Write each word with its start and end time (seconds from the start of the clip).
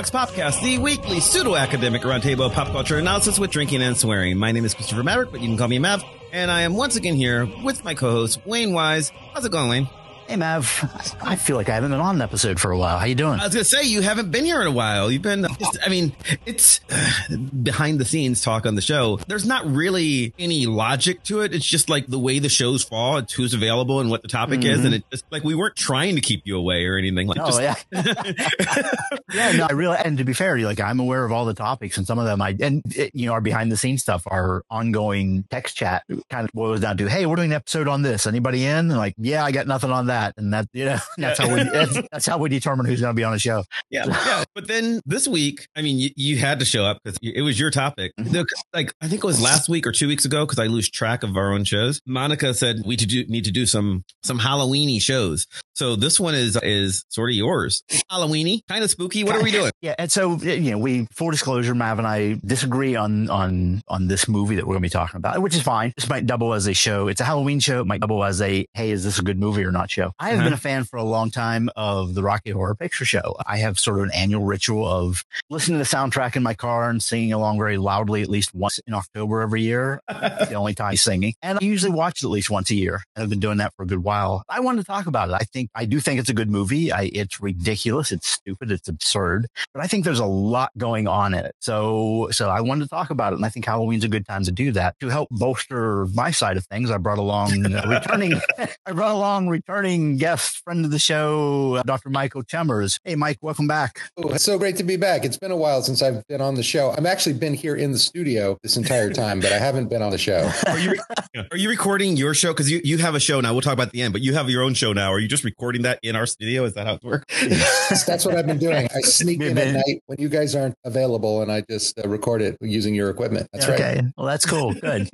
Hello 0.00 0.06
and 0.06 0.14
welcome 0.14 0.32
back 0.32 0.34
to 0.34 0.40
Vox 0.40 0.58
Popcast, 0.58 0.62
the 0.62 0.78
weekly 0.78 1.20
pseudo-academic 1.20 2.02
roundtable 2.02 2.46
of 2.46 2.52
pop 2.52 2.68
culture 2.68 2.96
analysis 2.96 3.38
with 3.38 3.50
drinking 3.50 3.82
and 3.82 3.94
swearing. 3.96 4.38
My 4.38 4.50
name 4.50 4.64
is 4.64 4.72
Christopher 4.72 5.02
Maverick, 5.02 5.30
but 5.30 5.42
you 5.42 5.48
can 5.48 5.58
call 5.58 5.68
me 5.68 5.78
Mav, 5.78 6.02
and 6.32 6.50
I 6.50 6.62
am 6.62 6.74
once 6.74 6.96
again 6.96 7.16
here 7.16 7.46
with 7.62 7.84
my 7.84 7.92
co-host 7.92 8.40
Wayne 8.46 8.72
Wise. 8.72 9.12
How's 9.34 9.44
it 9.44 9.52
going, 9.52 9.68
Wayne? 9.68 9.90
Hey 10.26 10.36
Mav, 10.36 11.18
I 11.20 11.36
feel 11.36 11.56
like 11.56 11.68
I 11.68 11.74
haven't 11.74 11.90
been 11.90 12.00
on 12.00 12.14
an 12.14 12.22
episode 12.22 12.58
for 12.58 12.70
a 12.70 12.78
while. 12.78 12.98
How 12.98 13.04
you 13.04 13.14
doing? 13.14 13.40
I 13.40 13.44
was 13.44 13.52
gonna 13.52 13.64
say 13.64 13.82
you 13.82 14.00
haven't 14.00 14.30
been 14.30 14.46
here 14.46 14.62
in 14.62 14.68
a 14.68 14.72
while. 14.72 15.10
You've 15.10 15.22
been, 15.22 15.46
I 15.84 15.88
mean, 15.88 16.12
it's 16.46 16.80
uh, 16.90 17.36
behind 17.62 17.98
the 17.98 18.04
scenes 18.04 18.40
talk 18.40 18.66
on 18.66 18.74
the 18.74 18.82
show. 18.82 19.18
There's 19.26 19.46
not 19.46 19.66
really 19.66 20.34
any 20.38 20.66
logic 20.66 21.22
to 21.24 21.40
it. 21.40 21.54
It's 21.54 21.66
just 21.66 21.88
like 21.88 22.06
the 22.06 22.18
way 22.18 22.38
the 22.38 22.48
shows 22.48 22.82
fall. 22.82 23.18
It's 23.18 23.32
who's 23.32 23.54
available 23.54 24.00
and 24.00 24.10
what 24.10 24.22
the 24.22 24.28
topic 24.28 24.60
mm-hmm. 24.60 24.80
is, 24.80 24.84
and 24.84 24.94
it's 24.94 25.06
just 25.10 25.24
like 25.30 25.44
we 25.44 25.54
weren't 25.54 25.76
trying 25.76 26.16
to 26.16 26.20
keep 26.20 26.42
you 26.44 26.56
away 26.56 26.84
or 26.86 26.96
anything. 26.96 27.26
Like, 27.26 27.38
oh 27.40 27.46
just, 27.46 27.60
yeah, 27.60 27.74
yeah. 29.34 29.52
No, 29.52 29.66
I 29.68 29.72
really. 29.72 29.96
And 29.96 30.18
to 30.18 30.24
be 30.24 30.32
fair, 30.32 30.58
like 30.58 30.80
I'm 30.80 31.00
aware 31.00 31.24
of 31.24 31.32
all 31.32 31.44
the 31.44 31.54
topics, 31.54 31.96
and 31.98 32.06
some 32.06 32.18
of 32.18 32.26
them 32.26 32.40
I 32.40 32.56
and 32.60 32.82
it, 32.96 33.14
you 33.14 33.26
know 33.26 33.32
our 33.32 33.40
behind 33.40 33.72
the 33.72 33.76
scenes 33.76 34.02
stuff, 34.02 34.22
our 34.26 34.62
ongoing 34.70 35.44
text 35.50 35.76
chat 35.76 36.04
kind 36.28 36.44
of 36.44 36.52
boils 36.52 36.80
down 36.80 36.96
to, 36.98 37.08
hey, 37.08 37.26
we're 37.26 37.36
doing 37.36 37.50
an 37.50 37.56
episode 37.56 37.88
on 37.88 38.02
this. 38.02 38.26
Anybody 38.26 38.64
in? 38.64 38.90
And 38.90 38.96
like, 38.96 39.14
yeah, 39.18 39.44
I 39.44 39.52
got 39.52 39.66
nothing 39.66 39.90
on 39.90 40.06
that, 40.06 40.34
and 40.36 40.52
that 40.54 40.68
you 40.72 40.84
know 40.86 40.98
that's 41.18 41.38
how 41.38 41.52
we 41.52 41.62
that's, 41.64 41.98
that's, 42.12 42.26
how 42.26 42.38
we 42.38 42.48
determine 42.48 42.86
who's 42.86 43.00
going 43.00 43.14
to 43.14 43.16
be 43.16 43.24
on 43.24 43.32
the 43.32 43.38
show. 43.38 43.64
Yeah, 43.90 44.06
yeah. 44.06 44.44
But 44.54 44.68
then 44.68 45.00
this 45.06 45.26
week, 45.26 45.49
I 45.76 45.82
mean, 45.82 45.98
you, 45.98 46.10
you 46.16 46.36
had 46.38 46.58
to 46.60 46.64
show 46.64 46.84
up 46.84 47.00
because 47.02 47.18
it 47.22 47.42
was 47.42 47.58
your 47.58 47.70
topic. 47.70 48.12
Mm-hmm. 48.18 48.42
Like 48.72 48.92
I 49.00 49.08
think 49.08 49.24
it 49.24 49.26
was 49.26 49.40
last 49.40 49.68
week 49.68 49.86
or 49.86 49.92
two 49.92 50.08
weeks 50.08 50.24
ago 50.24 50.44
because 50.46 50.58
I 50.58 50.66
lose 50.66 50.90
track 50.90 51.22
of 51.22 51.36
our 51.36 51.52
own 51.52 51.64
shows. 51.64 52.00
Monica 52.06 52.54
said 52.54 52.82
we 52.84 52.96
to 52.96 53.06
do 53.06 53.24
need 53.26 53.44
to 53.44 53.50
do 53.50 53.66
some 53.66 54.04
some 54.22 54.38
Halloweeny 54.38 55.00
shows. 55.00 55.46
So 55.80 55.96
this 55.96 56.20
one 56.20 56.34
is 56.34 56.58
is 56.62 57.06
sort 57.08 57.30
of 57.30 57.36
yours. 57.36 57.82
Halloweeny, 58.12 58.60
kind 58.68 58.84
of 58.84 58.90
spooky. 58.90 59.24
What 59.24 59.36
are 59.36 59.42
we 59.42 59.50
doing? 59.50 59.72
Yeah, 59.80 59.94
and 59.98 60.12
so 60.12 60.36
you 60.36 60.72
know, 60.72 60.76
we 60.76 61.06
full 61.06 61.30
disclosure, 61.30 61.74
Mav 61.74 61.96
and 61.96 62.06
I 62.06 62.38
disagree 62.44 62.96
on 62.96 63.30
on 63.30 63.80
on 63.88 64.06
this 64.06 64.28
movie 64.28 64.56
that 64.56 64.66
we're 64.66 64.74
going 64.74 64.82
to 64.82 64.86
be 64.86 64.90
talking 64.90 65.16
about, 65.16 65.40
which 65.40 65.56
is 65.56 65.62
fine. 65.62 65.94
This 65.96 66.06
might 66.06 66.26
double 66.26 66.52
as 66.52 66.66
a 66.66 66.74
show. 66.74 67.08
It's 67.08 67.22
a 67.22 67.24
Halloween 67.24 67.60
show. 67.60 67.80
It 67.80 67.86
might 67.86 68.02
double 68.02 68.22
as 68.22 68.42
a 68.42 68.66
hey, 68.74 68.90
is 68.90 69.04
this 69.04 69.18
a 69.18 69.22
good 69.22 69.38
movie 69.38 69.64
or 69.64 69.72
not 69.72 69.90
show? 69.90 70.12
I 70.18 70.28
have 70.28 70.40
uh-huh. 70.40 70.48
been 70.48 70.52
a 70.52 70.58
fan 70.58 70.84
for 70.84 70.98
a 70.98 71.02
long 71.02 71.30
time 71.30 71.70
of 71.76 72.12
the 72.12 72.22
Rocky 72.22 72.50
Horror 72.50 72.74
Picture 72.74 73.06
Show. 73.06 73.36
I 73.46 73.56
have 73.56 73.78
sort 73.78 74.00
of 74.00 74.04
an 74.04 74.10
annual 74.12 74.44
ritual 74.44 74.86
of 74.86 75.24
listening 75.48 75.78
to 75.78 75.84
the 75.90 75.96
soundtrack 75.96 76.36
in 76.36 76.42
my 76.42 76.52
car 76.52 76.90
and 76.90 77.02
singing 77.02 77.32
along 77.32 77.56
very 77.56 77.78
loudly 77.78 78.20
at 78.20 78.28
least 78.28 78.54
once 78.54 78.78
in 78.86 78.92
October 78.92 79.40
every 79.40 79.62
year. 79.62 80.02
the 80.08 80.52
only 80.56 80.74
time 80.74 80.96
singing. 80.96 81.32
And 81.40 81.58
I 81.58 81.64
usually 81.64 81.92
watch 81.92 82.22
it 82.22 82.26
at 82.26 82.30
least 82.30 82.50
once 82.50 82.70
a 82.70 82.74
year. 82.74 83.02
And 83.16 83.22
I've 83.22 83.30
been 83.30 83.40
doing 83.40 83.56
that 83.58 83.72
for 83.76 83.84
a 83.84 83.86
good 83.86 84.04
while. 84.04 84.44
I 84.46 84.60
wanted 84.60 84.82
to 84.82 84.86
talk 84.86 85.06
about 85.06 85.30
it. 85.30 85.36
I 85.40 85.44
think 85.44 85.69
I 85.74 85.84
do 85.84 86.00
think 86.00 86.18
it's 86.18 86.28
a 86.28 86.34
good 86.34 86.50
movie. 86.50 86.90
I, 86.90 87.10
it's 87.12 87.40
ridiculous. 87.40 88.10
It's 88.10 88.28
stupid. 88.28 88.70
It's 88.72 88.88
absurd, 88.88 89.46
but 89.72 89.82
I 89.82 89.86
think 89.86 90.04
there's 90.04 90.18
a 90.18 90.26
lot 90.26 90.70
going 90.76 91.06
on 91.06 91.32
in 91.32 91.44
it. 91.44 91.54
So, 91.60 92.28
so 92.32 92.48
I 92.48 92.60
wanted 92.60 92.84
to 92.84 92.88
talk 92.88 93.10
about 93.10 93.32
it. 93.32 93.36
And 93.36 93.44
I 93.44 93.50
think 93.50 93.66
Halloween's 93.66 94.04
a 94.04 94.08
good 94.08 94.26
time 94.26 94.44
to 94.44 94.52
do 94.52 94.72
that 94.72 94.98
to 95.00 95.08
help 95.08 95.28
bolster 95.30 96.06
my 96.06 96.32
side 96.32 96.56
of 96.56 96.66
things. 96.66 96.90
I 96.90 96.98
brought 96.98 97.18
along 97.18 97.66
uh, 97.74 97.84
returning, 97.86 98.40
I 98.58 98.92
brought 98.92 99.12
along 99.12 99.48
returning 99.48 100.16
guest, 100.16 100.62
friend 100.64 100.84
of 100.84 100.90
the 100.90 100.98
show, 100.98 101.76
uh, 101.76 101.82
Dr. 101.84 102.10
Michael 102.10 102.42
Chemers. 102.42 102.98
Hey, 103.04 103.14
Mike, 103.14 103.38
welcome 103.40 103.68
back. 103.68 104.00
Oh, 104.16 104.30
it's 104.30 104.44
so 104.44 104.58
great 104.58 104.76
to 104.76 104.84
be 104.84 104.96
back. 104.96 105.24
It's 105.24 105.38
been 105.38 105.52
a 105.52 105.56
while 105.56 105.82
since 105.82 106.02
I've 106.02 106.26
been 106.26 106.40
on 106.40 106.56
the 106.56 106.62
show. 106.64 106.90
I've 106.90 107.06
actually 107.06 107.34
been 107.34 107.54
here 107.54 107.76
in 107.76 107.92
the 107.92 107.98
studio 107.98 108.58
this 108.62 108.76
entire 108.76 109.12
time, 109.12 109.38
but 109.38 109.52
I 109.52 109.58
haven't 109.58 109.88
been 109.88 110.02
on 110.02 110.10
the 110.10 110.18
show. 110.18 110.50
Are 110.66 110.78
you, 110.78 110.94
are 111.52 111.56
you 111.56 111.68
recording 111.68 112.16
your 112.16 112.34
show? 112.34 112.52
Cause 112.52 112.68
you, 112.68 112.80
you 112.82 112.98
have 112.98 113.14
a 113.14 113.20
show 113.20 113.40
now. 113.40 113.52
We'll 113.52 113.62
talk 113.62 113.72
about 113.74 113.92
the 113.92 114.02
end, 114.02 114.12
but 114.12 114.22
you 114.22 114.34
have 114.34 114.50
your 114.50 114.64
own 114.64 114.74
show 114.74 114.92
now. 114.92 115.12
Are 115.12 115.20
you 115.20 115.28
just 115.28 115.44
recording 115.44 115.59
that 115.82 115.98
in 116.02 116.16
our 116.16 116.26
studio? 116.26 116.64
Is 116.64 116.74
that 116.74 116.86
how 116.86 116.94
it 116.94 117.04
works? 117.04 117.26
That's 118.06 118.24
what 118.24 118.36
I've 118.36 118.46
been 118.46 118.58
doing. 118.58 118.88
I 118.94 119.00
sneak 119.02 119.40
in 119.40 119.56
at 119.58 119.74
night 119.74 120.02
when 120.06 120.18
you 120.20 120.28
guys 120.28 120.54
aren't 120.54 120.74
available 120.84 121.42
and 121.42 121.52
I 121.52 121.62
just 121.62 121.98
uh, 121.98 122.08
record 122.08 122.42
it 122.42 122.56
using 122.60 122.94
your 122.94 123.10
equipment. 123.10 123.48
That's 123.52 123.66
okay. 123.66 123.72
right. 123.72 123.98
Okay. 123.98 124.08
Well, 124.16 124.26
that's 124.26 124.46
cool. 124.46 124.74
Good. 124.74 125.08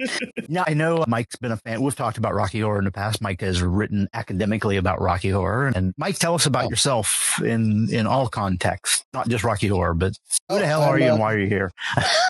now, 0.49 0.65
I 0.67 0.75
know 0.75 1.05
Mike's 1.07 1.37
been 1.37 1.53
a 1.53 1.57
fan. 1.57 1.83
We've 1.83 1.95
talked 1.95 2.19
about 2.19 2.35
Rocky 2.35 2.61
Horror 2.61 2.79
in 2.79 2.85
the 2.85 2.93
past. 2.93 3.21
Mike 3.21 3.41
has 3.41 3.63
written 3.63 4.09
academically 4.15 4.77
about 4.77 5.01
Rocky 5.01 5.31
Horror. 5.31 5.73
And 5.75 5.95
Mike, 5.97 6.19
tell 6.19 6.35
us 6.35 6.47
about 6.47 6.67
oh. 6.67 6.71
yourself 6.71 7.41
in, 7.43 7.89
in 7.93 8.07
all 8.07 8.29
contexts, 8.29 9.05
not 9.13 9.29
just 9.29 9.45
Rocky 9.45 9.69
Horror, 9.69 9.95
but 9.95 10.17
who 10.49 10.57
oh, 10.57 10.59
the 10.59 10.67
hell 10.67 10.83
I'm, 10.83 10.89
are 10.91 10.99
you 10.99 11.07
uh, 11.07 11.11
and 11.11 11.21
why 11.21 11.33
are 11.33 11.39
you 11.39 11.49
here? 11.49 11.73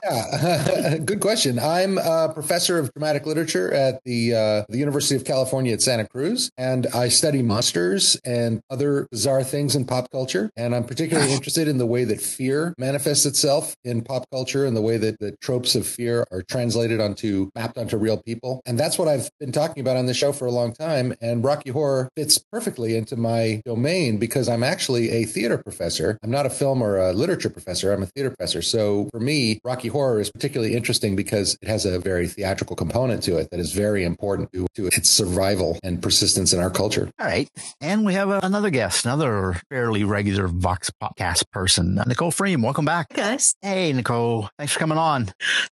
yeah. 0.04 0.98
Good 1.04 1.20
question. 1.20 1.58
I'm 1.58 1.98
a 1.98 2.30
professor 2.32 2.78
of 2.78 2.92
dramatic 2.94 3.26
literature 3.26 3.72
at 3.72 4.02
the, 4.04 4.34
uh, 4.34 4.64
the 4.68 4.78
University 4.78 5.16
of 5.16 5.24
California 5.24 5.72
at 5.72 5.82
Santa 5.82 6.06
Cruz, 6.08 6.50
and 6.56 6.86
I 6.94 7.08
study 7.08 7.42
monsters 7.42 7.95
and 8.24 8.60
other 8.70 9.08
bizarre 9.10 9.44
things 9.44 9.74
in 9.74 9.84
pop 9.84 10.10
culture. 10.10 10.50
And 10.56 10.74
I'm 10.74 10.84
particularly 10.84 11.32
ah. 11.32 11.34
interested 11.34 11.68
in 11.68 11.78
the 11.78 11.86
way 11.86 12.04
that 12.04 12.20
fear 12.20 12.74
manifests 12.78 13.26
itself 13.26 13.74
in 13.84 14.02
pop 14.02 14.28
culture 14.30 14.64
and 14.66 14.76
the 14.76 14.82
way 14.82 14.96
that 14.98 15.18
the 15.18 15.32
tropes 15.40 15.74
of 15.74 15.86
fear 15.86 16.26
are 16.30 16.42
translated 16.42 17.00
onto, 17.00 17.50
mapped 17.54 17.78
onto 17.78 17.96
real 17.96 18.18
people. 18.22 18.60
And 18.66 18.78
that's 18.78 18.98
what 18.98 19.08
I've 19.08 19.30
been 19.40 19.52
talking 19.52 19.80
about 19.80 19.96
on 19.96 20.06
the 20.06 20.14
show 20.14 20.32
for 20.32 20.46
a 20.46 20.50
long 20.50 20.72
time. 20.72 21.14
And 21.20 21.44
Rocky 21.44 21.70
Horror 21.70 22.08
fits 22.16 22.38
perfectly 22.52 22.96
into 22.96 23.16
my 23.16 23.62
domain 23.64 24.18
because 24.18 24.48
I'm 24.48 24.62
actually 24.62 25.10
a 25.10 25.24
theater 25.24 25.58
professor. 25.58 26.18
I'm 26.22 26.30
not 26.30 26.46
a 26.46 26.50
film 26.50 26.82
or 26.82 26.98
a 26.98 27.12
literature 27.12 27.50
professor. 27.50 27.92
I'm 27.92 28.02
a 28.02 28.06
theater 28.06 28.30
professor. 28.30 28.62
So 28.62 29.08
for 29.10 29.20
me, 29.20 29.60
Rocky 29.64 29.88
Horror 29.88 30.20
is 30.20 30.30
particularly 30.30 30.74
interesting 30.74 31.16
because 31.16 31.56
it 31.62 31.68
has 31.68 31.84
a 31.84 31.98
very 31.98 32.28
theatrical 32.28 32.76
component 32.76 33.22
to 33.24 33.38
it 33.38 33.50
that 33.50 33.60
is 33.60 33.72
very 33.72 34.04
important 34.04 34.52
to, 34.52 34.66
to 34.74 34.86
its 34.86 35.10
survival 35.10 35.78
and 35.82 36.02
persistence 36.02 36.52
in 36.52 36.60
our 36.60 36.70
culture. 36.70 37.10
All 37.18 37.26
right. 37.26 37.48
And 37.86 38.04
we 38.04 38.14
have 38.14 38.30
a, 38.30 38.40
another 38.42 38.70
guest, 38.70 39.04
another 39.04 39.60
fairly 39.70 40.02
regular 40.02 40.48
Vox 40.48 40.90
Popcast 41.00 41.48
person, 41.52 42.02
Nicole 42.04 42.32
Freem. 42.32 42.60
Welcome 42.60 42.84
back. 42.84 43.10
guys. 43.10 43.54
Hey, 43.62 43.92
Nicole. 43.92 44.50
Thanks 44.58 44.72
for 44.72 44.80
coming 44.80 44.98
on. 44.98 45.28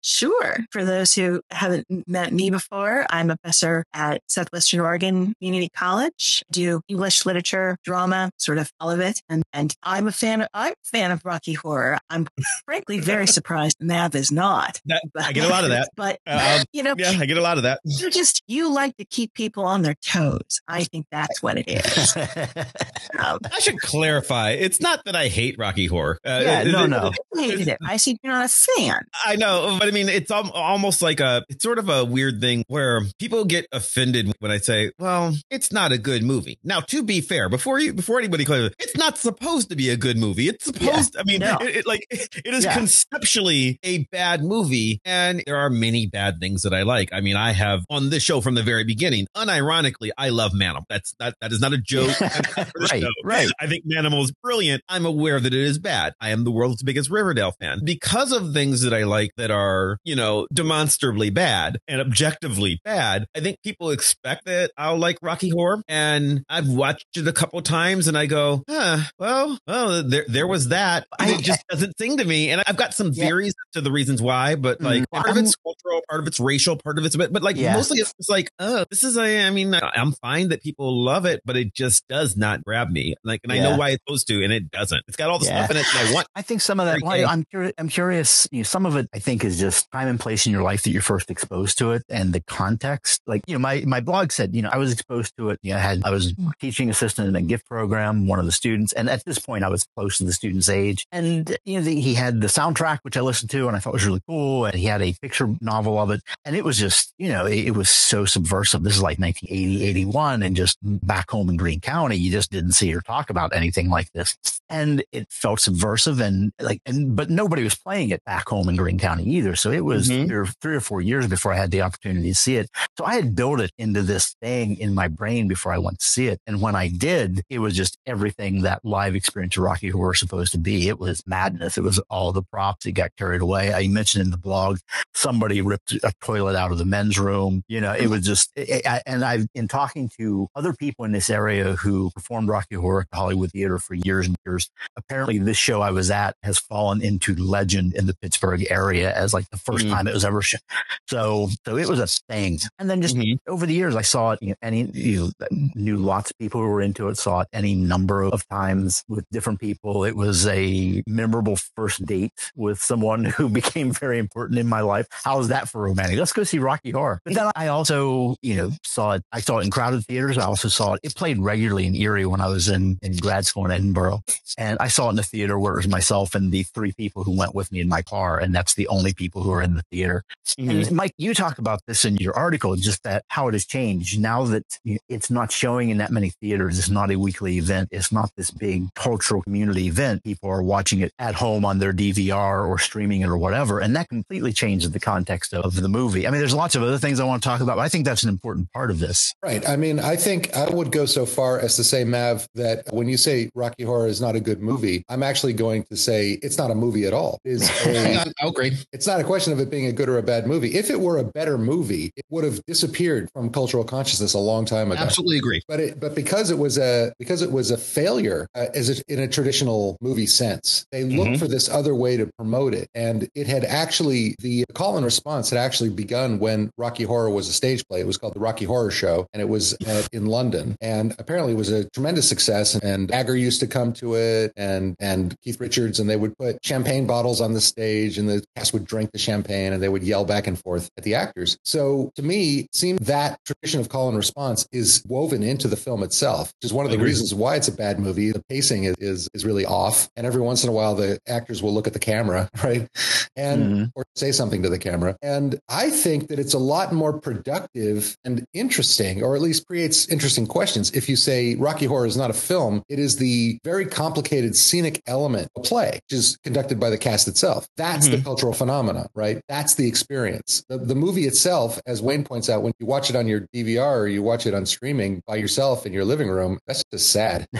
Sure. 0.03 0.56
For 0.72 0.84
those 0.84 1.15
who 1.15 1.41
haven't 1.53 1.87
met 2.09 2.32
me 2.32 2.50
before, 2.50 3.06
I'm 3.10 3.31
a 3.31 3.37
professor 3.37 3.84
at 3.94 4.22
Southwestern 4.26 4.81
Oregon 4.81 5.34
Community 5.38 5.69
College. 5.72 6.43
I 6.48 6.50
do 6.50 6.81
English 6.88 7.26
literature, 7.26 7.76
drama, 7.84 8.32
sort 8.38 8.59
of 8.59 8.72
all 8.81 8.91
of 8.91 8.98
it. 8.98 9.22
And, 9.28 9.44
and 9.53 9.72
I'm 9.84 10.09
a 10.09 10.12
fan 10.12 10.41
of, 10.41 10.48
I'm 10.53 10.72
a 10.72 10.88
fan 10.88 11.12
of 11.12 11.25
Rocky 11.25 11.53
Horror. 11.53 11.98
I'm 12.10 12.27
frankly 12.65 12.98
very 12.98 13.28
surprised 13.28 13.77
Mav 13.78 14.16
is 14.16 14.32
not. 14.32 14.81
That, 14.87 15.03
I 15.16 15.32
get 15.32 15.44
a 15.44 15.48
lot 15.48 15.62
of 15.62 15.71
that. 15.71 15.91
But, 15.97 16.19
uh, 16.27 16.59
um, 16.59 16.65
you 16.72 16.82
know, 16.82 16.94
yeah, 16.98 17.19
I 17.21 17.27
get 17.27 17.37
a 17.37 17.42
lot 17.42 17.59
of 17.59 17.65
that. 17.65 17.81
You 17.84 18.10
just, 18.10 18.42
you 18.48 18.72
like 18.72 18.97
to 18.97 19.04
keep 19.04 19.34
people 19.34 19.65
on 19.65 19.82
their 19.82 19.97
toes. 20.04 20.60
I 20.66 20.82
think 20.84 21.06
that's 21.12 21.41
what 21.41 21.59
it 21.59 21.69
is. 21.69 22.00
I 23.19 23.61
should 23.61 23.81
clarify. 23.81 24.50
It's 24.50 24.81
not 24.81 25.05
that 25.05 25.16
I 25.16 25.28
hate 25.28 25.56
Rocky 25.59 25.87
Horror. 25.87 26.19
Uh, 26.25 26.41
yeah, 26.43 26.62
no, 26.65 26.87
no. 26.87 27.12
I 27.37 27.43
hated 27.43 27.69
it. 27.69 27.78
I 27.87 27.97
see 27.97 28.19
you're 28.22 28.33
not 28.33 28.47
a 28.47 28.49
fan. 28.49 29.05
I 29.25 29.37
know, 29.37 29.77
but 29.78 29.88
I 29.88 29.91
mean, 29.91 30.09
it's 30.09 30.31
almost 30.31 31.03
like 31.03 31.21
a, 31.21 31.44
it's 31.49 31.62
sort 31.62 31.78
of 31.78 31.89
a 31.89 32.05
weird 32.05 32.41
thing 32.41 32.65
where 32.69 33.03
people 33.19 33.44
get 33.44 33.66
offended 33.72 34.33
when 34.39 34.50
I 34.50 34.59
say, 34.59 34.93
well, 34.99 35.34
it's 35.50 35.72
not 35.72 35.93
a 35.93 35.99
good 35.99 36.22
movie. 36.22 36.59
Now, 36.65 36.81
to 36.81 37.03
be 37.03 37.21
fair, 37.21 37.49
before 37.49 37.78
you, 37.78 37.93
before 37.93 38.19
anybody 38.19 38.44
claims 38.44 38.72
it's 38.78 38.97
not 38.97 39.19
supposed 39.19 39.71
to 39.71 39.77
be 39.77 39.91
a 39.91 39.97
good 39.97 40.16
movie. 40.16 40.49
It's 40.49 40.65
supposed, 40.65 41.15
yeah, 41.15 41.21
I 41.21 41.25
mean, 41.25 41.41
no. 41.41 41.59
it, 41.60 41.77
it, 41.77 41.86
like, 41.86 42.07
it 42.10 42.54
is 42.54 42.65
yeah. 42.65 42.75
conceptually 42.75 43.78
a 43.83 44.04
bad 44.04 44.42
movie. 44.42 45.01
And 45.04 45.42
there 45.47 45.57
are 45.57 45.71
many 45.71 46.07
bad 46.07 46.41
things 46.41 46.63
that 46.63 46.75
I 46.75 46.83
like. 46.83 47.13
I 47.13 47.21
mean, 47.21 47.36
I 47.36 47.53
have 47.53 47.84
on 47.91 48.10
this 48.10 48.22
show 48.22 48.41
from 48.41 48.54
the 48.54 48.63
very 48.63 48.84
beginning, 48.84 49.27
unironically, 49.36 50.10
I 50.16 50.30
love 50.30 50.53
Manimal. 50.53 50.84
That's, 50.89 51.15
that, 51.19 51.34
that 51.41 51.53
is 51.53 51.60
not 51.60 51.72
a 51.72 51.78
joke. 51.91 52.21
right, 52.21 53.04
right. 53.25 53.48
I 53.60 53.66
think 53.66 53.84
Manimal 53.84 54.22
is 54.22 54.33
brilliant. 54.42 54.83
I'm 54.89 55.04
aware 55.04 55.41
that 55.41 55.53
it 55.53 55.60
is 55.60 55.78
bad. 55.78 56.15
I 56.21 56.31
am 56.31 56.45
the 56.45 56.51
world's 56.51 56.83
biggest 56.83 57.10
Riverdale 57.10 57.53
fan 57.60 57.81
because 57.84 58.33
of 58.33 58.53
things 58.53 58.83
that 58.83 58.95
I 58.95 59.04
like 59.04 59.33
that 59.37 59.51
are, 59.51 59.98
you 60.04 60.15
know, 60.15 60.47
demonstrably 60.53 61.31
bad 61.31 61.78
and 61.89 62.01
objectively 62.01 62.81
bad. 62.84 63.27
I 63.37 63.41
think 63.41 63.59
people 63.63 63.91
expect 63.91 64.45
that 64.47 64.71
I'll 64.77 64.98
like 64.98 65.19
Rocky 65.21 65.51
Horror 65.51 65.83
and 65.89 66.45
I've 66.48 66.69
watched 66.69 67.16
it 67.16 67.27
a 67.27 67.33
couple 67.33 67.60
times 67.63 68.07
and 68.07 68.16
I 68.16 68.27
go, 68.27 68.63
huh, 68.69 69.01
well, 69.19 69.59
well, 69.66 70.03
there, 70.03 70.25
there 70.28 70.47
was 70.47 70.69
that. 70.69 71.07
I, 71.19 71.33
it 71.33 71.42
just 71.42 71.66
doesn't 71.69 71.98
sing 71.98 72.19
to 72.19 72.25
me. 72.25 72.51
And 72.51 72.63
I've 72.66 72.77
got 72.77 72.95
some 72.95 73.10
yeah. 73.13 73.25
theories 73.27 73.54
to 73.72 73.81
the 73.81 73.91
reasons 73.91 74.22
why, 74.22 74.54
but 74.54 74.81
like 74.81 75.03
mm, 75.03 75.10
part 75.13 75.28
of 75.28 75.37
it's 75.37 75.57
cultural, 75.57 76.03
part 76.09 76.21
of 76.21 76.27
it's 76.28 76.39
racial, 76.39 76.77
part 76.77 76.98
of 76.98 77.04
it's, 77.04 77.16
but, 77.16 77.33
but 77.33 77.42
like 77.42 77.57
yeah. 77.57 77.75
mostly 77.75 77.98
it's 77.98 78.28
like, 78.28 78.51
oh, 78.59 78.84
this 78.91 79.03
is 79.03 79.16
a, 79.16 79.47
I 79.47 79.51
mean, 79.51 79.75
I'm 79.75 80.13
fine 80.13 80.51
that 80.51 80.63
people 80.63 81.04
love 81.04 81.27
it, 81.27 81.41
but 81.45 81.57
it 81.57 81.75
just 81.80 82.06
does 82.09 82.36
not 82.36 82.62
grab 82.62 82.91
me. 82.91 83.15
Like, 83.24 83.41
and 83.42 83.53
yeah. 83.53 83.60
I 83.60 83.71
know 83.71 83.78
why 83.78 83.91
it's 83.91 84.03
supposed 84.06 84.27
to, 84.28 84.44
and 84.44 84.53
it 84.53 84.71
doesn't. 84.71 85.03
It's 85.09 85.16
got 85.16 85.30
all 85.30 85.38
the 85.38 85.47
stuff 85.47 85.71
in 85.71 85.78
it 85.78 85.86
that 85.92 86.09
I 86.09 86.15
want. 86.15 86.27
I 86.36 86.42
think 86.42 86.60
some 86.60 86.78
of 86.78 86.86
that, 86.86 87.00
well, 87.03 87.27
I'm, 87.27 87.44
curious, 87.44 87.72
I'm 87.78 87.88
curious, 87.88 88.47
you 88.53 88.59
know, 88.59 88.65
some 88.65 88.84
of 88.84 88.97
it 88.97 89.09
I 89.15 89.18
think 89.18 89.44
is 89.44 89.59
just 89.59 89.91
time 89.91 90.09
and 90.09 90.21
place 90.21 90.44
in 90.47 90.53
your 90.53 90.62
life 90.62 90.82
that 90.82 90.91
you're 90.91 91.00
first 91.00 91.30
exposed 91.30 91.78
to 91.78 91.92
it 91.92 92.03
and 92.10 92.34
the 92.34 92.41
context. 92.42 93.22
Like, 93.27 93.42
you 93.47 93.54
know, 93.54 93.59
my, 93.59 93.82
my 93.86 94.00
blog 94.00 94.30
said, 94.30 94.54
you 94.54 94.60
know, 94.60 94.68
I 94.71 94.77
was 94.77 94.92
exposed 94.92 95.34
to 95.38 95.50
it. 95.50 95.59
You 95.62 95.72
know, 95.72 95.78
I 95.78 95.80
had, 95.80 96.03
I 96.04 96.10
was 96.10 96.34
teaching 96.60 96.91
assistant 96.91 97.28
in 97.28 97.36
a 97.36 97.42
gift 97.42 97.66
program, 97.66 98.27
one 98.27 98.38
of 98.38 98.44
the 98.44 98.53
students. 98.53 98.92
And 98.92 99.09
at 99.09 99.24
this 99.24 99.38
point, 99.38 99.65
I 99.65 99.68
was 99.68 99.86
close 99.97 100.18
to 100.18 100.24
the 100.24 100.32
student's 100.32 100.68
age. 100.68 101.06
And 101.10 101.56
you 101.65 101.78
know, 101.78 101.84
the, 101.84 101.98
he 101.98 102.15
had 102.15 102.42
the 102.42 102.48
soundtrack, 102.48 102.98
which 103.03 103.16
I 103.16 103.22
listened 103.22 103.50
to 103.53 103.68
and 103.68 103.77
I 103.77 103.80
thought 103.80 103.94
was 103.94 104.06
really 104.06 104.22
cool. 104.28 104.66
And 104.66 104.74
he 104.74 104.84
had 104.84 105.00
a 105.00 105.15
picture 105.22 105.48
novel 105.60 105.98
of 105.98 106.10
it. 106.10 106.21
And 106.44 106.54
it 106.54 106.65
was 106.65 106.77
just, 106.77 107.15
you 107.16 107.30
know, 107.30 107.47
it, 107.47 107.68
it 107.68 107.74
was 107.74 107.88
so 107.88 108.27
subversive. 108.27 108.82
This 108.82 108.97
is 108.97 109.03
like 109.03 109.18
1980, 109.18 109.84
81. 109.84 110.42
And 110.42 110.54
just 110.54 110.78
back 110.82 111.30
home 111.30 111.48
in 111.48 111.56
Greene 111.71 111.81
County, 111.81 112.17
you 112.17 112.33
just 112.33 112.51
didn't 112.51 112.72
see 112.72 112.93
or 112.93 113.01
talk 113.01 113.31
about 113.31 113.55
anything 113.55 113.89
like 113.89 114.11
this. 114.13 114.37
And 114.69 115.05
it 115.13 115.28
felt 115.31 115.61
subversive 115.61 116.21
and 116.21 116.53
like, 116.61 116.81
and, 116.84 117.15
but 117.15 117.31
nobody 117.31 117.63
was 117.63 117.75
playing 117.77 118.11
it 118.11 118.25
back 118.25 118.49
home 118.49 118.69
in 118.69 118.75
Greene 118.77 118.99
County 118.99 119.25
either. 119.25 119.55
So 119.55 119.71
it 119.71 119.84
was 119.84 120.09
Mhm. 120.09 120.27
three, 120.27 120.37
or, 120.37 120.47
three 120.47 120.75
or 120.77 120.81
four 120.81 121.01
years 121.01 121.27
before 121.28 121.53
I 121.53 121.57
had 121.57 121.71
the 121.71 121.83
opportunity 121.83 122.28
to 122.31 122.34
see 122.34 122.57
it. 122.57 122.69
So 122.99 123.05
I 123.05 123.15
had 123.15 123.37
built 123.37 123.61
it 123.61 123.71
into 123.78 124.03
this 124.03 124.34
thing 124.43 124.77
in 124.78 124.95
my 124.95 125.07
brain 125.09 125.47
before 125.49 125.72
I 125.72 125.78
went 125.78 126.01
to 126.01 126.07
see 126.07 126.27
it. 126.27 126.41
And 126.47 126.61
when 126.61 126.75
I 126.75 126.89
did, 126.89 127.43
it 127.49 127.61
was 127.61 127.77
just 127.77 127.99
everything 128.07 128.63
that 128.63 128.84
live 128.84 129.15
experience 129.15 129.57
of 129.57 129.63
Rocky 129.63 129.91
Horror 129.91 130.15
is 130.15 130.21
supposed 130.21 130.51
to 130.53 130.59
be. 130.59 130.89
It 130.89 130.99
was 130.99 131.23
madness. 131.27 131.78
It 131.78 131.83
was 131.84 132.01
all 132.11 132.33
the 132.33 132.43
props. 132.43 132.84
It 132.87 132.93
got 132.93 133.11
carried 133.16 133.43
away. 133.43 133.73
I 133.73 133.87
mentioned 133.89 134.25
in 134.25 134.31
the 134.31 134.39
blog, 134.39 134.78
somebody 135.15 135.61
ripped 135.61 135.93
a 135.93 136.13
toilet 136.21 136.57
out 136.57 136.73
of 136.73 136.78
the 136.78 136.84
men's 136.84 137.19
room. 137.19 137.63
You 137.69 137.81
know, 137.81 137.93
it 137.93 138.09
was 138.09 138.25
just, 138.25 138.51
I, 138.59 138.83
I- 138.87 139.03
and 139.07 139.25
I've 139.25 139.47
in 139.55 139.69
talking 139.69 140.09
to 140.19 140.49
other 140.55 140.73
people 140.73 141.05
in 141.05 141.13
this 141.13 141.28
area 141.31 141.59
who 141.77 142.10
performed 142.10 142.48
Rocky 142.48 142.74
Horror 142.77 143.03
at 143.03 143.10
the 143.10 143.16
Hollywood 143.16 143.51
Theater 143.53 143.78
for 143.78 143.95
years 143.95 144.27
and 144.27 144.36
years. 144.47 144.71
Apparently 144.97 145.39
this 145.39 145.57
show 145.57 145.80
I 145.80 145.91
was 145.91 146.10
at 146.10 146.34
has 146.42 146.59
fallen 146.59 147.03
into 147.03 147.34
legend 147.34 147.95
in 147.95 148.07
the 148.07 148.15
Pittsburgh 148.16 148.66
area 148.71 149.15
as 149.15 149.33
like 149.34 149.48
the 149.51 149.57
1st 149.57 149.86
Mhm. 149.86 149.91
time 149.91 150.07
it 150.09 150.15
was 150.15 150.24
ever 150.24 150.42
shown. 150.42 150.60
So, 151.09 151.48
so 151.66 151.77
it 151.77 151.89
was 151.89 151.98
a 152.01 152.07
thing. 152.33 152.59
And 152.78 152.89
then 152.89 153.03
just 153.03 153.16
Mhm. 153.16 153.39
over 153.48 153.66
the 153.66 153.74
years, 153.74 153.97
I 153.97 154.03
saw 154.03 154.33
it, 154.33 154.39
you 154.42 154.51
know, 154.51 154.54
any, 154.62 154.91
you 154.92 155.33
know, 155.51 155.71
knew 155.74 155.97
lots 155.97 156.30
of 156.30 156.39
people 156.39 156.60
who 156.60 156.68
were 156.68 156.83
into 156.83 157.09
it, 157.09 157.16
saw 157.18 157.41
it 157.41 157.48
any 157.53 157.74
number 157.74 158.22
of 158.22 158.47
times 158.48 159.03
with 159.09 159.24
different 159.30 159.60
people. 159.60 160.04
It 160.04 160.16
was 160.16 160.47
a 160.47 161.03
memorable 161.06 161.56
first 161.77 162.04
date 162.06 162.33
with 162.56 162.80
someone 162.80 163.24
who 163.24 163.48
became 163.60 163.92
very 163.92 164.18
important 164.18 164.59
in 164.59 164.66
my 164.68 164.80
life. 164.80 165.06
How 165.10 165.39
is 165.41 165.48
that 165.48 165.68
for 165.68 165.83
romantic? 165.83 166.18
Let's 166.18 166.33
go 166.33 166.45
see 166.45 166.59
Rocky 166.59 166.91
Horror. 166.91 167.21
But 167.24 167.34
then 167.34 167.51
I 167.56 167.68
also, 167.68 168.36
you 168.42 168.56
know, 168.56 168.72
saw 168.84 169.13
it. 169.13 169.22
I 169.33 169.41
saw 169.41 169.59
it 169.59 169.65
in 169.65 169.71
crowded 169.71 170.04
theaters. 170.06 170.39
I 170.39 170.45
also 170.45 170.68
saw 170.68 170.95
it. 170.95 171.01
It 171.03 171.15
played 171.15 171.39
regularly 171.51 171.87
in 171.87 171.97
Erie 171.97 172.27
when 172.27 172.41
I 172.41 172.49
was 172.49 172.69
in, 172.69 172.99
in 173.03 173.17
grad 173.17 173.45
school 173.45 173.69
in 173.69 173.73
Edinboro. 173.73 174.23
And 174.57 174.79
I 174.79 174.87
saw 174.89 175.07
it 175.07 175.11
in 175.11 175.17
the 175.17 175.25
theater 175.25 175.59
where 175.59 175.73
it 175.75 175.77
was 175.77 175.89
myself 175.89 176.35
and 176.37 176.53
the 176.53 176.63
three 176.63 176.93
people 176.93 177.25
who 177.25 177.37
went 177.37 177.55
with 177.57 177.73
me 177.73 177.81
in 177.81 177.89
my 177.89 178.03
car. 178.03 178.39
And 178.39 178.55
that's 178.55 178.75
the 178.75 178.87
only 178.87 179.13
people 179.13 179.43
who 179.43 179.53
are 179.53 179.63
in 179.63 179.75
the 179.75 179.83
theater. 179.91 180.23
Mhm. 180.59 180.87
And 180.89 180.93
Mike, 180.93 181.15
you 181.19 181.35
talk 181.35 181.59
about 181.59 181.81
this 181.89 182.05
in 182.05 182.17
your 182.17 182.37
article, 182.37 182.77
just 182.77 183.03
that 183.03 183.25
how 183.29 183.49
it 183.49 183.55
has 183.55 183.65
changed 183.65 184.21
now 184.21 184.45
that 184.45 184.65
it's 185.09 185.31
not 185.31 185.51
showing 185.51 185.91
in 185.91 185.99
that 185.99 186.13
many 186.13 186.31
theaters. 186.41 186.79
It's 186.79 186.89
not 186.91 187.11
a 187.11 187.17
weekly 187.17 187.59
event. 187.59 187.89
It's 187.91 188.13
not 188.13 188.31
this 188.37 188.51
big 188.53 188.95
cultural 188.95 189.43
community 189.43 189.87
event. 189.87 190.23
People 190.23 190.51
are 190.51 190.63
watching 190.63 191.01
it 191.01 191.13
at 191.19 191.35
home 191.35 191.65
on 191.65 191.79
their 191.81 191.93
DVR 191.93 192.65
or 192.69 192.79
streaming 192.79 193.23
it 193.23 193.29
or 193.29 193.39
whatever. 193.39 193.81
And 193.81 193.97
that 193.97 194.09
completely 194.09 194.53
changes 194.53 194.91
the 194.93 195.01
context 195.01 195.53
of 195.55 195.75
the 195.75 195.89
movie. 195.89 196.27
I 196.27 196.31
mean, 196.31 196.41
there's 196.41 196.55
lots 196.55 196.77
of 196.77 196.83
other 196.83 196.99
things 196.99 197.19
I 197.19 197.25
want 197.25 197.43
to 197.43 197.49
talk 197.49 197.61
about, 197.61 197.77
but 197.77 197.83
I 197.83 197.89
think 197.89 198.05
that's 198.05 198.23
an 198.23 198.29
important 198.29 198.71
part 198.73 198.91
of 198.91 198.99
this. 199.01 199.35
Right. 199.43 199.67
I 199.69 199.77
mean, 199.77 199.99
I 199.99 200.17
think 200.17 200.55
I 200.55 200.69
would 200.69 200.93
go 200.93 201.07
so 201.07 201.25
far 201.27 201.40
as 201.60 201.77
to 201.77 201.84
say, 201.84 202.04
Mav, 202.04 202.47
that 202.54 202.84
when 202.92 203.09
you 203.09 203.16
say 203.16 203.51
Rocky 203.54 203.84
Horror 203.84 204.07
is 204.09 204.21
not 204.21 204.37
a 204.37 204.41
good 204.41 204.60
movie, 204.60 205.04
I'm 205.09 205.22
actually 205.22 205.53
going 205.53 205.84
to 205.84 205.97
say 205.97 206.39
it's 206.42 206.59
not 206.59 206.71
a 206.71 206.75
movie 206.75 207.07
at 207.07 207.13
all. 207.13 207.39
It's 207.45 207.66
Hang 207.69 208.16
a. 208.28 208.33
Oh, 208.42 208.51
great. 208.51 208.75
it's 208.92 209.07
not 209.07 209.21
a 209.21 209.25
question 209.25 209.53
of 209.53 209.60
it 209.60 209.71
being 209.71 209.87
a 209.87 209.92
good 209.92 210.09
or 210.09 210.19
a 210.19 210.22
bad 210.22 210.47
movie. 210.47 210.75
If 210.75 210.91
it 210.91 211.01
were 211.01 211.19
a 211.19 211.25
better 211.25 211.57
movie, 211.59 212.13
it 212.16 212.25
would 212.31 212.45
have 212.45 212.60
disappeared 212.66 213.28
from 213.33 213.51
cultural 213.51 213.84
consciousness 213.84 214.34
a 214.34 214.39
long 214.39 214.65
time 214.65 214.92
ago. 214.92 215.01
Absolutely 215.01 215.39
agree. 215.39 215.63
But 215.69 215.81
it, 215.81 216.01
but 216.01 216.15
because 216.15 216.51
it 216.51 216.59
was 216.59 216.78
a 216.78 217.13
because 217.19 217.42
it 217.42 217.51
was 217.53 217.71
a 217.71 217.78
failure 217.78 218.47
uh, 218.54 218.66
as 218.75 218.91
a, 218.98 219.03
in 219.09 219.21
a 219.21 219.28
traditional 219.28 219.97
movie 220.01 220.27
sense, 220.27 220.84
they 220.92 221.04
looked 221.04 221.31
Mhm. 221.31 221.39
for 221.39 221.48
this 221.48 221.69
other 221.69 221.95
way 221.95 222.16
to 222.16 222.27
promote 222.37 222.75
it, 222.75 222.89
and 222.95 223.28
it 223.34 223.47
had 223.47 223.65
actually 223.65 224.34
the 224.41 224.65
call 224.75 224.97
and 224.97 225.04
response 225.04 225.51
had 225.51 225.59
actually 225.59 225.91
begun 225.91 226.39
when 226.39 226.71
Rocky 226.77 227.04
Horror 227.04 227.31
was 227.31 227.48
a 227.48 227.53
stage 227.53 227.87
play. 227.89 228.01
It 228.01 228.07
was 228.07 228.16
called 228.16 228.34
the 228.34 228.41
Rocky 228.41 228.65
Horror 228.65 228.91
Show, 228.91 229.27
and 229.33 229.41
it 229.41 229.48
was 229.48 229.75
at, 229.87 230.09
in 230.13 230.27
London, 230.27 230.77
and 230.81 231.15
apparently 231.21 231.53
it 231.53 231.57
was 231.57 231.71
a 231.71 231.89
tremendous 231.91 232.28
success. 232.28 232.75
And 232.75 233.09
Jagger 233.09 233.37
used 233.37 233.61
to 233.61 233.67
come 233.67 233.93
to 233.95 234.15
it, 234.15 234.53
and 234.57 234.97
and 234.99 235.37
Keith 235.43 235.61
Richards, 235.61 236.01
and 236.01 236.09
they 236.11 236.17
would 236.17 236.37
put 236.39 236.65
champagne 236.65 237.07
bottles 237.07 237.41
on 237.41 237.53
the 237.53 237.61
stage, 237.61 238.19
and 238.19 238.28
the 238.28 238.45
cast 238.57 238.72
would 238.72 238.84
drink 238.84 239.13
the 239.13 239.19
champagne, 239.19 239.72
and 239.72 239.83
they 239.83 239.89
would 239.89 240.03
yell 240.03 240.25
back 240.25 240.47
and 240.47 240.59
forth 240.59 240.91
at 240.97 241.05
the 241.05 241.15
actors. 241.15 241.57
So 241.65 242.11
to 242.17 242.22
me, 242.22 242.61
it 242.61 242.75
seemed 242.75 243.01
that 243.01 243.39
tradition 243.45 243.81
of 243.81 243.89
call 243.89 244.09
and 244.09 244.17
response 244.17 244.67
is 244.72 245.03
woven 245.07 245.43
into 245.43 245.69
the 245.69 245.77
film 245.77 246.03
itself, 246.03 246.53
which 246.61 246.67
is 246.71 246.72
one 246.72 246.87
of 246.87 246.93
the 246.93 246.99
reasons 246.99 247.34
why 247.34 247.57
it's 247.57 247.69
a 247.69 247.73
bad 247.73 247.99
movie. 247.99 248.33
The 248.33 248.43
pacing 248.49 248.84
is, 248.84 248.97
is 248.99 249.28
is 249.34 249.45
really 249.45 249.66
off, 249.66 250.09
and 250.16 250.27
every 250.27 250.41
once 250.41 250.63
in 250.65 250.71
a 250.71 250.73
while 250.73 250.95
the 250.95 251.19
actors 251.28 251.63
will 251.63 251.73
look 251.75 251.87
at 251.87 251.93
the 251.93 251.99
camera, 251.99 252.49
right, 252.65 252.89
and 253.37 253.61
Mhm. 253.61 253.93
or 253.95 254.05
say 254.16 254.33
something 254.33 254.63
to 254.63 254.69
the 254.71 254.78
camera. 254.78 255.16
And 255.23 255.59
I 255.69 255.91
think 255.91 256.28
that 256.28 256.38
it's 256.38 256.55
a 256.55 256.59
lot 256.59 256.93
more 256.93 257.12
productive 257.19 258.16
and 258.25 258.45
interesting, 258.55 259.23
or 259.23 259.37
at 259.37 259.43
least 259.43 259.66
creates 259.66 260.09
interesting 260.09 260.47
questions. 260.47 260.90
If 260.93 261.09
you 261.11 261.16
say 261.16 261.57
Rocky 261.57 261.85
Horror 261.87 262.07
is 262.07 262.16
not 262.16 262.30
a 262.30 262.35
film, 262.35 262.83
it 262.88 262.99
is 262.99 263.16
the 263.16 263.59
very 263.64 263.85
complicated 263.85 264.57
scenic 264.57 265.02
element 265.07 265.49
of 265.57 265.64
play, 265.64 266.00
which 266.09 266.18
is 266.18 266.38
conducted 266.45 266.80
by 266.80 266.88
the 266.88 266.97
cast 266.97 267.28
itself. 267.28 267.66
That's 267.76 268.09
the 268.09 268.16
Mhm. 268.16 268.25
cultural 268.25 268.52
phenomena, 268.54 269.09
right? 269.14 269.42
That's 269.49 269.75
the 269.75 269.87
experience. 269.87 270.64
The, 270.68 270.78
the 270.78 270.95
movie 270.95 271.26
itself, 271.26 271.78
as 271.87 272.00
Wayne 272.00 272.25
points 272.25 272.49
out, 272.49 272.62
when 272.62 272.73
you 272.78 272.87
watch 272.87 273.11
it 273.11 273.16
on 273.16 273.26
your 273.26 273.47
DVR 273.52 274.00
or 274.00 274.09
you 274.09 274.23
watch 274.23 274.47
it 274.47 274.54
on 274.54 274.64
streaming 274.64 275.21
by 275.26 275.37
yourself 275.37 275.85
in 275.85 275.92
your 275.92 276.04
living 276.04 276.28
room, 276.28 276.59
that's 276.66 276.83
just 276.92 277.11
sad. 277.11 277.47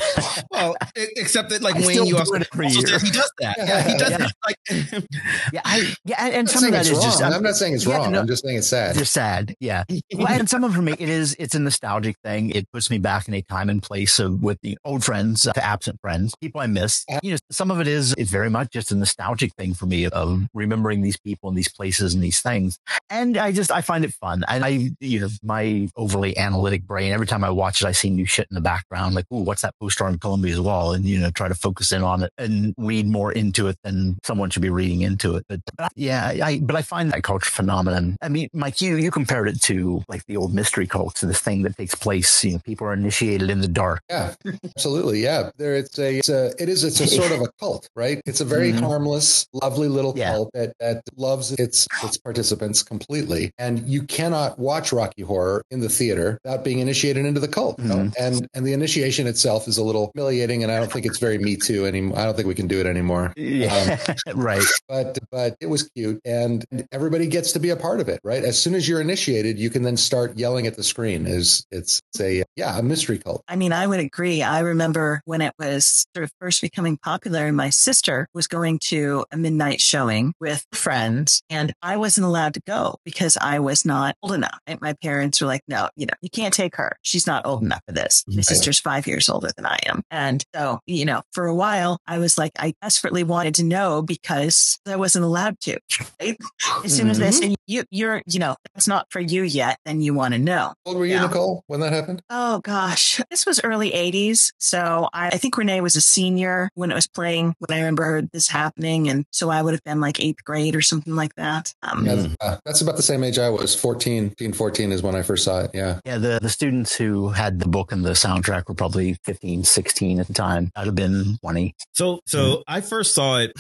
Well, 0.51 0.77
except 1.17 1.49
that 1.51 1.63
like 1.63 1.77
I 1.77 1.87
Wayne, 1.87 2.05
you 2.05 2.13
do 2.13 2.19
also, 2.19 2.35
it 2.35 2.49
every 2.53 2.67
also 2.67 2.81
says 2.83 3.03
he 3.03 3.11
does 3.11 3.31
that. 3.41 3.57
Yeah, 3.59 3.83
he 3.83 3.97
does 3.99 4.11
Yeah. 4.11 4.19
that. 4.19 4.33
Like, 4.47 4.57
Yeah. 5.53 5.61
I, 5.65 5.95
yeah. 6.05 6.17
And, 6.27 6.35
and 6.35 6.51
some 6.51 6.59
of 6.59 6.61
saying 6.63 6.73
that 6.73 6.81
it's 6.81 6.89
is 6.91 6.93
wrong. 6.99 7.03
just, 7.05 7.23
I'm, 7.23 7.43
not 7.43 7.55
saying 7.57 7.75
it's 7.75 7.87
yeah, 7.87 7.97
wrong. 7.97 8.13
no. 8.13 8.21
I'm 8.21 8.27
just 8.27 8.45
saying 8.45 8.59
it's 8.59 8.67
sad. 8.67 8.97
just 8.97 9.13
sad. 9.13 9.55
Yeah. 9.61 9.85
Well, 10.15 10.27
and 10.29 10.49
some 10.51 10.65
of 10.65 10.73
it 10.73 10.75
for 10.75 10.83
me, 10.83 10.93
it 10.99 11.09
is, 11.09 11.35
it's 11.39 11.55
a 11.55 11.59
nostalgic 11.59 12.17
thing. 12.25 12.51
It 12.51 12.71
puts 12.73 12.91
me 12.91 12.99
back 12.99 13.27
in 13.29 13.35
time 13.49 13.69
and 13.69 13.83
place 13.83 14.19
of 14.19 14.43
with 14.43 14.61
the 14.63 14.79
old 14.85 15.05
friends, 15.05 15.47
uh, 15.47 15.53
absent 15.57 16.01
friends, 16.01 16.35
people 16.41 16.61
I 16.61 16.67
miss. 16.67 17.05
You 17.23 17.33
know, 17.33 17.39
some 17.51 17.71
of 17.71 17.81
it 17.81 17.87
is, 17.87 18.15
it's 18.17 18.31
very 18.31 18.51
much 18.51 18.71
just 18.71 18.93
a 18.93 18.95
nostalgic 18.95 19.55
thing 19.55 19.75
for 19.75 19.87
me 19.87 20.07
of 20.07 20.47
remembering 20.55 21.03
these 21.03 21.17
people 21.17 21.49
and 21.49 21.57
these 21.59 21.69
places 21.69 22.15
and 22.15 22.23
these 22.23 22.41
things. 22.41 22.79
And 23.09 23.37
I 23.37 23.53
just, 23.53 23.71
I 23.71 23.81
find 23.81 24.05
it 24.05 24.13
fun. 24.15 24.45
And 24.49 24.65
I, 24.65 24.91
you 25.01 25.21
know, 25.21 25.29
my 25.43 25.89
overly 25.97 26.37
analytic 26.37 26.87
brain, 26.87 27.13
every 27.13 27.27
time 27.27 27.45
I 27.45 27.51
watch 27.51 27.83
it, 27.83 27.87
I 27.87 27.93
see 27.93 28.11
new 28.11 28.27
shit 28.27 28.49
in 28.51 28.55
the 28.55 28.61
background. 28.61 29.15
Like, 29.15 29.27
ooh, 29.33 29.43
what's 29.43 29.63
that 29.63 29.75
poster 29.81 30.05
on 30.05 30.19
Columbia's 30.19 30.61
wall? 30.61 30.93
And, 30.93 31.05
you 31.05 31.19
know, 31.19 31.31
try 31.31 31.49
to 31.49 31.55
focus 31.55 31.93
in 31.93 32.03
on 32.03 32.23
it 32.23 32.33
and 32.39 32.75
read 32.77 33.07
more 33.07 33.33
into 33.33 33.69
it 33.69 33.77
than 33.83 34.19
someone 34.25 34.51
should 34.51 34.63
be 34.63 34.71
reading 34.71 35.03
into 35.03 35.37
it. 35.37 35.45
But, 35.49 35.61
but 35.77 35.93
yeah, 35.97 36.33
I, 36.43 36.61
but 36.61 36.77
I 36.77 36.83
find 36.83 37.13
that 37.13 37.23
culture 37.23 37.51
phenomenon. 37.51 38.17
I 38.21 38.29
mean, 38.29 38.49
Mike, 38.53 38.81
you, 38.81 38.97
you 38.97 39.11
compared 39.11 39.49
it 39.49 39.61
to 39.63 40.05
like 40.09 40.25
the 40.27 40.37
old 40.37 40.55
mystery 40.55 40.87
cults, 40.87 41.23
and 41.23 41.31
this 41.31 41.41
thing 41.41 41.63
that 41.63 41.77
takes 41.77 41.95
place, 41.95 42.45
you 42.45 42.53
know, 42.53 42.59
people 42.65 42.87
are 42.87 42.93
initiated 42.93 43.21
in 43.39 43.61
the 43.61 43.69
dark. 43.69 44.01
Yeah, 44.11 44.35
absolutely. 44.65 45.23
Yeah, 45.23 45.51
there 45.57 45.77
it's 45.77 45.99
a 45.99 46.19
it's 46.19 46.29
a 46.29 46.53
it 46.59 46.69
is 46.69 46.85
it's 46.85 47.01
a 47.01 47.07
sort 47.07 47.33
of 47.33 47.41
a 47.43 47.49
cult, 47.61 47.89
right? 47.95 48.21
It's 48.27 48.41
a 48.41 48.45
very 48.45 48.73
Mhm. 48.73 48.81
harmless, 48.81 49.47
lovely 49.53 49.89
little 49.89 50.15
Yeah. 50.17 50.33
cult 50.33 50.51
that 50.55 50.73
that 50.81 51.03
loves 51.17 51.53
its 51.53 51.87
its 52.03 52.17
participants 52.17 52.83
completely. 52.83 53.53
And 53.59 53.89
you 53.89 54.03
cannot 54.03 54.59
watch 54.59 54.93
Rocky 54.93 55.23
Horror 55.23 55.63
in 55.71 55.81
the 55.81 55.89
theater 55.89 56.39
without 56.45 56.65
being 56.65 56.79
initiated 56.81 57.25
into 57.27 57.41
the 57.41 57.49
cult. 57.49 57.79
you 57.79 57.85
know? 57.85 57.97
Mhm. 57.97 58.13
And 58.19 58.49
and 58.55 58.67
the 58.67 58.73
initiation 58.73 59.27
itself 59.27 59.69
is 59.69 59.79
a 59.79 59.83
little 59.85 60.11
humiliating, 60.15 60.63
and 60.63 60.73
I 60.73 60.79
don't 60.79 60.91
think 60.93 61.07
it's 61.07 61.19
very 61.19 61.39
me 61.39 61.57
too 61.57 61.87
anymore. 61.87 62.19
I 62.19 62.25
don't 62.25 62.35
think 62.35 62.49
we 62.49 62.55
can 62.55 62.67
do 62.67 62.81
it 62.81 62.87
anymore. 62.87 63.33
Yeah. 63.37 63.99
right. 64.35 64.65
But 64.89 65.19
but 65.31 65.57
it 65.61 65.67
was 65.67 65.89
cute, 65.95 66.21
and 66.25 66.65
everybody 66.93 67.27
gets 67.27 67.53
to 67.53 67.61
be 67.61 67.71
a 67.71 67.77
part 67.77 68.01
of 68.01 68.09
it, 68.09 68.21
right? 68.25 68.45
As 68.45 68.59
soon 68.59 68.75
as 68.75 68.89
you're 68.89 69.01
initiated, 69.01 69.59
you 69.59 69.71
can 69.71 69.83
then 69.83 69.97
start 69.97 70.39
yelling 70.39 70.67
at 70.67 70.77
the 70.77 70.83
screen. 70.83 71.27
Is 71.27 71.65
it's, 71.71 72.01
it's 72.13 72.21
a 72.21 72.43
yeah 72.57 72.79
a 72.79 72.83
mystery 72.83 73.19
cult. 73.21 73.45
I 73.49 73.57
mean, 73.57 73.73
I 73.73 73.87
would 73.87 74.01
agree. 74.01 74.43
I 74.43 74.61
remember 74.61 75.23
when 75.25 75.41
it 75.41 75.55
was 75.59 76.07
sort 76.15 76.25
of 76.25 76.33
first 76.41 76.61
becoming 76.61 76.97
popular, 76.97 77.47
and 77.47 77.57
my 77.57 77.71
sister 77.71 78.29
was 78.35 78.47
going 78.47 78.79
to 78.85 79.25
a 79.31 79.37
midnight 79.37 79.81
showing 79.81 80.33
with 80.41 80.67
friends, 80.73 81.43
and 81.51 81.73
I 81.83 81.97
wasn't 81.97 82.27
allowed 82.27 82.55
to 82.55 82.63
go 82.67 82.97
because 83.05 83.37
I 83.41 83.59
was 83.59 83.85
not 83.85 84.17
old 84.23 84.33
enough. 84.33 84.59
And 84.67 84.81
my 84.81 84.95
parents 84.95 85.41
were 85.41 85.47
like, 85.47 85.63
no, 85.69 85.89
you 85.97 86.07
know, 86.07 86.15
you 86.23 86.31
can't 86.31 86.55
take 86.55 86.77
her. 86.77 86.97
She's 87.03 87.27
not 87.27 87.47
old 87.47 87.63
enough 87.63 87.83
for 87.87 87.93
this. 87.93 88.25
My 88.27 88.37
Right. 88.37 88.45
sister's 88.47 88.81
five 88.81 89.07
years 89.07 89.29
older 89.29 89.51
than 89.57 89.67
I 89.67 89.79
am. 89.87 90.03
And 90.11 90.45
so, 90.55 90.81
you 90.87 91.05
know, 91.05 91.23
for 91.33 91.47
a 91.47 91.55
while, 91.55 91.99
I 92.07 92.19
was 92.19 92.39
like, 92.39 92.53
I 92.59 92.73
desperately 92.83 93.23
wanted 93.23 93.55
to 93.57 93.65
know 93.65 94.03
because 94.03 94.79
I 94.87 94.97
wasn't 94.97 95.25
allowed 95.25 95.61
to. 95.61 95.79
Right? 96.21 96.37
As 96.85 96.97
soon 96.97 97.11
as 97.11 97.19
they 97.19 97.29
mm-hmm. 97.29 97.51
said, 97.51 97.57
you, 97.67 97.85
you're, 97.91 98.23
you 98.27 98.39
know, 98.39 98.57
that's 98.75 98.89
not 98.89 99.07
for 99.11 99.21
you 99.21 99.43
yet, 99.43 99.79
then 99.85 100.01
you 100.01 100.15
want 100.15 100.35
to 100.35 100.39
know. 100.39 100.69
How 100.69 100.75
old 100.87 100.99
were 100.99 101.07
you, 101.07 101.15
Yeah. 101.15 101.27
Nicole, 101.27 101.65
when 101.67 101.81
that 101.81 101.93
happened? 101.93 102.23
Oh 102.31 102.61
gosh, 102.61 103.10
this 103.31 103.47
was 103.47 103.61
early 103.65 103.91
80s. 103.91 104.53
So 104.59 105.09
I, 105.13 105.29
I 105.29 105.39
think 105.39 105.57
Renee 105.57 105.81
was 105.81 105.97
a 105.97 106.01
senior 106.01 106.71
when 106.75 106.91
it 106.91 106.95
was 106.95 107.07
playing, 107.07 107.55
when 107.59 107.77
I 107.77 107.81
remember 107.81 108.23
this 108.33 108.49
happening. 108.49 109.09
And 109.09 109.25
so 109.31 109.51
I 109.51 109.63
would 109.63 109.75
have 109.75 109.85
been 109.85 110.01
like 110.01 110.21
eighth 110.21 110.45
grade 110.45 110.77
or 110.77 110.81
something 110.81 111.15
like 111.15 111.35
that. 111.37 111.75
Um, 111.83 112.07
Yeah, 112.07 112.27
uh, 112.41 112.57
that's 112.65 112.81
about 112.81 112.97
the 112.97 113.03
same 113.03 113.25
age 113.25 113.39
I 113.39 113.49
was. 113.51 113.75
14, 113.75 114.31
15, 114.31 114.53
14 114.53 114.93
is 114.93 115.03
when 115.03 115.15
I 115.15 115.23
first 115.23 115.45
saw 115.45 115.61
it. 115.61 115.71
Yeah. 115.75 116.01
Yeah, 116.05 116.19
the, 116.19 116.39
the 116.41 116.49
students 116.49 116.95
who 116.95 117.29
had 117.31 117.59
the 117.61 117.69
book 117.69 117.93
and 117.93 118.05
the 118.05 118.11
soundtrack 118.11 118.69
were 118.69 118.75
probably 118.75 119.17
15, 119.25 119.65
16 119.65 120.21
at 120.21 120.27
the 120.27 120.35
time. 120.35 120.71
I'd 120.77 120.87
have 120.87 120.95
been 120.95 121.39
20. 121.43 121.75
So, 121.95 122.21
so 122.27 122.63
I 122.67 122.81
first 122.81 123.15
saw 123.15 123.39
it, 123.39 123.53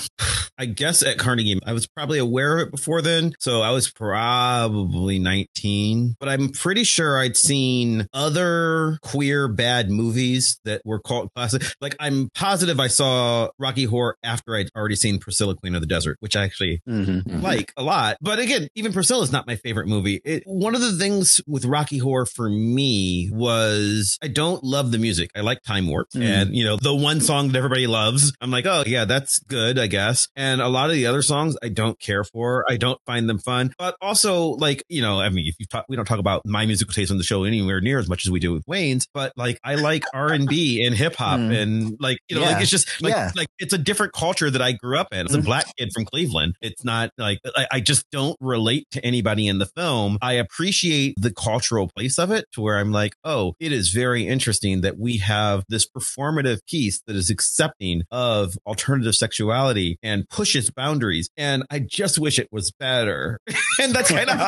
I 0.58 0.66
guess 0.66 1.02
at 1.02 1.18
Carnegie. 1.18 1.58
I 1.64 1.72
was 1.72 1.86
probably 1.86 2.18
aware 2.18 2.58
of 2.58 2.68
it 2.68 2.70
before 2.70 3.02
then. 3.02 3.32
So 3.38 3.62
I 3.62 3.70
was 3.70 3.90
probably 3.90 5.18
19, 5.18 6.16
but 6.18 6.28
I'm 6.28 6.48
pretty 6.50 6.84
sure 6.84 7.18
I'd 7.18 7.36
seen 7.36 8.06
other 8.12 8.98
queer 9.02 9.39
bad 9.48 9.90
movies 9.90 10.58
that 10.64 10.82
were 10.84 10.98
called 10.98 11.30
classic. 11.34 11.62
Like 11.80 11.96
I'm 12.00 12.28
positive 12.34 12.78
I 12.80 12.86
saw 12.88 13.48
Rocky 13.58 13.84
Horror 13.84 14.16
after 14.22 14.54
I'd 14.56 14.70
already 14.76 14.96
seen 14.96 15.18
Priscilla 15.18 15.54
Queen 15.56 15.74
of 15.74 15.80
the 15.80 15.86
Desert, 15.86 16.16
which 16.20 16.36
I 16.36 16.44
actually 16.44 16.80
Mhm. 16.88 17.42
like 17.42 17.72
a 17.76 17.82
lot. 17.82 18.16
But 18.20 18.38
again, 18.38 18.68
even 18.74 18.92
Priscilla 18.92 19.22
is 19.22 19.32
not 19.32 19.46
my 19.46 19.56
favorite 19.56 19.86
movie. 19.88 20.20
It, 20.24 20.42
one 20.46 20.74
of 20.74 20.80
the 20.80 20.92
things 20.92 21.40
with 21.46 21.64
Rocky 21.64 21.98
Horror 21.98 22.26
for 22.26 22.48
me 22.48 23.30
was 23.32 24.18
I 24.22 24.28
don't 24.28 24.62
love 24.64 24.92
the 24.92 24.98
music. 24.98 25.30
I 25.36 25.40
like 25.40 25.62
Time 25.62 25.86
Warp 25.86 26.08
Mm. 26.14 26.22
and, 26.22 26.56
you 26.56 26.64
know, 26.64 26.76
the 26.76 26.94
one 26.94 27.20
song 27.20 27.48
that 27.48 27.58
everybody 27.58 27.86
loves. 27.86 28.32
I'm 28.40 28.50
like, 28.50 28.66
oh 28.66 28.84
yeah, 28.86 29.04
that's 29.04 29.38
good, 29.40 29.78
I 29.78 29.86
guess. 29.86 30.28
And 30.36 30.60
a 30.60 30.68
lot 30.68 30.90
of 30.90 30.96
the 30.96 31.06
other 31.06 31.22
songs 31.22 31.56
I 31.62 31.68
don't 31.68 31.98
care 32.00 32.24
for. 32.24 32.64
I 32.68 32.76
don't 32.76 32.98
find 33.06 33.28
them 33.28 33.38
fun. 33.38 33.72
But 33.78 33.96
also 34.00 34.50
like, 34.50 34.82
you 34.88 35.02
know, 35.02 35.20
I 35.20 35.28
mean, 35.30 35.46
if 35.46 35.54
you 35.58 35.66
talk, 35.66 35.86
we 35.88 35.96
don't 35.96 36.04
talk 36.04 36.18
about 36.18 36.42
my 36.46 36.66
musical 36.66 36.92
taste 36.94 37.10
on 37.10 37.18
the 37.18 37.24
show 37.24 37.44
anywhere 37.44 37.80
near 37.80 37.98
as 37.98 38.08
much 38.08 38.26
as 38.26 38.30
we 38.30 38.40
do 38.40 38.52
with 38.52 38.64
Wayne's, 38.66 39.06
but 39.12 39.29
like 39.36 39.58
I 39.64 39.74
like 39.76 40.04
R 40.14 40.32
and 40.32 40.46
B 40.48 40.84
and 40.84 40.94
hip 40.94 41.16
hop 41.16 41.38
Mm. 41.40 41.56
and 41.62 41.96
like, 42.00 42.18
you 42.28 42.36
know, 42.36 42.42
Yeah. 42.42 42.50
like 42.52 42.62
it's 42.62 42.70
just 42.70 42.88
like, 43.02 43.12
Yeah. 43.12 43.30
like 43.36 43.48
it's 43.58 43.72
a 43.72 43.78
different 43.78 44.12
culture 44.12 44.50
that 44.50 44.60
I 44.62 44.72
grew 44.72 44.98
up 44.98 45.08
in. 45.12 45.26
As 45.26 45.34
a 45.34 45.38
Mhm. 45.38 45.44
black 45.44 45.66
kid 45.78 45.90
from 45.92 46.04
Cleveland, 46.04 46.54
it's 46.60 46.84
not 46.84 47.10
like 47.18 47.38
I, 47.56 47.66
I 47.72 47.80
just 47.80 48.04
don't 48.10 48.36
relate 48.40 48.86
to 48.92 49.04
anybody 49.04 49.46
in 49.46 49.58
the 49.58 49.66
film. 49.66 50.18
I 50.22 50.34
appreciate 50.34 51.14
the 51.18 51.32
cultural 51.32 51.88
place 51.96 52.18
of 52.18 52.30
it 52.30 52.44
to 52.52 52.60
where 52.60 52.78
I'm 52.78 52.92
like, 52.92 53.12
oh, 53.24 53.54
it 53.60 53.72
is 53.72 53.88
very 53.90 54.26
interesting 54.26 54.80
that 54.82 54.98
we 54.98 55.18
have 55.18 55.64
this 55.68 55.86
performative 55.88 56.58
piece 56.68 57.00
that 57.06 57.16
is 57.16 57.30
accepting 57.30 58.02
of 58.10 58.56
alternative 58.66 59.14
sexuality 59.14 59.98
and 60.02 60.28
pushes 60.28 60.70
boundaries. 60.70 61.28
And 61.36 61.64
I 61.70 61.78
just 61.80 62.18
wish 62.18 62.38
it 62.38 62.48
was 62.52 62.72
better. 62.78 63.38
and 63.80 63.92
that's 63.94 64.10
kind 64.10 64.28
of. 64.28 64.40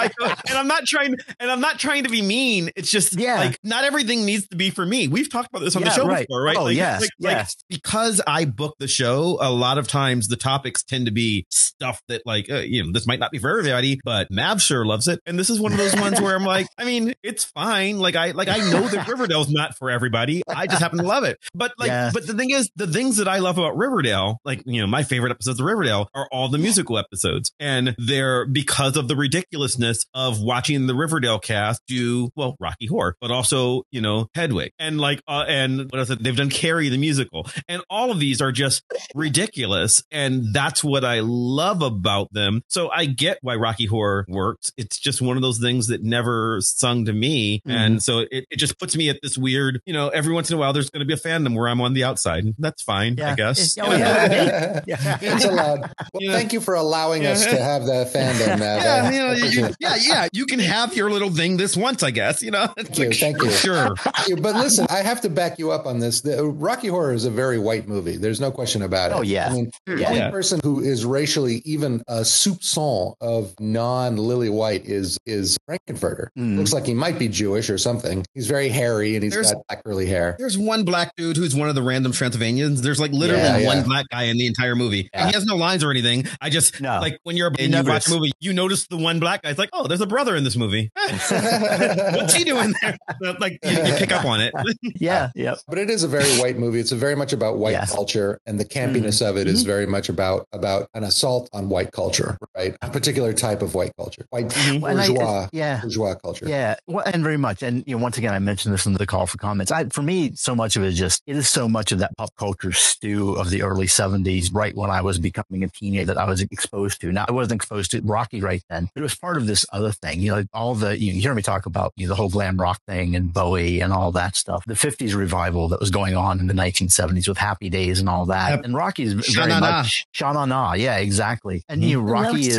And 0.49 0.59
I'm 0.59 0.69
not 0.69 0.85
trying 0.87 1.17
and 1.41 1.51
I'm 1.51 1.61
not 1.61 1.79
trying 1.79 2.05
to 2.05 2.11
be 2.11 2.23
mean. 2.23 2.71
It's 2.77 2.91
just 2.91 3.19
Yeah. 3.19 3.37
like 3.37 3.59
not 3.65 3.85
everything 3.85 4.25
needs 4.25 4.47
to 4.49 4.57
be 4.57 4.62
for 4.71 4.85
me. 4.85 5.09
We've 5.09 5.31
talked 5.31 5.49
about 5.50 5.64
this 5.64 5.76
on 5.76 5.83
the 5.83 5.90
show 5.90 6.07
right. 6.07 6.26
before, 6.26 6.42
right? 6.42 6.57
Oh, 6.57 6.64
like, 6.64 6.76
yes, 6.76 7.00
like, 7.00 7.11
like, 7.21 7.37
yes. 7.37 7.57
because 7.69 8.21
I 8.26 8.45
book 8.45 8.76
the 8.78 8.88
show, 8.88 9.38
a 9.40 9.50
lot 9.50 9.78
of 9.78 9.88
times 9.88 10.28
the 10.28 10.37
topics 10.37 10.83
tend 10.83 11.07
to 11.07 11.12
be 11.12 11.47
stuff 11.50 12.00
that 12.09 12.23
like, 12.25 12.50
uh, 12.50 12.59
you 12.59 12.85
know, 12.85 12.92
this 12.92 13.07
might 13.07 13.19
not 13.19 13.31
be 13.31 13.38
for 13.38 13.50
everybody, 13.50 14.00
but 14.04 14.28
Mav 14.31 14.62
sure 14.62 14.85
loves 14.85 15.09
it. 15.09 15.21
And 15.26 15.38
this 15.38 15.50
is 15.50 15.61
one 15.61 15.73
of 15.73 15.78
those 15.78 15.95
ones 15.97 16.21
where 16.21 16.35
I'm 16.35 16.45
like, 16.45 16.66
I 16.78 16.85
mean, 16.85 17.14
it's 17.23 17.45
fine. 17.45 17.99
Like 17.99 18.16
I, 18.16 18.31
like 18.33 18.49
I 18.49 18.59
know 18.59 18.87
that 18.88 19.09
Riverdale's 19.09 19.50
not 19.50 19.76
for 19.76 19.90
everybody. 19.90 20.42
I 20.49 20.66
just 20.66 20.81
happen 20.81 20.99
to 20.99 21.04
love 21.04 21.25
it. 21.25 21.38
But 21.54 21.73
like, 21.78 21.88
Yeah. 21.88 22.11
but 22.12 22.26
the 22.26 22.35
thing 22.35 22.50
is, 22.50 22.71
the 22.76 22.87
things 22.87 23.16
that 23.16 23.28
I 23.28 23.38
love 23.38 23.59
about 23.59 23.76
Riverdale, 23.76 24.38
like, 24.45 24.62
you 24.66 24.81
know, 24.81 24.87
my 24.87 25.02
favorite 25.02 25.31
episodes 25.31 25.61
of 25.61 25.66
Riverdale 25.66 26.09
are 26.14 26.28
all 26.31 26.49
the 26.49 26.59
musical 26.59 26.99
episodes. 26.99 27.52
And 27.59 27.95
they're 27.99 28.47
because 28.47 28.97
of 28.97 29.09
the 29.09 29.16
ridiculousness 29.16 30.04
of 30.14 30.40
watching 30.40 30.87
the 30.87 30.95
Riverdale 30.95 31.38
cast 31.38 31.83
do, 31.87 32.31
well, 32.37 32.57
Rocky 32.61 32.87
Horror, 32.87 33.16
but 33.21 33.31
also, 33.31 33.83
you 33.90 34.00
know, 34.00 34.26
Hedwig 34.52 34.73
and 34.78 35.00
like, 35.00 35.23
uh, 35.26 35.44
and 35.49 35.90
what 35.90 35.99
else? 35.99 36.09
They've 36.21 36.37
done 36.37 36.50
Carrie 36.50 36.88
the 36.88 36.99
musical. 36.99 37.47
And 37.68 37.82
all 37.88 38.11
of 38.11 38.18
these 38.21 38.40
are 38.40 38.52
just 38.52 38.82
ridiculous. 39.14 40.02
And 40.11 40.52
that's 40.52 40.82
what 40.85 41.04
I 41.04 41.21
love 41.21 41.82
about 41.82 42.32
them. 42.32 42.62
So 42.68 42.90
I 42.90 43.06
get 43.06 43.38
why 43.42 43.56
Rocky 43.56 43.87
Horror 43.87 44.26
works. 44.28 44.71
It's 44.76 44.99
just 44.99 45.23
one 45.23 45.37
of 45.37 45.42
those 45.42 45.59
things 45.59 45.87
that 45.88 46.02
never 46.02 46.59
sung 46.61 47.04
to 47.06 47.12
me. 47.12 47.59
Mm-hmm. 47.61 47.71
And 47.71 48.02
so 48.02 48.21
it, 48.30 48.47
it 48.50 48.56
just 48.59 48.78
puts 48.78 48.97
me 48.97 49.09
at 49.09 49.18
this 49.23 49.38
weird, 49.38 49.80
you 49.87 49.92
know, 49.92 50.09
every 50.09 50.32
once 50.35 50.50
in 50.50 50.56
a 50.56 50.61
while 50.61 50.73
there's 50.73 50.90
going 50.90 51.00
to 51.00 51.06
be 51.06 51.14
a 51.14 51.16
fandom 51.16 51.56
where 51.56 51.68
I'm 51.68 51.80
on 51.80 51.94
the 51.94 52.04
outside. 52.04 52.44
That's 52.59 52.82
fine, 52.82 53.18
I 53.21 53.35
guess. 53.35 53.76
It's- 53.76 53.78
oh, 53.88 53.97
yeah. 53.97 54.80
yeah. 54.87 55.18
It's 55.21 55.44
allowed. 55.44 55.80
Well, 56.12 56.21
Yeah. 56.23 56.32
thank 56.32 56.52
you 56.52 56.61
for 56.61 56.75
allowing 56.75 57.26
us 57.26 57.44
to 57.44 57.56
have 57.62 57.85
the 57.85 58.11
fandom. 58.12 58.59
Mav. 58.59 58.82
Yeah, 58.82 59.11
you 59.11 59.18
know, 59.18 59.32
you- 59.32 59.37
appreciate 59.38 59.54
you- 59.61 59.66
it. 59.66 59.76
yeah, 59.80 59.97
yeah. 60.00 60.28
You 60.32 60.47
can 60.47 60.59
have 60.59 60.94
your 60.97 61.11
little 61.11 61.30
thing 61.30 61.56
this 61.56 61.76
once, 61.76 62.02
I 62.02 62.11
guess. 62.11 62.42
You 62.42 62.50
know, 62.50 62.66
Thank 62.76 62.99
you, 62.99 63.12
thank 63.12 63.42
you. 63.42 63.50
Sure. 63.50 63.94
Yeah, 64.28 64.35
but 64.43 64.55
listen, 64.57 64.87
I 64.91 64.99
have 65.03 65.21
to 65.23 65.31
back 65.31 65.59
you 65.59 65.71
up 65.71 65.87
on 65.87 65.99
this. 66.01 66.21
The 66.21 66.45
Rocky 66.45 66.89
Horror 66.89 67.15
is 67.15 67.25
a 67.25 67.31
very 67.31 67.59
white 67.59 67.89
movie. 67.89 68.17
There's 68.17 68.41
no 68.41 68.51
question 68.51 68.83
about 68.83 69.11
it. 69.13 69.15
Oh, 69.15 69.23
yeah. 69.23 69.49
I 69.49 69.53
mean, 69.53 69.71
the 69.87 70.05
only 70.07 70.19
Yeah. 70.19 70.31
person 70.31 70.61
who 70.63 70.81
is 70.81 71.05
racially 71.05 71.63
even 71.65 72.03
a 72.09 72.21
soupçon 72.21 73.15
of 73.21 73.55
non-Lily 73.61 74.49
White 74.51 74.85
is 74.87 75.19
is 75.27 75.57
Frank-N-Furter. 75.67 76.29
Mm. 76.39 76.59
Looks 76.59 76.73
like 76.73 76.87
he 76.87 76.95
might 76.95 77.19
be 77.19 77.29
Jewish 77.29 77.71
or 77.71 77.79
something. 77.79 78.25
He's 78.35 78.47
very 78.47 78.69
hairy 78.69 79.15
and 79.15 79.23
he's 79.23 79.33
There's- 79.33 79.53
got 79.53 79.63
black 79.69 79.85
curly 79.85 80.07
hair. 80.07 80.37
There's 80.39 80.59
one 80.59 80.85
black 80.85 81.15
dude 81.17 81.37
who's 81.37 81.55
one 81.55 81.69
of 81.69 81.75
the 81.75 81.83
random 81.83 82.13
Transylvanians. 82.13 82.83
There's 82.83 83.01
like 83.01 83.13
literally 83.13 83.43
Yeah, 83.43 83.59
yeah. 83.59 83.67
one 83.67 83.83
black 83.85 84.07
guy 84.11 84.25
in 84.25 84.37
the 84.37 84.47
entire 84.47 84.75
movie. 84.77 85.09
And 85.13 85.29
he 85.29 85.35
has 85.35 85.45
no 85.45 85.57
lines 85.57 85.85
or 85.85 85.91
anything. 85.91 86.27
I 86.41 86.51
just 86.51 86.81
No. 86.81 86.99
like 87.01 87.19
when 87.23 87.37
you're 87.37 87.51
You 87.59 87.65
and 87.67 87.75
you 87.75 87.83
watch 87.93 88.07
a 88.09 88.11
movie, 88.11 88.33
you 88.41 88.53
notice 88.53 88.87
the 88.89 88.97
one 88.97 89.21
black 89.21 89.43
guy. 89.43 89.51
It's 89.51 89.59
like, 89.59 89.71
oh, 89.73 89.87
there's 89.87 90.01
a 90.01 90.07
brother 90.07 90.35
in 90.37 90.45
this 90.45 90.57
movie. 90.57 90.91
What's 90.97 92.35
he 92.35 92.45
doing 92.45 92.75
there? 92.83 92.97
Like 93.39 93.59
you, 93.65 93.71
you 93.71 93.95
pick 93.95 94.13
up 94.13 94.25
on 94.25 94.32
it. 94.41 94.55
Yeah. 94.95 95.31
Yep. 95.35 95.59
But 95.69 95.79
it 95.79 95.91
is 95.91 96.05
a 96.05 96.09
very 96.09 96.29
white 96.39 96.59
movie. 96.59 96.79
It's 96.79 96.93
a 96.93 96.97
very 96.97 97.17
much 97.17 97.33
about 97.33 97.57
white 97.57 97.73
Yes. 97.73 97.93
culture, 97.93 98.39
and 98.47 98.61
the 98.61 98.65
campiness 98.65 99.21
mm-hmm. 99.21 99.31
of 99.31 99.37
it 99.37 99.47
is 99.47 99.61
mm-hmm. 99.61 99.69
very 99.69 99.87
much 99.87 100.09
about 100.09 100.47
about 100.53 100.89
an 100.95 101.03
assault 101.03 101.49
on 101.53 101.69
white 101.69 101.93
culture, 101.93 102.39
right? 102.57 102.77
A 102.83 102.91
particular 102.91 103.33
type 103.33 103.62
of 103.62 103.75
white 103.75 103.93
culture, 103.97 104.27
white 104.31 104.49
mm-hmm. 104.49 104.85
And 104.85 105.01
I- 105.01 105.09
bourgeois, 105.09 105.49
yeah. 105.53 105.81
bourgeois 105.81 106.15
culture. 106.15 106.47
Yeah, 106.49 106.77
well, 106.87 107.05
and 107.07 107.23
very 107.23 107.37
much. 107.37 107.62
And 107.62 107.85
you 107.87 107.97
know, 107.97 108.03
once 108.03 108.19
again, 108.19 108.35
I 108.35 108.39
mentioned 108.39 108.75
this 108.75 108.87
in 108.87 108.93
the 108.95 109.07
call 109.07 109.27
for 109.27 109.39
comments. 109.39 109.73
I, 109.73 109.87
for 109.87 110.03
me, 110.03 110.33
so 110.35 110.55
much 110.55 110.77
of 110.77 110.83
it 110.83 110.89
is 110.89 110.99
just 110.99 111.23
it 111.27 111.37
is 111.37 111.49
so 111.49 111.69
much 111.69 111.93
of 111.93 111.99
that 112.01 112.17
pop 112.17 112.31
culture 112.37 112.73
stew 112.73 113.35
of 113.35 113.51
the 113.51 113.62
early 113.62 113.87
'70s, 113.87 114.51
right 114.53 114.75
when 114.75 114.91
I 114.91 115.01
was 115.01 115.19
becoming 115.19 115.65
a 115.65 115.69
teenager, 115.69 116.07
that 116.07 116.19
I 116.19 116.29
was 116.29 116.43
exposed 116.43 117.01
to. 117.01 117.12
Now, 117.12 117.25
I 117.29 117.33
wasn't 117.33 117.59
exposed 117.59 117.91
to 117.93 118.01
Rocky 118.03 118.41
right 118.41 118.62
then, 118.69 118.89
but 118.95 119.01
it 119.01 119.03
was 119.03 119.17
part 119.17 119.37
of 119.37 119.47
this 119.47 119.67
other 119.73 119.93
thing. 119.93 120.21
You 120.21 120.37
know, 120.37 120.45
all 120.53 120.75
the 120.75 120.99
you, 120.99 121.12
know, 121.12 121.17
you 121.17 121.23
hear 121.23 121.35
me 121.35 121.43
talk 121.43 121.67
about 121.67 121.93
you 121.97 122.07
know, 122.07 122.11
the 122.11 122.17
whole 122.17 122.29
glam 122.29 122.61
rock 122.61 122.81
thing 122.87 123.17
and 123.17 123.33
Bowie 123.33 123.81
and 123.81 123.93
all 123.93 124.12
that 124.12 124.22
stuff. 124.37 124.64
The 124.67 124.75
'50s 124.75 125.14
revival 125.14 125.69
that 125.69 125.81
was 125.81 125.91
going 125.91 126.17
on 126.17 126.41
in 126.41 126.47
the 126.47 126.55
1970s 126.55 127.29
with 127.29 127.38
Happy 127.38 127.69
Days 127.71 128.00
and 128.00 128.09
all 128.09 128.26
that. 128.26 128.50
Yep. 128.50 128.64
And 128.64 128.75
Rocky 128.75 129.02
is 129.05 129.12
very 129.14 129.50
Sha-na-na. 129.50 129.61
much 129.83 130.07
Sha 130.12 130.45
Na. 130.45 130.73
Yeah, 130.75 130.97
exactly. 130.99 131.62
And 131.69 131.81
mm-hmm. 131.83 131.91
you 131.91 132.02
know, 132.02 132.11
Rocky 132.12 132.49
is 132.49 132.59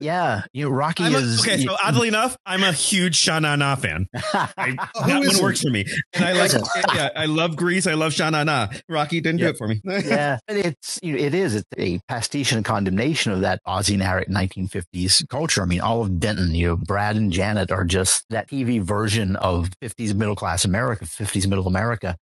yeah, 0.00 0.42
you 0.52 0.64
know, 0.64 0.70
Rocky 0.70 1.04
a- 1.04 1.08
is 1.10 1.40
okay, 1.40 1.62
so 1.64 1.76
oddly 1.82 2.08
enough, 2.08 2.36
I'm 2.46 2.62
a 2.62 2.72
huge 2.72 3.20
Shana 3.20 3.58
Na 3.58 3.76
fan. 3.76 4.06
I, 4.14 4.76
Oh, 4.94 5.06
that 5.06 5.18
one 5.18 5.22
isn't? 5.26 5.42
works 5.42 5.60
for 5.62 5.70
me, 5.70 5.84
and 6.14 6.24
I 6.24 6.32
like. 6.32 6.52
Yeah, 6.94 7.10
I 7.16 7.26
love 7.26 7.56
Grease. 7.56 7.86
I 7.86 7.94
love 7.94 8.12
Shana 8.12 8.44
Na. 8.44 8.68
Rocky 8.88 9.20
didn't 9.20 9.40
Yep. 9.40 9.46
do 9.46 9.54
it 9.54 9.58
for 9.58 9.68
me. 9.68 9.80
yeah, 9.84 10.38
but 10.46 10.56
it's 10.56 10.98
you 11.02 11.12
know, 11.14 11.18
it 11.18 11.34
is 11.34 11.54
it's 11.54 11.66
a 11.78 11.98
pastiche 12.08 12.52
and 12.52 12.64
condemnation 12.64 13.32
of 13.32 13.40
that 13.40 13.60
Aussie 13.66 13.96
narrative 13.98 14.32
1950s 14.32 15.28
culture. 15.28 15.62
I 15.62 15.66
mean, 15.66 15.80
all 15.80 16.02
of 16.02 16.18
Denton, 16.20 16.54
you 16.54 16.68
know, 16.68 16.76
Brad 16.76 17.16
and 17.16 17.32
Janet 17.32 17.70
are 17.70 17.84
just 17.84 18.24
that 18.30 18.48
TV 18.48 18.80
version 18.80 19.36
of 19.36 19.70
50s 19.82 20.14
middle 20.14 20.36
class 20.36 20.64
America, 20.70 21.04
50s 21.04 21.46
middle 21.48 21.66
America. 21.66 22.16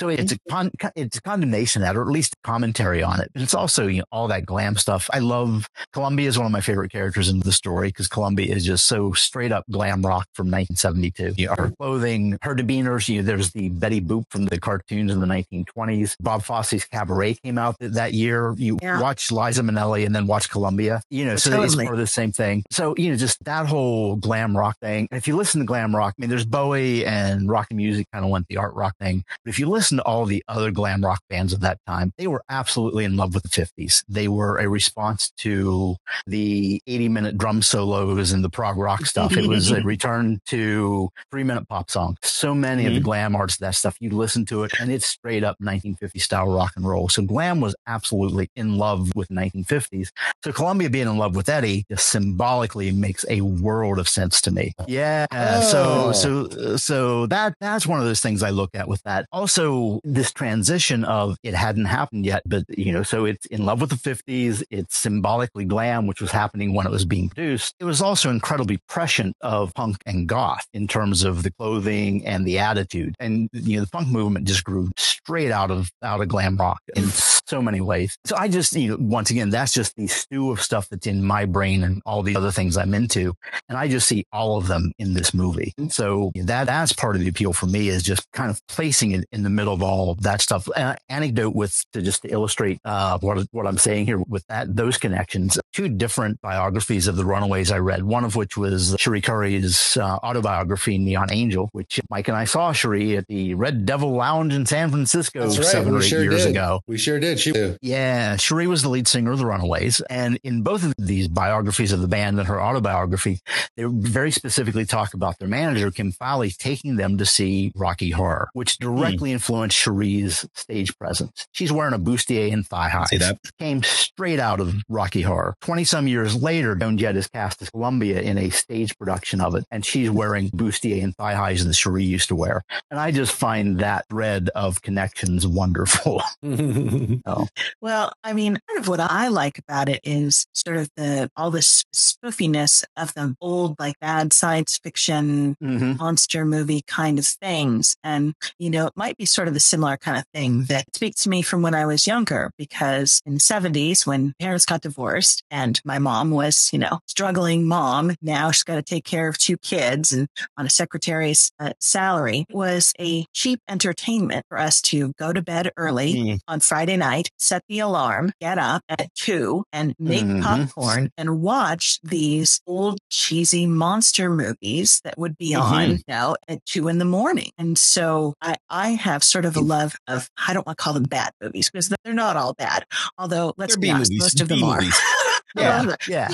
So 0.00 0.08
it's 0.08 0.32
a 0.32 0.38
con- 0.48 0.70
it's 0.94 1.18
a 1.18 1.22
condemnation 1.22 1.82
of 1.82 1.88
that, 1.88 1.96
or 1.96 2.02
at 2.02 2.08
least 2.08 2.36
commentary 2.44 3.02
on 3.02 3.20
it. 3.20 3.30
But 3.34 3.42
it's 3.42 3.54
also 3.54 3.88
you 3.88 3.98
know 3.98 4.04
all 4.12 4.28
that 4.28 4.46
glam 4.46 4.76
stuff. 4.76 5.10
I 5.12 5.18
love 5.18 5.66
Columbia 5.92 6.28
is 6.28 6.38
one 6.38 6.46
of 6.46 6.52
my 6.52 6.60
favorite 6.60 6.92
characters 6.92 7.28
in 7.28 7.40
the 7.40 7.50
story 7.52 7.88
because 7.88 8.06
Columbia 8.06 8.54
is 8.54 8.64
just 8.64 8.86
so 8.86 9.12
straight 9.12 9.50
up 9.50 9.64
glam 9.70 10.02
rock 10.02 10.26
from 10.34 10.46
1972. 10.50 11.34
You 11.36 11.48
know, 11.48 11.54
her 11.58 11.70
clothing, 11.78 12.38
her 12.42 12.54
demeanors. 12.54 13.08
You 13.08 13.20
know, 13.22 13.26
there's 13.26 13.50
the 13.50 13.70
Betty 13.70 14.00
Boop 14.00 14.24
from 14.30 14.44
the 14.46 14.60
cartoons 14.60 15.10
in 15.12 15.18
the 15.20 15.26
1920s. 15.26 16.14
Bob 16.20 16.44
Fosse's 16.44 16.84
Cabaret 16.84 17.34
came 17.42 17.58
out 17.58 17.76
th- 17.80 17.92
that 17.92 18.12
year. 18.14 18.54
You 18.56 18.78
Yeah. 18.80 19.00
watch 19.00 19.32
Liza 19.32 19.62
Minnelli 19.62 20.06
and 20.06 20.14
then 20.14 20.26
watch 20.28 20.48
Columbia. 20.48 21.02
You 21.10 21.24
know, 21.24 21.32
oh, 21.32 21.36
so 21.36 21.50
it's 21.62 21.72
Totally. 21.72 21.84
part 21.86 21.94
of 21.94 22.00
the 22.00 22.06
same 22.06 22.30
thing. 22.30 22.62
So 22.70 22.94
you 22.96 23.10
know, 23.10 23.16
just 23.16 23.42
that 23.44 23.66
whole 23.66 24.14
glam 24.16 24.56
rock 24.56 24.76
thing. 24.80 25.08
If 25.10 25.26
you 25.26 25.36
listen 25.36 25.60
to 25.60 25.66
glam 25.66 25.94
rock, 25.94 26.14
I 26.16 26.20
mean, 26.20 26.30
there's 26.30 26.46
Bowie 26.46 27.04
and 27.04 27.48
rock 27.48 27.66
and 27.70 27.80
music 27.88 28.06
kind 28.12 28.24
of 28.24 28.30
went 28.30 28.46
the 28.48 28.58
art 28.58 28.74
rock 28.74 28.94
thing. 29.00 29.24
But 29.44 29.50
if 29.50 29.58
you 29.58 29.66
listen 29.66 29.96
to 29.96 30.04
all 30.04 30.26
the 30.26 30.44
other 30.46 30.70
glam 30.70 31.02
rock 31.02 31.22
bands 31.30 31.52
of 31.54 31.60
that 31.60 31.78
time, 31.86 32.12
they 32.18 32.26
were 32.26 32.42
absolutely 32.50 33.04
in 33.04 33.16
love 33.16 33.34
with 33.34 33.44
the 33.44 33.48
50s. 33.48 34.04
They 34.08 34.28
were 34.28 34.58
a 34.58 34.68
response 34.68 35.32
to 35.38 35.96
the 36.26 36.82
80 36.86 37.08
minute 37.08 37.38
drum 37.38 37.62
solos 37.62 38.32
and 38.32 38.44
the 38.44 38.50
prog 38.50 38.76
rock 38.76 39.06
stuff. 39.06 39.36
It 39.36 39.46
was 39.46 39.70
a 39.70 39.80
return 39.94 40.40
to 40.46 41.08
three 41.30 41.44
minute 41.44 41.66
pop 41.68 41.90
songs. 41.90 42.18
So 42.22 42.54
many 42.54 42.84
of 42.84 42.92
the 42.92 42.98
mm-hmm. 42.98 43.04
glam 43.04 43.36
arts, 43.36 43.56
that 43.58 43.74
stuff, 43.74 43.96
you 44.00 44.10
listen 44.10 44.44
to 44.46 44.64
it 44.64 44.72
and 44.80 44.92
it's 44.92 45.06
straight 45.06 45.44
up 45.44 45.56
1950 45.60 46.18
style 46.18 46.52
rock 46.52 46.72
and 46.76 46.86
roll. 46.86 47.08
So 47.08 47.22
glam 47.22 47.60
was 47.60 47.74
absolutely 47.86 48.50
in 48.54 48.76
love 48.76 49.10
with 49.16 49.28
1950s. 49.28 50.10
So 50.44 50.52
Columbia 50.52 50.90
being 50.90 51.08
in 51.08 51.16
love 51.16 51.34
with 51.34 51.48
Eddie 51.48 51.86
just 51.90 52.08
symbolically 52.08 52.92
makes 52.92 53.24
a 53.30 53.40
world 53.40 53.98
of 53.98 54.08
sense 54.08 54.40
to 54.42 54.50
me. 54.50 54.74
Yeah. 54.86 55.26
Oh. 55.32 55.62
So, 55.62 56.12
so, 56.12 56.76
so 56.76 57.26
that, 57.26 57.54
that's 57.78 57.86
one 57.86 58.00
of 58.00 58.06
those 58.06 58.18
things 58.18 58.42
I 58.42 58.50
look 58.50 58.74
at 58.74 58.88
with 58.88 59.00
that. 59.04 59.26
Also, 59.30 60.00
this 60.02 60.32
transition 60.32 61.04
of 61.04 61.36
it 61.44 61.54
hadn't 61.54 61.84
happened 61.84 62.26
yet, 62.26 62.42
but 62.44 62.64
you 62.76 62.90
know, 62.90 63.04
so 63.04 63.24
it's 63.24 63.46
in 63.46 63.64
love 63.64 63.80
with 63.80 63.90
the 63.90 63.94
50s. 63.94 64.64
It's 64.68 64.96
symbolically 64.96 65.64
glam, 65.64 66.08
which 66.08 66.20
was 66.20 66.32
happening 66.32 66.74
when 66.74 66.88
it 66.88 66.90
was 66.90 67.04
being 67.04 67.28
produced. 67.28 67.76
It 67.78 67.84
was 67.84 68.02
also 68.02 68.30
incredibly 68.30 68.78
prescient 68.88 69.36
of 69.42 69.72
punk 69.74 69.98
and 70.06 70.26
goth 70.26 70.66
in 70.74 70.88
terms 70.88 71.22
of 71.22 71.44
the 71.44 71.52
clothing 71.52 72.26
and 72.26 72.44
the 72.44 72.58
attitude. 72.58 73.14
And, 73.20 73.48
you 73.52 73.76
know, 73.76 73.84
the 73.84 73.90
punk 73.90 74.08
movement 74.08 74.48
just 74.48 74.64
grew 74.64 74.90
straight 74.96 75.52
out 75.52 75.70
of, 75.70 75.92
out 76.02 76.20
of 76.20 76.26
glam 76.26 76.56
rock 76.56 76.82
in 76.96 77.04
so 77.48 77.62
many 77.62 77.80
ways. 77.80 78.16
So 78.24 78.36
I 78.36 78.48
just, 78.48 78.74
you 78.74 78.90
know, 78.90 78.96
once 79.00 79.30
again, 79.30 79.50
that's 79.50 79.72
just 79.72 79.96
the 79.96 80.06
stew 80.06 80.50
of 80.50 80.60
stuff 80.60 80.88
that's 80.88 81.06
in 81.06 81.24
my 81.24 81.46
brain 81.46 81.82
and 81.82 82.02
all 82.04 82.22
the 82.22 82.36
other 82.36 82.50
things 82.50 82.76
I'm 82.76 82.94
into. 82.94 83.34
And 83.68 83.78
I 83.78 83.88
just 83.88 84.06
see 84.06 84.26
all 84.32 84.58
of 84.58 84.68
them 84.68 84.92
in 84.98 85.14
this 85.14 85.32
movie. 85.32 85.72
So 85.88 86.30
that, 86.34 86.66
that's 86.66 86.92
part 86.92 87.16
of 87.16 87.20
the 87.22 87.28
appeal 87.28 87.52
for 87.52 87.66
me 87.66 87.88
is 87.88 88.02
just 88.02 88.30
kind 88.32 88.50
of 88.50 88.60
placing 88.68 89.12
it 89.12 89.24
in 89.32 89.42
the 89.42 89.50
middle 89.50 89.72
of 89.72 89.82
all 89.82 90.10
of 90.10 90.22
that 90.22 90.40
stuff. 90.40 90.68
Anecdote 91.08 91.54
with 91.54 91.84
to 91.92 92.02
just 92.02 92.22
to 92.22 92.28
illustrate 92.28 92.80
uh, 92.84 93.18
what, 93.20 93.46
what 93.52 93.66
I'm 93.66 93.78
saying 93.78 94.06
here 94.06 94.18
with 94.18 94.46
that, 94.48 94.74
those 94.74 94.98
connections, 94.98 95.58
two 95.78 95.88
different 95.88 96.40
biographies 96.40 97.06
of 97.06 97.14
the 97.14 97.24
Runaways 97.24 97.70
I 97.70 97.78
read, 97.78 98.02
one 98.02 98.24
of 98.24 98.34
which 98.34 98.56
was 98.56 98.96
Cherie 98.98 99.20
Currie's 99.20 99.96
uh, 99.96 100.16
autobiography, 100.24 100.98
Neon 100.98 101.28
Angel, 101.30 101.68
which 101.70 102.00
Mike 102.10 102.26
and 102.26 102.36
I 102.36 102.46
saw 102.46 102.72
Cherie 102.72 103.16
at 103.16 103.28
the 103.28 103.54
Red 103.54 103.86
Devil 103.86 104.10
Lounge 104.10 104.54
in 104.54 104.66
San 104.66 104.90
Francisco 104.90 105.46
right. 105.46 105.52
seven 105.52 105.92
We 105.92 105.98
or 106.00 106.02
eight 106.02 106.08
sure 106.08 106.22
years 106.24 106.42
did. 106.42 106.50
ago. 106.50 106.80
We 106.88 106.98
sure 106.98 107.20
did. 107.20 107.38
She 107.38 107.52
too. 107.52 107.76
Yeah, 107.80 108.34
Cherie 108.36 108.66
was 108.66 108.82
the 108.82 108.88
lead 108.88 109.06
singer 109.06 109.30
of 109.30 109.38
the 109.38 109.46
Runaways. 109.46 110.00
And 110.10 110.40
in 110.42 110.62
both 110.62 110.82
of 110.82 110.94
these 110.98 111.28
biographies 111.28 111.92
of 111.92 112.00
the 112.00 112.08
band 112.08 112.40
and 112.40 112.48
her 112.48 112.60
autobiography, 112.60 113.40
they 113.76 113.84
very 113.84 114.32
specifically 114.32 114.84
talk 114.84 115.14
about 115.14 115.38
their 115.38 115.46
manager, 115.46 115.92
Kim 115.92 116.10
Fowley, 116.10 116.50
taking 116.50 116.96
them 116.96 117.18
to 117.18 117.24
see 117.24 117.70
Rocky 117.76 118.10
Horror, 118.10 118.48
which 118.52 118.78
directly 118.78 119.30
influenced 119.30 119.78
Cherie's 119.78 120.44
stage 120.54 120.98
presence. 120.98 121.46
She's 121.52 121.70
wearing 121.70 121.94
a 121.94 122.00
bustier 122.00 122.52
and 122.52 122.66
thigh 122.66 122.88
highs. 122.88 123.10
See 123.10 123.18
that? 123.18 123.38
Came 123.60 123.84
straight 123.84 124.40
out 124.40 124.58
of 124.58 124.74
Rocky 124.88 125.22
Horror. 125.22 125.54
20 125.68 125.84
some 125.84 126.08
years 126.08 126.34
later, 126.34 126.74
Joan 126.74 126.96
Jett 126.96 127.14
is 127.14 127.26
cast 127.28 127.60
as 127.60 127.68
Columbia 127.68 128.22
in 128.22 128.38
a 128.38 128.48
stage 128.48 128.96
production 128.96 129.38
of 129.42 129.54
it, 129.54 129.66
and 129.70 129.84
she's 129.84 130.08
wearing 130.08 130.48
bustier 130.48 131.04
and 131.04 131.14
thigh 131.14 131.34
highs 131.34 131.62
that 131.66 131.74
Cherie 131.74 132.04
used 132.04 132.28
to 132.28 132.34
wear. 132.34 132.62
And 132.90 132.98
I 132.98 133.10
just 133.10 133.32
find 133.34 133.78
that 133.80 134.06
thread 134.08 134.48
of 134.54 134.80
connections 134.80 135.46
wonderful. 135.46 136.22
Oh. 137.26 137.46
Well, 137.82 138.12
I 138.24 138.32
mean, 138.32 138.58
part 138.66 138.78
of 138.78 138.88
what 138.88 139.00
I 139.00 139.28
like 139.28 139.58
about 139.58 139.88
it 139.90 140.00
is 140.04 140.46
sort 140.54 140.78
of 140.78 140.88
the 140.96 141.30
all 141.36 141.50
this 141.50 141.84
spoofiness 141.94 142.84
of 142.96 143.12
the 143.12 143.34
old, 143.40 143.76
like 143.78 143.98
bad 144.00 144.32
science 144.32 144.78
fiction 144.82 145.56
Mm-hmm. 145.62 145.96
monster 145.98 146.44
movie 146.44 146.82
kind 146.86 147.18
of 147.18 147.26
things. 147.26 147.96
And, 148.02 148.34
you 148.58 148.70
know, 148.70 148.86
it 148.86 148.92
might 148.96 149.16
be 149.16 149.26
sort 149.26 149.48
of 149.48 149.56
a 149.56 149.60
similar 149.60 149.96
kind 149.96 150.16
of 150.16 150.24
thing 150.32 150.64
that 150.64 150.84
speaks 150.94 151.22
to 151.24 151.28
me 151.28 151.42
from 151.42 151.60
when 151.62 151.74
I 151.74 151.84
was 151.84 152.06
younger, 152.06 152.50
because 152.56 153.20
in 153.26 153.34
the 153.34 153.40
70s, 153.40 154.06
when 154.06 154.34
parents 154.40 154.64
got 154.64 154.80
divorced 154.82 155.42
and 155.58 155.80
my 155.84 155.98
mom 155.98 156.30
was, 156.30 156.70
you 156.72 156.78
know, 156.78 157.00
struggling 157.06 157.66
mom, 157.66 158.12
now 158.22 158.50
she's 158.52 158.62
got 158.62 158.76
to 158.76 158.82
take 158.82 159.04
care 159.04 159.28
of 159.28 159.36
two 159.38 159.56
kids 159.56 160.12
and 160.12 160.28
on 160.56 160.66
a 160.66 160.70
secretary's 160.70 161.50
uh, 161.58 161.72
salary, 161.80 162.44
was 162.50 162.92
a 163.00 163.26
cheap 163.32 163.60
entertainment 163.68 164.46
for 164.48 164.56
us 164.58 164.80
to 164.82 165.12
go 165.18 165.32
to 165.32 165.42
bed 165.42 165.72
early 165.76 166.14
Mm. 166.14 166.38
on 166.46 166.60
Friday 166.60 166.96
night, 166.96 167.30
set 167.38 167.62
the 167.68 167.80
alarm, 167.80 168.32
get 168.40 168.56
up 168.58 168.82
at 168.88 169.12
two 169.14 169.64
and 169.72 169.94
make 169.98 170.24
Mhm. 170.24 170.42
popcorn 170.42 171.10
and 171.18 171.40
watch 171.40 171.98
these 172.04 172.60
old 172.66 172.98
cheesy 173.10 173.66
monster 173.66 174.30
movies 174.30 175.00
that 175.04 175.18
would 175.18 175.36
be 175.36 175.54
on 175.54 175.90
you 175.90 175.98
know, 176.08 176.36
at 176.46 176.64
two 176.66 176.88
in 176.88 176.98
the 176.98 177.04
morning. 177.04 177.50
And 177.58 177.76
so 177.76 178.34
I, 178.40 178.56
I 178.70 178.90
have 178.90 179.24
sort 179.24 179.44
of 179.44 179.56
a 179.56 179.60
love 179.60 179.96
of, 180.06 180.30
I 180.46 180.52
don't 180.54 180.66
want 180.66 180.78
to 180.78 180.82
call 180.84 180.92
them 180.94 181.04
bad 181.04 181.32
movies 181.42 181.68
because 181.70 181.88
they're 182.04 182.14
not 182.14 182.36
all 182.36 182.54
bad. 182.54 182.84
Although 183.18 183.54
let's 183.56 183.74
They're 183.74 183.80
be 183.80 183.90
honest, 183.90 184.12
movies. 184.12 184.22
most 184.22 184.40
of 184.40 184.48
them 184.48 184.60
B 184.60 184.64
are. 184.64 184.80
Yeah, 185.54 185.94
yeah. 186.08 186.28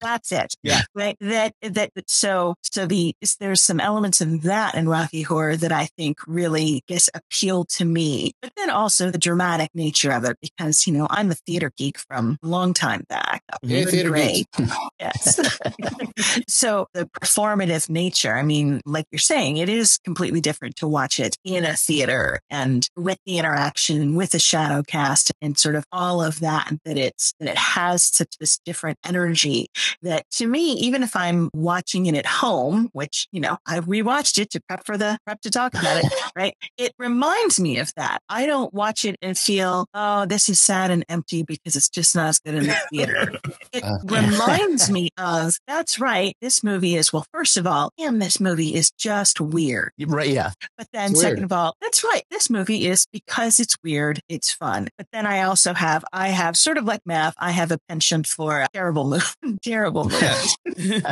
That's 0.00 0.32
it. 0.32 0.54
Yeah. 0.62 0.82
Right. 0.94 1.16
That, 1.20 1.54
that, 1.62 1.90
so, 2.06 2.54
so 2.62 2.86
the, 2.86 3.14
there's 3.40 3.62
some 3.62 3.80
elements 3.80 4.20
of 4.20 4.42
that 4.42 4.74
in 4.74 4.88
Rocky 4.88 5.22
Horror 5.22 5.56
that 5.56 5.72
I 5.72 5.86
think 5.96 6.18
really 6.26 6.82
guess 6.88 7.08
appeal 7.14 7.64
to 7.66 7.84
me, 7.84 8.32
but 8.42 8.52
then 8.56 8.70
also 8.70 9.10
the 9.10 9.18
dramatic 9.18 9.70
nature 9.74 10.10
of 10.12 10.24
it 10.24 10.36
because, 10.40 10.86
you 10.86 10.92
know, 10.92 11.06
I'm 11.10 11.30
a 11.30 11.34
theater 11.34 11.72
geek 11.76 11.98
from 11.98 12.38
a 12.42 12.46
long 12.46 12.74
time 12.74 13.04
back. 13.08 13.42
Theater. 13.90 14.10
Yes. 15.00 15.40
so 16.48 16.86
the 16.94 17.06
performative 17.06 17.88
nature, 17.88 18.36
I 18.36 18.42
mean, 18.42 18.80
like 18.84 19.06
you're 19.10 19.18
saying, 19.18 19.58
it 19.58 19.68
is 19.68 19.98
completely 20.04 20.40
different 20.40 20.76
to 20.76 20.88
watch 20.88 21.20
it 21.20 21.36
in 21.44 21.64
a 21.64 21.74
theater 21.74 22.40
and 22.50 22.88
with 22.96 23.18
the 23.26 23.38
interaction 23.38 24.14
with 24.16 24.30
the 24.30 24.38
shadow 24.38 24.82
cast 24.82 25.32
and 25.40 25.58
sort 25.58 25.74
of 25.74 25.84
all 25.92 26.22
of 26.22 26.40
that, 26.40 26.72
that 26.84 26.98
it's, 26.98 27.32
that 27.40 27.50
it 27.50 27.56
has 27.56 28.02
such 28.02 28.36
this 28.48 28.58
different 28.64 28.98
energy 29.04 29.66
that 30.02 30.24
to 30.30 30.46
me, 30.46 30.72
even 30.72 31.02
if 31.02 31.14
I'm 31.14 31.50
watching 31.52 32.06
it 32.06 32.14
at 32.14 32.24
home, 32.24 32.88
which, 32.92 33.28
you 33.30 33.40
know, 33.40 33.58
I 33.66 33.80
rewatched 33.80 34.38
it 34.38 34.50
to 34.50 34.60
prep 34.66 34.86
for 34.86 34.96
the 34.96 35.18
prep 35.26 35.40
to 35.42 35.50
talk 35.50 35.74
about 35.74 36.02
it, 36.02 36.12
right? 36.36 36.54
It 36.78 36.92
reminds 36.98 37.60
me 37.60 37.78
of 37.78 37.92
that. 37.96 38.20
I 38.28 38.46
don't 38.46 38.72
watch 38.72 39.04
it 39.04 39.16
and 39.20 39.36
feel, 39.36 39.86
oh, 39.92 40.24
this 40.24 40.48
is 40.48 40.60
sad 40.60 40.90
and 40.90 41.04
empty 41.10 41.42
because 41.42 41.76
it's 41.76 41.90
just 41.90 42.14
not 42.16 42.28
as 42.28 42.38
good 42.38 42.54
in 42.54 42.66
the 42.68 42.76
theater. 42.90 43.32
It 43.72 43.84
Uh. 43.84 43.98
reminds 44.04 44.90
me 44.90 45.10
of 45.18 45.56
that's 45.66 45.98
right. 45.98 46.34
This 46.40 46.64
movie 46.64 46.96
is 46.96 47.12
well. 47.12 47.26
First 47.32 47.56
of 47.58 47.66
all, 47.66 47.90
and 47.98 48.22
this 48.22 48.40
movie 48.40 48.74
is 48.74 48.90
just 48.92 49.40
weird. 49.40 49.92
Right. 50.00 50.30
Yeah. 50.30 50.52
But 50.78 50.88
then, 50.92 51.14
second 51.14 51.44
of 51.44 51.52
all, 51.52 51.76
that's 51.82 52.02
right. 52.02 52.22
This 52.30 52.48
movie 52.48 52.86
is 52.86 53.06
because 53.12 53.60
it's 53.60 53.76
weird. 53.84 54.20
It's 54.28 54.50
fun. 54.52 54.88
But 54.96 55.08
then 55.12 55.26
I 55.26 55.42
also 55.42 55.74
have, 55.74 56.04
I 56.12 56.28
have 56.28 56.56
sort 56.56 56.78
of 56.78 56.84
like 56.84 57.00
Mav. 57.04 57.34
I 57.38 57.50
have 57.50 57.70
a 57.72 57.78
penchant 57.88 58.26
for 58.38 58.62
a 58.62 58.68
terrible 58.72 59.04
movies. 59.04 59.36
terrible 59.62 60.04
movies. 60.04 60.56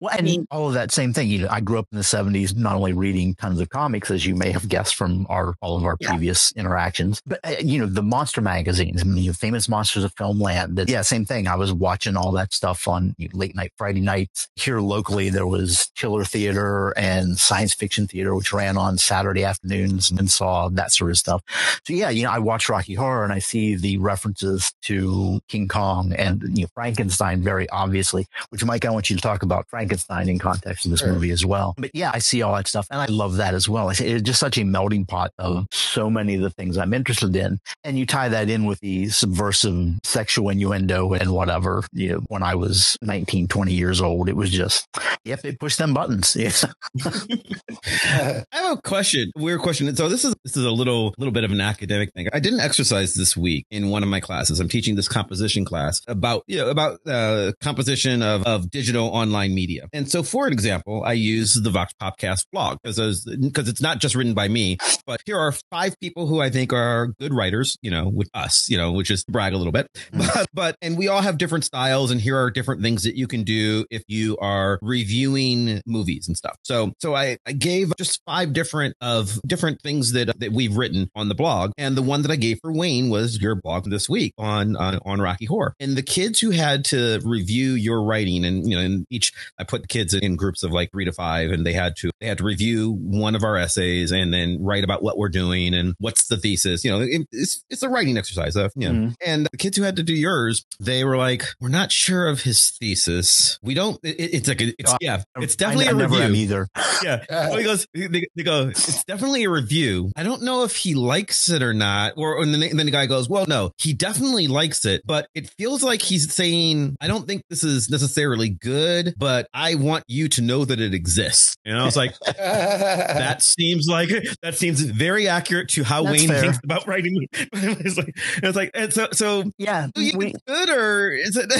well, 0.00 0.14
and 0.16 0.24
mean- 0.24 0.46
all 0.50 0.68
of 0.68 0.74
that 0.74 0.90
same 0.92 1.12
thing. 1.12 1.28
You 1.28 1.42
know, 1.42 1.48
I 1.50 1.60
grew 1.60 1.78
up 1.78 1.86
in 1.92 1.98
the 1.98 2.04
'70s, 2.04 2.54
not 2.56 2.74
only 2.74 2.92
reading 2.92 3.34
tons 3.36 3.60
of 3.60 3.70
comics, 3.70 4.10
as 4.10 4.26
you 4.26 4.34
may 4.34 4.50
have 4.50 4.68
guessed 4.68 4.94
from 4.96 5.26
our 5.28 5.54
all 5.60 5.76
of 5.76 5.84
our 5.84 5.96
Yeah. 6.00 6.08
previous 6.10 6.52
interactions, 6.52 7.22
but 7.24 7.38
uh, 7.44 7.54
you 7.60 7.78
know, 7.78 7.86
the 7.86 8.02
monster 8.02 8.40
magazines, 8.40 9.02
I 9.02 9.04
mean, 9.06 9.22
you 9.24 9.30
know, 9.30 9.34
famous 9.34 9.68
monsters 9.68 10.04
of 10.04 10.14
Filmland. 10.16 10.74
That, 10.76 10.88
yeah, 10.88 11.02
same 11.02 11.24
thing. 11.24 11.46
I 11.46 11.54
was 11.56 11.72
watching 11.72 12.16
all 12.16 12.32
that 12.32 12.52
stuff 12.52 12.88
on 12.88 13.14
you 13.18 13.28
know, 13.28 13.38
late 13.38 13.54
night 13.54 13.72
Friday 13.78 14.00
nights. 14.00 14.48
Here 14.56 14.80
locally, 14.80 15.30
there 15.30 15.46
was 15.46 15.90
Chiller 15.94 16.24
Theater 16.24 16.92
and 16.96 17.38
Science 17.38 17.72
Fiction 17.72 18.06
Theater, 18.08 18.34
which 18.34 18.52
ran 18.52 18.76
on 18.76 18.98
Saturday 18.98 19.44
afternoons, 19.44 20.10
and 20.10 20.30
saw 20.30 20.68
that 20.70 20.92
sort 20.92 21.10
of 21.10 21.18
stuff. 21.18 21.42
So 21.86 21.92
yeah, 21.92 22.10
you 22.10 22.24
know, 22.24 22.30
I 22.30 22.40
watch 22.40 22.68
Rocky 22.68 22.94
Horror 22.94 23.22
and 23.24 23.32
I 23.32 23.38
see 23.38 23.76
the 23.76 23.98
references 23.98 24.72
to 24.82 25.40
King 25.48 25.68
Kong 25.68 26.12
and 26.16 26.42
you 26.56 26.64
know 26.64 26.68
Frankenstein 26.74 27.42
very 27.42 27.68
obviously. 27.70 28.26
Which 28.50 28.64
Mike, 28.64 28.84
I 28.84 28.90
want 28.90 29.10
you 29.10 29.16
to 29.16 29.22
talk 29.22 29.42
about 29.42 29.68
Frankenstein 29.68 30.28
in 30.28 30.38
context 30.38 30.84
of 30.84 30.90
this 30.90 31.00
Sure. 31.00 31.12
movie 31.12 31.30
as 31.30 31.44
well. 31.44 31.74
But 31.78 31.90
yeah, 31.94 32.10
I 32.14 32.18
see 32.18 32.42
all 32.42 32.54
that 32.54 32.66
stuff 32.68 32.86
and 32.90 33.00
I 33.00 33.06
love 33.06 33.36
that 33.36 33.54
as 33.54 33.68
well. 33.68 33.90
It's, 33.90 34.00
it's 34.00 34.22
just 34.22 34.40
such 34.40 34.58
a 34.58 34.64
melting 34.64 35.04
pot 35.06 35.32
of 35.38 35.66
so 35.72 36.08
many 36.10 36.34
of 36.34 36.40
the 36.42 36.50
things 36.50 36.78
I'm 36.78 36.94
interested 36.94 37.34
in, 37.36 37.60
and 37.84 37.98
you 37.98 38.06
tie 38.06 38.28
that 38.30 38.48
in 38.48 38.64
with 38.64 38.80
the 38.80 39.08
subversive 39.08 39.94
sexual 40.04 40.50
innuendo 40.50 41.12
and 41.12 41.32
whatever. 41.32 41.84
You 41.92 42.12
know, 42.12 42.18
when 42.28 42.42
I 42.42 42.54
was 42.54 42.96
19, 43.02 43.48
20 43.48 43.72
years 43.72 44.00
old, 44.00 44.28
it 44.28 44.36
was 44.36 44.50
just 44.50 44.86
yep, 45.24 45.44
it 45.44 45.58
pushed 45.60 45.78
them 45.78 45.94
buttons. 45.94 46.34
Yes. 46.36 46.64
I 47.04 48.44
have 48.52 48.78
a 48.78 48.82
question, 48.82 49.30
weird 49.36 49.60
question. 49.60 49.94
So 49.96 50.08
this 50.08 50.24
is 50.24 50.34
this 50.44 50.56
is 50.56 50.64
a 50.64 50.70
little 50.70 51.14
little 51.18 51.32
bit 51.32 51.44
of 51.44 51.50
an 51.50 51.60
academic 51.60 52.12
thing. 52.12 52.28
I 52.32 52.40
did 52.40 52.52
an 52.52 52.60
exercise 52.60 53.14
this 53.14 53.36
week 53.36 53.66
in 53.70 53.90
one 53.90 54.02
of 54.02 54.08
my 54.08 54.20
classes. 54.20 54.60
I'm 54.60 54.68
teaching 54.68 54.96
this 54.96 55.08
composition 55.08 55.64
class 55.64 56.00
about 56.06 56.44
you 56.46 56.58
know 56.58 56.68
about 56.68 57.00
uh, 57.06 57.52
composition 57.60 58.22
of 58.22 58.42
of 58.44 58.70
digital 58.70 59.08
online 59.08 59.54
media. 59.54 59.88
And 59.92 60.10
so, 60.10 60.22
for 60.22 60.46
an 60.46 60.52
example, 60.52 61.02
I 61.04 61.12
use 61.12 61.54
the 61.54 61.70
Vox 61.70 61.92
Popcast 62.00 62.46
blog 62.52 62.78
because 62.82 63.24
because 63.24 63.68
it's 63.68 63.80
not 63.80 63.98
just 63.98 64.14
written 64.14 64.34
by 64.34 64.48
me, 64.48 64.78
but 65.06 65.20
here 65.26 65.38
are 65.38 65.52
five 65.70 65.98
people 66.00 66.26
who 66.26 66.40
I 66.40 66.50
think 66.50 66.72
are 66.72 67.08
good 67.18 67.32
writers. 67.32 67.76
You 67.82 67.90
know, 67.90 68.08
with 68.08 68.28
us, 68.34 68.68
you 68.68 68.76
know, 68.76 68.92
which 68.92 69.10
is 69.10 69.24
brag 69.24 69.52
a 69.52 69.56
little 69.56 69.72
bit, 69.72 69.88
but 70.12 70.46
but 70.52 70.76
and 70.82 70.96
we 70.96 71.08
all 71.08 71.22
have 71.22 71.38
different 71.38 71.64
styles, 71.64 72.10
and 72.10 72.20
here 72.20 72.36
are 72.36 72.50
different 72.50 72.82
things 72.82 73.04
that 73.04 73.16
you 73.16 73.26
can 73.26 73.42
do 73.42 73.84
if 73.90 74.02
you 74.06 74.36
are 74.38 74.78
reviewing 74.82 75.80
movies 75.86 76.28
and 76.28 76.36
stuff. 76.36 76.56
So 76.62 76.92
so 77.00 77.14
I, 77.14 77.38
I 77.46 77.52
gave 77.52 77.92
just 77.96 78.20
five 78.26 78.52
different 78.52 78.96
of 79.00 79.40
different 79.46 79.80
things 79.82 80.12
that 80.12 80.38
that 80.40 80.52
we've 80.52 80.76
written 80.76 81.10
on 81.14 81.28
the 81.28 81.34
blog, 81.34 81.72
and 81.78 81.96
the 81.96 82.02
one 82.02 82.22
that 82.22 82.30
I 82.30 82.36
gave 82.36 82.58
for 82.60 82.72
Wayne 82.72 83.08
was 83.08 83.40
your 83.40 83.54
blog 83.54 83.88
this 83.90 84.08
week 84.08 84.34
on 84.38 84.76
on, 84.76 84.98
on 85.04 85.20
Rocky 85.20 85.46
Horror. 85.46 85.74
And 85.80 85.95
the 85.96 86.02
kids 86.02 86.40
who 86.40 86.50
had 86.50 86.84
to 86.86 87.20
review 87.24 87.72
your 87.72 88.02
writing, 88.02 88.44
and 88.44 88.68
you 88.68 88.76
know, 88.76 88.82
in 88.82 89.06
each 89.10 89.32
I 89.58 89.64
put 89.64 89.82
the 89.82 89.88
kids 89.88 90.14
in 90.14 90.36
groups 90.36 90.62
of 90.62 90.70
like 90.72 90.90
three 90.92 91.04
to 91.04 91.12
five, 91.12 91.50
and 91.50 91.66
they 91.66 91.72
had 91.72 91.96
to 91.96 92.10
they 92.20 92.26
had 92.26 92.38
to 92.38 92.44
review 92.44 92.92
one 92.92 93.34
of 93.34 93.42
our 93.44 93.56
essays 93.56 94.12
and 94.12 94.32
then 94.32 94.58
write 94.62 94.84
about 94.84 95.02
what 95.02 95.18
we're 95.18 95.28
doing 95.28 95.74
and 95.74 95.94
what's 95.98 96.28
the 96.28 96.36
thesis. 96.36 96.84
You 96.84 96.90
know, 96.92 97.00
it, 97.00 97.26
it's 97.32 97.64
it's 97.70 97.82
a 97.82 97.88
writing 97.88 98.16
exercise. 98.18 98.56
Uh, 98.56 98.68
you 98.76 98.88
know, 98.88 98.94
Mhm. 99.08 99.14
and 99.24 99.46
the 99.50 99.56
kids 99.56 99.76
who 99.76 99.82
had 99.82 99.96
to 99.96 100.02
do 100.02 100.14
yours, 100.14 100.64
they 100.80 101.04
were 101.04 101.16
like, 101.16 101.44
"We're 101.60 101.68
not 101.68 101.90
sure 101.92 102.28
of 102.28 102.42
his 102.42 102.70
thesis. 102.70 103.58
We 103.62 103.74
don't. 103.74 103.98
It, 104.02 104.16
it's 104.34 104.48
like 104.48 104.60
a, 104.60 104.74
it's 104.78 104.94
yeah, 105.00 105.22
it's 105.36 105.56
definitely 105.56 105.86
I, 105.86 105.90
a 105.90 105.94
I 105.94 105.98
never 105.98 106.12
review. 106.14 106.26
am 106.26 106.34
either. 106.36 106.68
Yeah. 107.06 107.24
Well, 107.30 107.52
oh, 107.54 107.56
he 107.58 107.64
goes, 107.64 107.86
they, 107.94 108.26
they 108.34 108.42
go, 108.42 108.68
it's 108.68 109.04
definitely 109.04 109.44
a 109.44 109.50
review. 109.50 110.10
I 110.16 110.24
don't 110.24 110.42
know 110.42 110.64
if 110.64 110.76
he 110.76 110.94
likes 110.94 111.48
it 111.48 111.62
or 111.62 111.72
not. 111.72 112.14
Or 112.16 112.42
and 112.42 112.52
then, 112.52 112.76
then 112.76 112.86
the 112.86 112.92
guy 112.92 113.06
goes, 113.06 113.28
well, 113.28 113.46
no, 113.46 113.70
he 113.78 113.92
definitely 113.92 114.48
likes 114.48 114.84
it, 114.84 115.02
but 115.04 115.28
it 115.34 115.50
feels 115.50 115.82
like 115.82 116.02
he's 116.02 116.32
saying, 116.32 116.96
I 117.00 117.06
don't 117.06 117.26
think 117.26 117.42
this 117.48 117.62
is 117.62 117.88
necessarily 117.88 118.50
good, 118.50 119.14
but 119.16 119.48
I 119.54 119.76
want 119.76 120.04
you 120.08 120.28
to 120.30 120.42
know 120.42 120.64
that 120.64 120.80
it 120.80 120.94
exists. 120.94 121.56
And 121.64 121.78
I 121.78 121.84
was 121.84 121.96
like, 121.96 122.18
that 122.36 123.42
seems 123.42 123.86
like 123.88 124.08
that 124.42 124.56
seems 124.56 124.80
very 124.80 125.28
accurate 125.28 125.68
to 125.70 125.84
how 125.84 126.02
That's 126.02 126.20
Wayne 126.20 126.28
fair. 126.28 126.40
thinks 126.42 126.58
about 126.64 126.86
writing. 126.86 127.28
it's 127.32 127.96
like, 127.96 128.16
it's 128.42 128.56
like, 128.56 128.70
and 128.74 128.92
so, 128.92 129.08
so 129.12 129.44
Yeah, 129.58 129.88
you 129.94 130.18
we, 130.18 130.26
it's 130.28 130.42
good 130.46 130.70
or 130.70 131.12
is 131.12 131.36
it, 131.36 131.52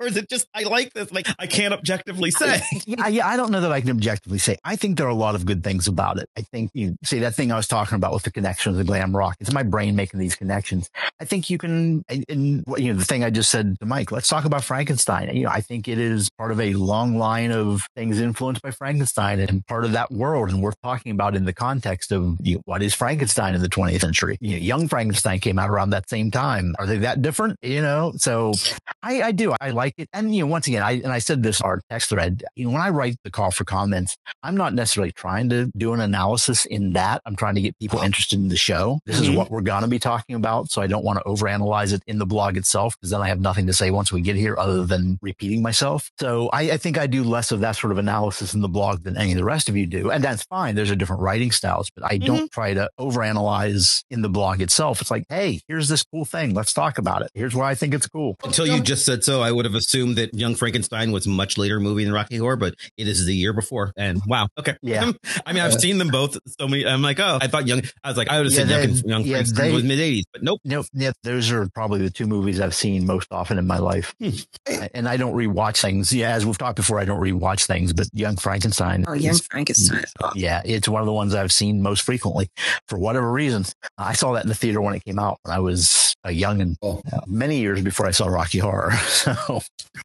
or 0.00 0.06
is 0.06 0.16
it 0.16 0.28
just, 0.28 0.46
I 0.54 0.64
like 0.64 0.92
this? 0.92 1.10
Like, 1.12 1.26
I 1.38 1.46
can't 1.46 1.72
objectively 1.72 2.30
say. 2.30 2.60
yeah, 2.86 3.08
yeah, 3.08 3.26
I 3.26 3.36
don't 3.36 3.50
know 3.50 3.62
that 3.62 3.72
I 3.72 3.80
can 3.80 3.90
objectively 3.90 4.38
say. 4.38 4.58
I 4.64 4.76
think 4.82 4.98
there 4.98 5.06
are 5.06 5.10
a 5.10 5.14
lot 5.14 5.36
of 5.36 5.46
good 5.46 5.62
things 5.62 5.86
about 5.86 6.18
it. 6.18 6.28
I 6.36 6.40
think 6.42 6.72
you 6.74 6.96
see 7.04 7.20
that 7.20 7.36
thing 7.36 7.52
I 7.52 7.56
was 7.56 7.68
talking 7.68 7.94
about 7.94 8.12
with 8.12 8.24
the 8.24 8.32
connections 8.32 8.76
of 8.76 8.86
glam 8.86 9.16
rock. 9.16 9.36
It's 9.38 9.52
my 9.52 9.62
brain 9.62 9.94
making 9.94 10.18
these 10.18 10.34
connections. 10.34 10.90
I 11.20 11.24
think 11.24 11.48
you 11.48 11.56
can, 11.56 12.04
and, 12.08 12.24
and 12.28 12.64
you 12.76 12.92
know, 12.92 12.98
the 12.98 13.04
thing 13.04 13.22
I 13.22 13.30
just 13.30 13.50
said 13.50 13.78
to 13.78 13.86
Mike. 13.86 14.10
Let's 14.10 14.28
talk 14.28 14.44
about 14.44 14.64
Frankenstein. 14.64 15.34
You 15.36 15.44
know, 15.44 15.50
I 15.50 15.60
think 15.60 15.86
it 15.86 15.98
is 15.98 16.30
part 16.30 16.50
of 16.50 16.60
a 16.60 16.74
long 16.74 17.16
line 17.16 17.52
of 17.52 17.86
things 17.94 18.20
influenced 18.20 18.60
by 18.60 18.72
Frankenstein 18.72 19.38
and 19.38 19.64
part 19.66 19.84
of 19.84 19.92
that 19.92 20.10
world, 20.10 20.50
and 20.50 20.60
worth 20.60 20.74
talking 20.82 21.12
about 21.12 21.36
in 21.36 21.44
the 21.44 21.52
context 21.52 22.10
of 22.10 22.36
you 22.42 22.56
know, 22.56 22.62
what 22.64 22.82
is 22.82 22.92
Frankenstein 22.92 23.54
in 23.54 23.62
the 23.62 23.68
20th 23.68 24.00
century. 24.00 24.36
You 24.40 24.56
know, 24.56 24.62
young 24.62 24.88
Frankenstein 24.88 25.38
came 25.38 25.60
out 25.60 25.70
around 25.70 25.90
that 25.90 26.10
same 26.10 26.32
time. 26.32 26.74
Are 26.80 26.86
they 26.86 26.98
that 26.98 27.22
different? 27.22 27.56
You 27.62 27.82
know, 27.82 28.12
so 28.16 28.52
I, 29.00 29.22
I 29.22 29.32
do. 29.32 29.54
I 29.60 29.70
like 29.70 29.94
it. 29.98 30.08
And, 30.12 30.34
you 30.34 30.42
know, 30.42 30.50
once 30.50 30.66
again, 30.66 30.82
I, 30.82 30.92
and 30.92 31.12
I 31.12 31.20
said 31.20 31.44
this 31.44 31.60
in 31.60 31.66
our 31.66 31.80
text 31.88 32.08
thread, 32.08 32.42
you 32.56 32.66
know, 32.66 32.72
when 32.72 32.82
I 32.82 32.88
write 32.88 33.16
the 33.22 33.30
call 33.30 33.52
for 33.52 33.64
comments, 33.64 34.16
I'm 34.42 34.56
not 34.56 34.61
necessarily 34.70 35.12
trying 35.12 35.48
to 35.50 35.70
do 35.76 35.92
an 35.92 36.00
analysis 36.00 36.64
in 36.64 36.92
that. 36.92 37.20
I'm 37.26 37.36
trying 37.36 37.54
to 37.56 37.60
get 37.60 37.78
people 37.78 38.00
interested 38.00 38.38
in 38.38 38.48
the 38.48 38.56
show. 38.56 39.00
This 39.06 39.20
is 39.20 39.28
Mhm. 39.28 39.36
what 39.36 39.50
we're 39.50 39.60
going 39.62 39.82
to 39.82 39.88
be 39.88 39.98
talking 39.98 40.36
about. 40.36 40.70
So 40.70 40.80
I 40.82 40.86
don't 40.86 41.04
want 41.04 41.18
to 41.18 41.24
overanalyze 41.24 41.92
it 41.92 42.02
in 42.06 42.18
the 42.18 42.26
blog 42.26 42.56
itself 42.56 42.96
because 42.98 43.10
then 43.10 43.20
I 43.22 43.28
have 43.28 43.40
nothing 43.40 43.66
to 43.66 43.72
say 43.72 43.90
once 43.90 44.12
we 44.12 44.20
get 44.20 44.36
here 44.36 44.54
other 44.58 44.84
than 44.84 45.18
repeating 45.22 45.62
myself. 45.62 46.10
So 46.20 46.48
I, 46.52 46.62
I 46.72 46.76
think 46.76 46.98
I 46.98 47.06
do 47.06 47.24
less 47.24 47.50
of 47.52 47.60
that 47.60 47.76
sort 47.76 47.90
of 47.92 47.98
analysis 47.98 48.54
in 48.54 48.60
the 48.60 48.68
blog 48.68 49.02
than 49.02 49.16
any 49.16 49.32
of 49.32 49.36
the 49.38 49.44
rest 49.44 49.68
of 49.68 49.76
you 49.76 49.86
do. 49.86 50.10
And 50.10 50.22
that's 50.22 50.44
fine. 50.44 50.74
There's 50.74 50.90
a 50.90 50.96
different 50.96 51.22
writing 51.22 51.50
styles, 51.50 51.90
but 51.94 52.04
I 52.10 52.18
don't 52.18 52.50
try 52.52 52.74
to 52.74 52.88
overanalyze 52.98 54.04
in 54.10 54.22
the 54.22 54.28
blog 54.28 54.60
itself. 54.60 55.00
It's 55.00 55.10
like, 55.10 55.24
Hey, 55.28 55.60
here's 55.68 55.88
this 55.88 56.02
cool 56.04 56.24
thing. 56.24 56.54
Let's 56.54 56.72
talk 56.72 56.98
about 56.98 57.22
it. 57.22 57.30
Here's 57.34 57.54
why 57.54 57.70
I 57.70 57.74
think 57.74 57.94
it's 57.94 58.06
cool. 58.06 58.36
Until 58.44 58.66
you 58.66 58.80
just 58.80 59.04
said 59.04 59.24
so, 59.24 59.40
I 59.40 59.50
would 59.52 59.64
have 59.64 59.74
assumed 59.74 60.16
that 60.18 60.34
Young 60.34 60.54
Frankenstein 60.54 61.12
was 61.12 61.26
much 61.26 61.56
later 61.58 61.80
movie 61.80 62.04
than 62.04 62.12
Rocky 62.12 62.36
Horror, 62.36 62.56
but 62.56 62.74
it 62.96 63.08
is 63.08 63.24
the 63.26 63.34
year 63.34 63.52
before. 63.52 63.92
And 63.96 64.20
wow, 64.26 64.48
okay, 64.58 64.76
Yeah. 64.82 65.12
I 65.46 65.52
mean, 65.52 65.62
I've 65.62 65.74
seen 65.74 65.98
them 65.98 66.08
both 66.08 66.36
so 66.58 66.68
many. 66.68 66.86
I'm 66.86 67.02
like, 67.02 67.20
oh, 67.20 67.38
I 67.40 67.46
thought 67.48 67.66
Young. 67.66 67.82
I 68.04 68.08
was 68.08 68.16
like, 68.16 68.28
I 68.28 68.38
would 68.38 68.46
have 68.46 68.52
Yeah, 68.52 68.58
said 68.58 68.68
Young, 68.70 68.80
they- 69.02 69.08
Young 69.08 69.22
yeah, 69.22 69.32
Frankenstein 69.34 69.68
they- 69.68 69.72
was 69.74 69.84
mid 69.84 69.98
'80s, 69.98 70.22
but 70.32 70.42
nope. 70.42 70.60
Nope. 70.64 70.86
Yeah, 70.92 71.12
those 71.24 71.50
are 71.50 71.68
probably 71.74 72.00
the 72.00 72.10
two 72.10 72.26
movies 72.26 72.60
I've 72.60 72.74
seen 72.74 73.06
most 73.06 73.28
often 73.30 73.58
in 73.58 73.66
my 73.66 73.78
life. 73.78 74.14
Hmm. 74.20 74.30
and 74.94 75.08
I 75.08 75.16
don't 75.16 75.34
rewatch 75.34 75.80
things. 75.80 76.12
Yeah, 76.12 76.30
as 76.34 76.44
we've 76.46 76.58
talked 76.58 76.76
before, 76.76 76.98
I 76.98 77.04
don't 77.04 77.20
rewatch 77.20 77.66
things, 77.66 77.92
but 77.92 78.08
Young 78.12 78.36
Frankenstein. 78.36 79.04
Oh, 79.08 79.12
Young 79.12 79.34
is- 79.34 79.46
Frankenstein. 79.46 80.04
yeah, 80.34 80.62
it's 80.64 80.88
one 80.88 81.00
of 81.02 81.06
the 81.06 81.12
ones 81.12 81.34
I've 81.34 81.52
seen 81.52 81.82
most 81.82 82.02
frequently 82.02 82.48
for 82.88 82.98
whatever 82.98 83.30
reason. 83.30 83.64
I 83.98 84.12
saw 84.14 84.32
that 84.32 84.44
in 84.44 84.48
the 84.48 84.54
theater 84.54 84.80
when 84.80 84.94
it 84.94 85.04
came 85.04 85.18
out 85.18 85.38
when 85.42 85.54
I 85.54 85.58
was 85.60 86.14
a 86.24 86.30
young 86.32 86.60
and 86.60 86.76
Oh. 86.82 87.00
uh, 87.12 87.20
many 87.26 87.58
years 87.58 87.82
before 87.82 88.06
I 88.06 88.10
saw 88.12 88.26
Rocky 88.28 88.58
Horror. 88.58 88.92
So 89.12 89.60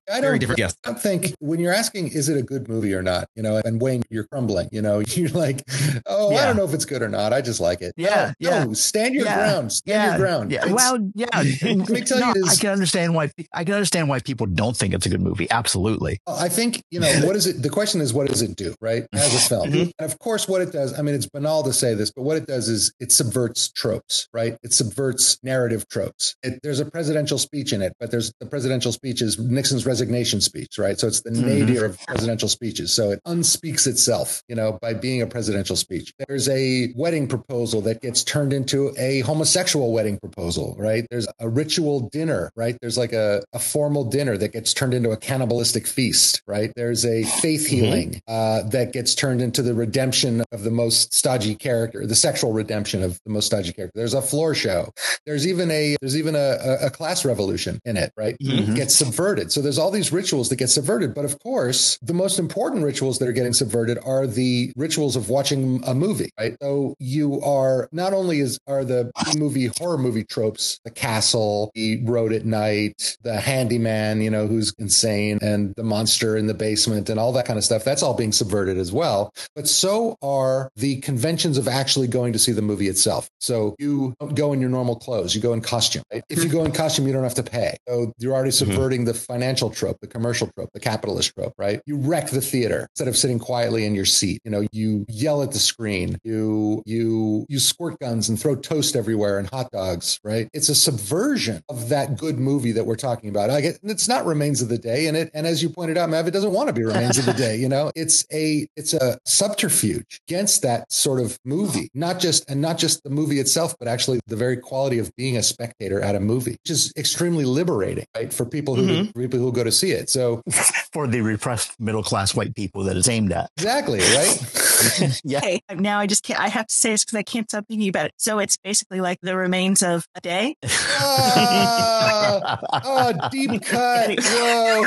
I 0.10 0.19
Very 0.21 0.33
don't, 0.33 0.39
different. 0.39 0.60
Yes. 0.60 0.75
I 0.86 0.89
don't 0.89 0.99
think 1.01 1.33
when 1.39 1.60
you're 1.60 1.73
asking, 1.73 2.10
is 2.10 2.27
it 2.29 2.38
a 2.38 2.41
good 2.43 2.67
movie 2.67 2.93
or 2.93 3.01
not? 3.01 3.27
You 3.36 3.43
know, 3.43 3.62
and 3.63 3.81
Wayne, 3.81 4.03
you're 4.10 4.27
crumbling. 4.38 4.69
You 4.71 4.82
know, 4.82 5.00
you're 5.08 5.30
like, 5.30 5.63
oh, 6.06 6.32
yeah. 6.32 6.38
I 6.38 6.45
don't 6.45 6.58
know 6.58 6.65
if 6.65 6.73
it's 6.73 6.86
good 6.86 7.02
or 7.02 7.10
not. 7.10 7.34
I 7.34 7.41
just 7.41 7.60
like 7.60 7.82
it. 7.82 7.93
Yeah, 7.97 8.34
no, 8.39 8.50
yeah. 8.50 8.63
no, 8.65 8.73
stand 8.73 9.15
your 9.15 9.26
Yeah, 9.26 9.36
ground. 9.36 9.71
Stand 9.73 9.95
yeah, 10.04 10.10
your 10.10 10.17
ground. 10.17 10.52
yeah. 10.52 10.60
It's- 10.65 10.73
Well, 10.76 11.12
yeah. 11.15 11.28
Let 11.34 11.89
me 11.89 12.02
tell 12.02 12.19
you 12.19 12.26
No, 12.26 12.34
this- 12.34 12.58
I 12.58 12.62
can 12.62 12.69
understand 12.71 13.15
why. 13.15 13.32
I 13.54 13.63
can 13.63 13.73
understand 13.73 14.10
why 14.10 14.19
people 14.19 14.45
don't 14.47 14.76
think 14.78 14.93
it's 14.93 15.06
a 15.06 15.10
good 15.10 15.21
movie. 15.21 15.50
Absolutely. 15.50 16.19
I 16.28 16.50
think, 16.50 16.84
you 16.91 17.00
know, 17.00 17.12
what 17.26 17.36
is 17.39 17.47
it? 17.47 17.62
The 17.63 17.69
question 17.69 18.02
is, 18.02 18.13
what 18.13 18.28
does 18.28 18.41
it 18.41 18.56
do, 18.56 18.76
right? 18.82 19.06
As 19.13 19.34
a 19.36 19.39
film. 19.50 19.69
Mm-hmm. 19.69 19.89
And 20.00 20.12
of 20.12 20.19
course, 20.19 20.47
what 20.47 20.62
it 20.62 20.71
does, 20.71 20.97
I 20.97 21.02
mean, 21.02 21.15
it's 21.15 21.28
banal 21.28 21.63
to 21.63 21.73
say 21.73 21.93
this, 21.93 22.12
but 22.12 22.23
what 22.23 22.38
it 22.38 22.45
does 22.45 22.69
is 22.69 22.93
it 23.00 23.12
subverts 23.12 23.71
tropes, 23.71 24.28
right? 24.34 24.58
It 24.63 24.73
subverts 24.73 25.38
narrative 25.43 25.88
tropes. 25.89 26.36
It, 26.43 26.60
there's 26.63 26.80
a 26.80 26.86
presidential 26.86 27.38
speech 27.38 27.73
in 27.73 27.82
it, 27.82 27.93
but 28.00 28.12
there's 28.12 28.32
the 28.39 28.45
presidential 28.45 28.91
speech 28.91 29.21
is 29.21 29.39
Nixon's 29.39 29.86
resignation 29.86 30.41
speech, 30.41 30.78
right? 30.78 31.00
So 31.00 31.08
it's 31.08 31.21
the 31.21 31.32
Mhm. 31.32 31.60
nadir 31.67 31.86
of 31.86 32.00
presidential 32.08 32.50
speeches. 32.50 32.93
So 32.93 33.12
it 33.12 33.19
unspeaks 33.26 33.88
itself, 33.88 34.27
you 34.48 34.56
know, 34.56 34.78
by 34.82 34.94
being 34.94 35.22
a 35.22 35.28
presidential 35.28 35.76
speech. 35.76 36.13
There's 36.28 36.50
a 36.50 36.94
wedding 36.96 37.28
proposal 37.28 37.82
that 37.82 38.02
gets 38.02 38.24
turned 38.24 38.54
into 38.54 38.94
a 38.98 39.22
homosexual 39.22 39.92
wedding 39.92 40.20
proposal, 40.20 40.76
right? 40.78 41.06
There's 41.10 41.28
a 41.40 41.50
ritual 41.50 42.10
dinner, 42.10 42.52
right? 42.56 42.78
There's 42.82 42.98
like 42.98 43.13
a, 43.13 43.44
a 43.54 43.60
formal 43.60 44.06
dinner 44.06 44.38
that 44.38 44.54
gets 44.54 44.74
turned 44.74 44.94
into 44.94 45.12
a 45.12 45.18
cannibalistic 45.18 45.88
feast, 45.88 46.42
right? 46.48 46.72
There's 46.76 47.06
a 47.06 47.24
faith 47.24 47.68
healing 47.68 48.22
uh, 48.28 48.63
that 48.63 48.94
gets 48.94 49.16
turned 49.16 49.42
into 49.42 49.62
the 49.62 49.74
redemption 49.74 50.44
of 50.52 50.63
the 50.63 50.72
most 50.72 51.13
stodgy 51.13 51.56
character, 51.56 52.06
the 52.06 52.16
sexual 52.16 52.54
redemption 52.54 53.04
of 53.04 53.20
the 53.24 53.30
most 53.32 53.48
stodgy 53.48 53.74
character. 53.74 53.94
There's 53.96 54.13
a 54.13 54.22
floor 54.22 54.54
show. 54.54 54.94
There's 55.26 55.48
even 55.48 55.70
a 55.72 55.96
there's 56.02 56.18
even 56.18 56.36
a, 56.36 56.78
a, 56.82 56.90
class 56.90 57.26
revolution 57.26 57.80
in 57.86 57.98
it, 57.98 58.12
right? 58.18 58.38
Mhm. 58.40 58.70
It 58.70 58.76
gets 58.76 58.96
subverted. 58.96 59.52
So 59.52 59.62
there's 59.62 59.78
all 59.78 59.92
these 59.92 60.12
rituals 60.12 60.50
that 60.50 60.56
get 60.56 60.70
subverted. 60.70 61.13
But 61.13 61.26
of 61.26 61.40
course, 61.40 62.00
the 62.02 62.13
most 62.13 62.40
important 62.40 62.84
rituals 62.84 63.20
that 63.20 63.28
are 63.28 63.34
getting 63.34 63.54
subverted 63.54 64.00
are 64.04 64.16
the 64.25 64.71
rituals 64.75 65.15
of 65.15 65.30
watching 65.30 65.84
a 65.86 65.93
movie, 65.93 66.32
right? 66.39 66.56
So 66.62 66.95
you 66.99 67.41
are 67.41 67.88
not 67.91 68.13
only 68.13 68.39
is 68.39 68.60
are 68.67 68.84
the 68.84 69.12
movie 69.38 69.69
horror 69.77 69.97
movie 69.97 70.23
tropes, 70.23 70.80
the 70.84 70.91
castle, 70.91 71.71
the 71.75 72.03
road 72.03 72.32
at 72.34 72.45
night, 72.45 73.17
the 73.21 73.39
handyman, 73.39 74.21
you 74.21 74.30
know, 74.30 74.47
who's 74.47 74.73
insane, 74.80 75.39
and 75.41 75.75
the 75.75 75.84
monster 75.84 76.38
in 76.38 76.47
the 76.47 76.53
basement, 76.53 77.10
and 77.10 77.19
all 77.19 77.32
that 77.34 77.45
kind 77.45 77.58
of 77.58 77.63
stuff. 77.63 77.84
That's 77.84 78.01
all 78.01 78.13
being 78.13 78.32
subverted 78.32 78.77
as 78.77 78.91
well. 78.91 79.34
But 79.56 79.67
so 79.67 80.17
are 80.21 80.71
the 80.75 80.97
conventions 81.01 81.58
of 81.58 81.67
actually 81.67 82.08
going 82.08 82.34
to 82.34 82.39
see 82.39 82.51
the 82.51 82.62
movie 82.62 82.88
itself. 82.88 83.30
So 83.39 83.75
you 83.80 84.15
don't 84.19 84.36
go 84.36 84.53
in 84.53 84.62
your 84.62 84.69
normal 84.69 84.95
clothes, 84.95 85.36
you 85.36 85.41
go 85.41 85.53
in 85.53 85.62
costume. 85.62 86.03
Right? 86.12 86.23
If 86.30 86.43
you 86.43 86.49
go 86.49 86.63
in 86.63 86.71
costume, 86.71 87.08
you 87.08 87.13
don't 87.13 87.23
have 87.23 87.36
to 87.36 87.43
pay. 87.43 87.77
So 87.88 88.13
you're 88.17 88.34
already 88.34 88.51
mm-hmm. 88.51 88.71
subverting 88.71 89.06
the 89.06 89.13
financial 89.13 89.69
trope, 89.69 89.99
the 90.01 90.08
commercial 90.08 90.47
trope, 90.56 90.71
the 90.73 90.80
capitalist 90.80 91.34
trope, 91.36 91.53
right? 91.58 91.82
You 91.86 91.97
wreck 91.97 92.30
the 92.30 92.41
theater 92.41 92.88
instead 92.91 93.08
of 93.08 93.17
sitting 93.17 93.39
quietly 93.39 93.86
in 93.86 93.95
your 93.95 94.06
seat. 94.12 94.41
You 94.43 94.52
know, 94.52 94.67
you 94.72 95.06
yell 95.10 95.41
at 95.43 95.52
the 95.52 95.60
screen, 95.60 96.17
you 96.24 96.84
you 96.86 97.46
use 97.50 97.67
squirt 97.67 98.00
guns 98.00 98.30
and 98.30 98.39
throw 98.39 98.56
toast 98.56 98.96
everywhere 98.96 99.39
and 99.39 99.50
hot 99.50 99.72
dogs, 99.72 100.20
right? 100.24 100.50
It's 100.54 100.70
a 100.70 100.76
subversion 100.76 101.63
of 101.70 101.89
that 101.89 102.17
good 102.17 102.39
movie 102.39 102.72
that 102.74 102.86
we're 102.86 102.96
talking 102.96 103.30
about. 103.30 103.50
I 103.50 103.62
get 103.62 103.80
it's 103.84 104.08
not 104.08 104.26
Remains 104.26 104.62
of 104.62 104.70
the 104.70 104.78
Day, 104.78 105.08
and 105.08 105.17
it 105.17 105.32
and 105.34 105.46
as 105.46 105.62
you 105.62 105.70
pointed 105.70 105.98
out, 105.98 106.10
Mav, 106.10 106.28
it 106.28 106.32
doesn't 106.32 106.54
want 106.54 106.67
to 106.67 106.74
be 106.74 106.84
Remains 106.84 107.17
of 107.17 107.26
the 107.26 107.34
Day. 107.38 107.58
You 107.58 107.70
know, 107.70 107.91
it's 107.96 108.26
a 108.32 108.67
it's 108.76 108.93
a 108.93 109.20
subterfuge 109.26 110.22
against 110.28 110.62
that 110.63 110.91
sort 110.91 111.20
of 111.20 111.38
movie, 111.46 111.89
not 111.93 112.20
just 112.20 112.50
and 112.50 112.62
not 112.62 112.78
just 112.78 113.04
the 113.04 113.10
movie 113.10 113.39
itself, 113.39 113.76
but 113.80 113.88
actually 113.88 114.20
the 114.28 114.36
very 114.36 114.58
quality 114.58 115.00
of 115.00 115.15
being 115.15 115.38
a 115.38 115.43
spectator 115.43 116.02
at 116.02 116.15
a 116.15 116.20
movie, 116.20 116.52
which 116.52 116.72
is 116.72 116.93
extremely 116.98 117.46
liberating, 117.46 118.06
right, 118.15 118.34
for 118.34 118.46
people 118.46 118.76
who 118.76 118.88
mm-hmm. 118.88 119.12
for 119.12 119.22
people 119.22 119.39
who 119.39 119.52
go 119.52 119.63
to 119.63 119.72
see 119.72 119.91
it. 119.91 120.10
So 120.10 120.41
For 120.93 121.08
the 121.08 121.22
repressed 121.22 121.80
middle 121.80 122.04
class 122.04 122.34
white 122.34 122.56
people 122.56 122.84
that 122.86 122.98
it's 122.98 123.08
aimed 123.08 123.32
at. 123.32 123.52
exactly, 123.58 123.96
right? 123.99 125.19
yeah. 125.23 125.39
Hey, 125.41 125.62
now 125.75 125.99
I 125.99 126.07
just 126.07 126.23
can't, 126.23 126.39
I 126.39 126.47
have 126.49 126.67
to 126.67 126.73
say 126.73 126.91
this 126.91 127.03
because 127.05 127.17
I 127.17 127.23
can't 127.23 127.49
stop 127.49 127.65
thinking 127.67 127.89
about 127.89 128.05
it. 128.07 128.13
So 128.17 128.39
it's 128.39 128.57
basically 128.57 129.01
like 129.01 129.19
the 129.21 129.36
remains 129.36 129.81
of 129.83 130.07
a 130.15 130.21
day. 130.21 130.55
Ah, 130.99 132.60
oh, 132.83 133.29
deep 133.31 133.62
cut. 133.63 134.19
Whoa. 134.21 134.86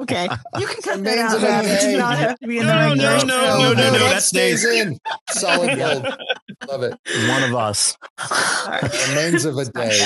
Okay. 0.00 0.28
You 0.58 0.66
can 0.66 0.82
cut 0.82 1.04
that 1.04 1.18
out. 1.18 1.36
of 1.36 1.42
a 1.42 1.46
Matt. 1.46 1.64
It 1.64 1.68
does 1.68 1.98
not 1.98 2.18
have 2.18 2.38
to 2.40 2.46
be 2.46 2.58
in 2.58 2.66
the 2.66 2.72
No, 2.72 2.78
right 2.78 2.96
no, 2.96 3.02
notes. 3.12 3.24
no, 3.24 3.58
no, 3.58 3.72
no, 3.72 3.92
no, 3.92 3.98
that 4.10 4.22
stays. 4.22 4.64
in. 4.64 4.98
Solid 5.30 5.76
gold. 5.78 6.06
Love 6.66 6.82
it. 6.82 6.98
One 7.28 7.42
of 7.44 7.54
us. 7.54 7.96
Remains 9.10 9.44
of 9.44 9.56
a 9.58 9.64
day. 9.72 10.00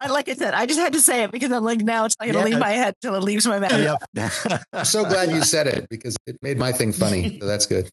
I 0.00 0.08
like 0.08 0.28
I 0.28 0.34
said, 0.34 0.54
I 0.54 0.66
just 0.66 0.78
had 0.78 0.92
to 0.92 1.00
say 1.00 1.24
it 1.24 1.32
because 1.32 1.50
I'm 1.50 1.64
like, 1.64 1.80
now 1.80 2.04
it's 2.04 2.14
not 2.20 2.30
going 2.30 2.44
to 2.44 2.50
leave 2.50 2.60
my 2.60 2.70
head 2.70 2.94
till 3.00 3.14
it 3.14 3.22
leaves 3.22 3.46
my 3.46 3.58
mouth. 3.58 3.98
Yep. 4.14 4.62
I'm 4.72 4.84
so 4.84 5.04
glad 5.04 5.30
you 5.30 5.42
said 5.42 5.66
it 5.66 5.88
because 5.88 6.16
it 6.26 6.36
made 6.42 6.58
my 6.58 6.72
thing 6.72 6.92
funny. 6.92 7.38
So 7.40 7.46
that's 7.46 7.66
good. 7.66 7.90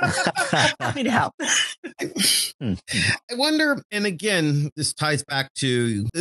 Happy 0.80 1.02
to 1.04 1.10
help. 1.10 1.34
Hmm. 2.60 2.74
I 3.30 3.34
wonder, 3.34 3.82
and 3.90 4.06
again, 4.06 4.70
this 4.76 4.92
ties 4.92 5.24
back 5.24 5.52
to 5.54 6.06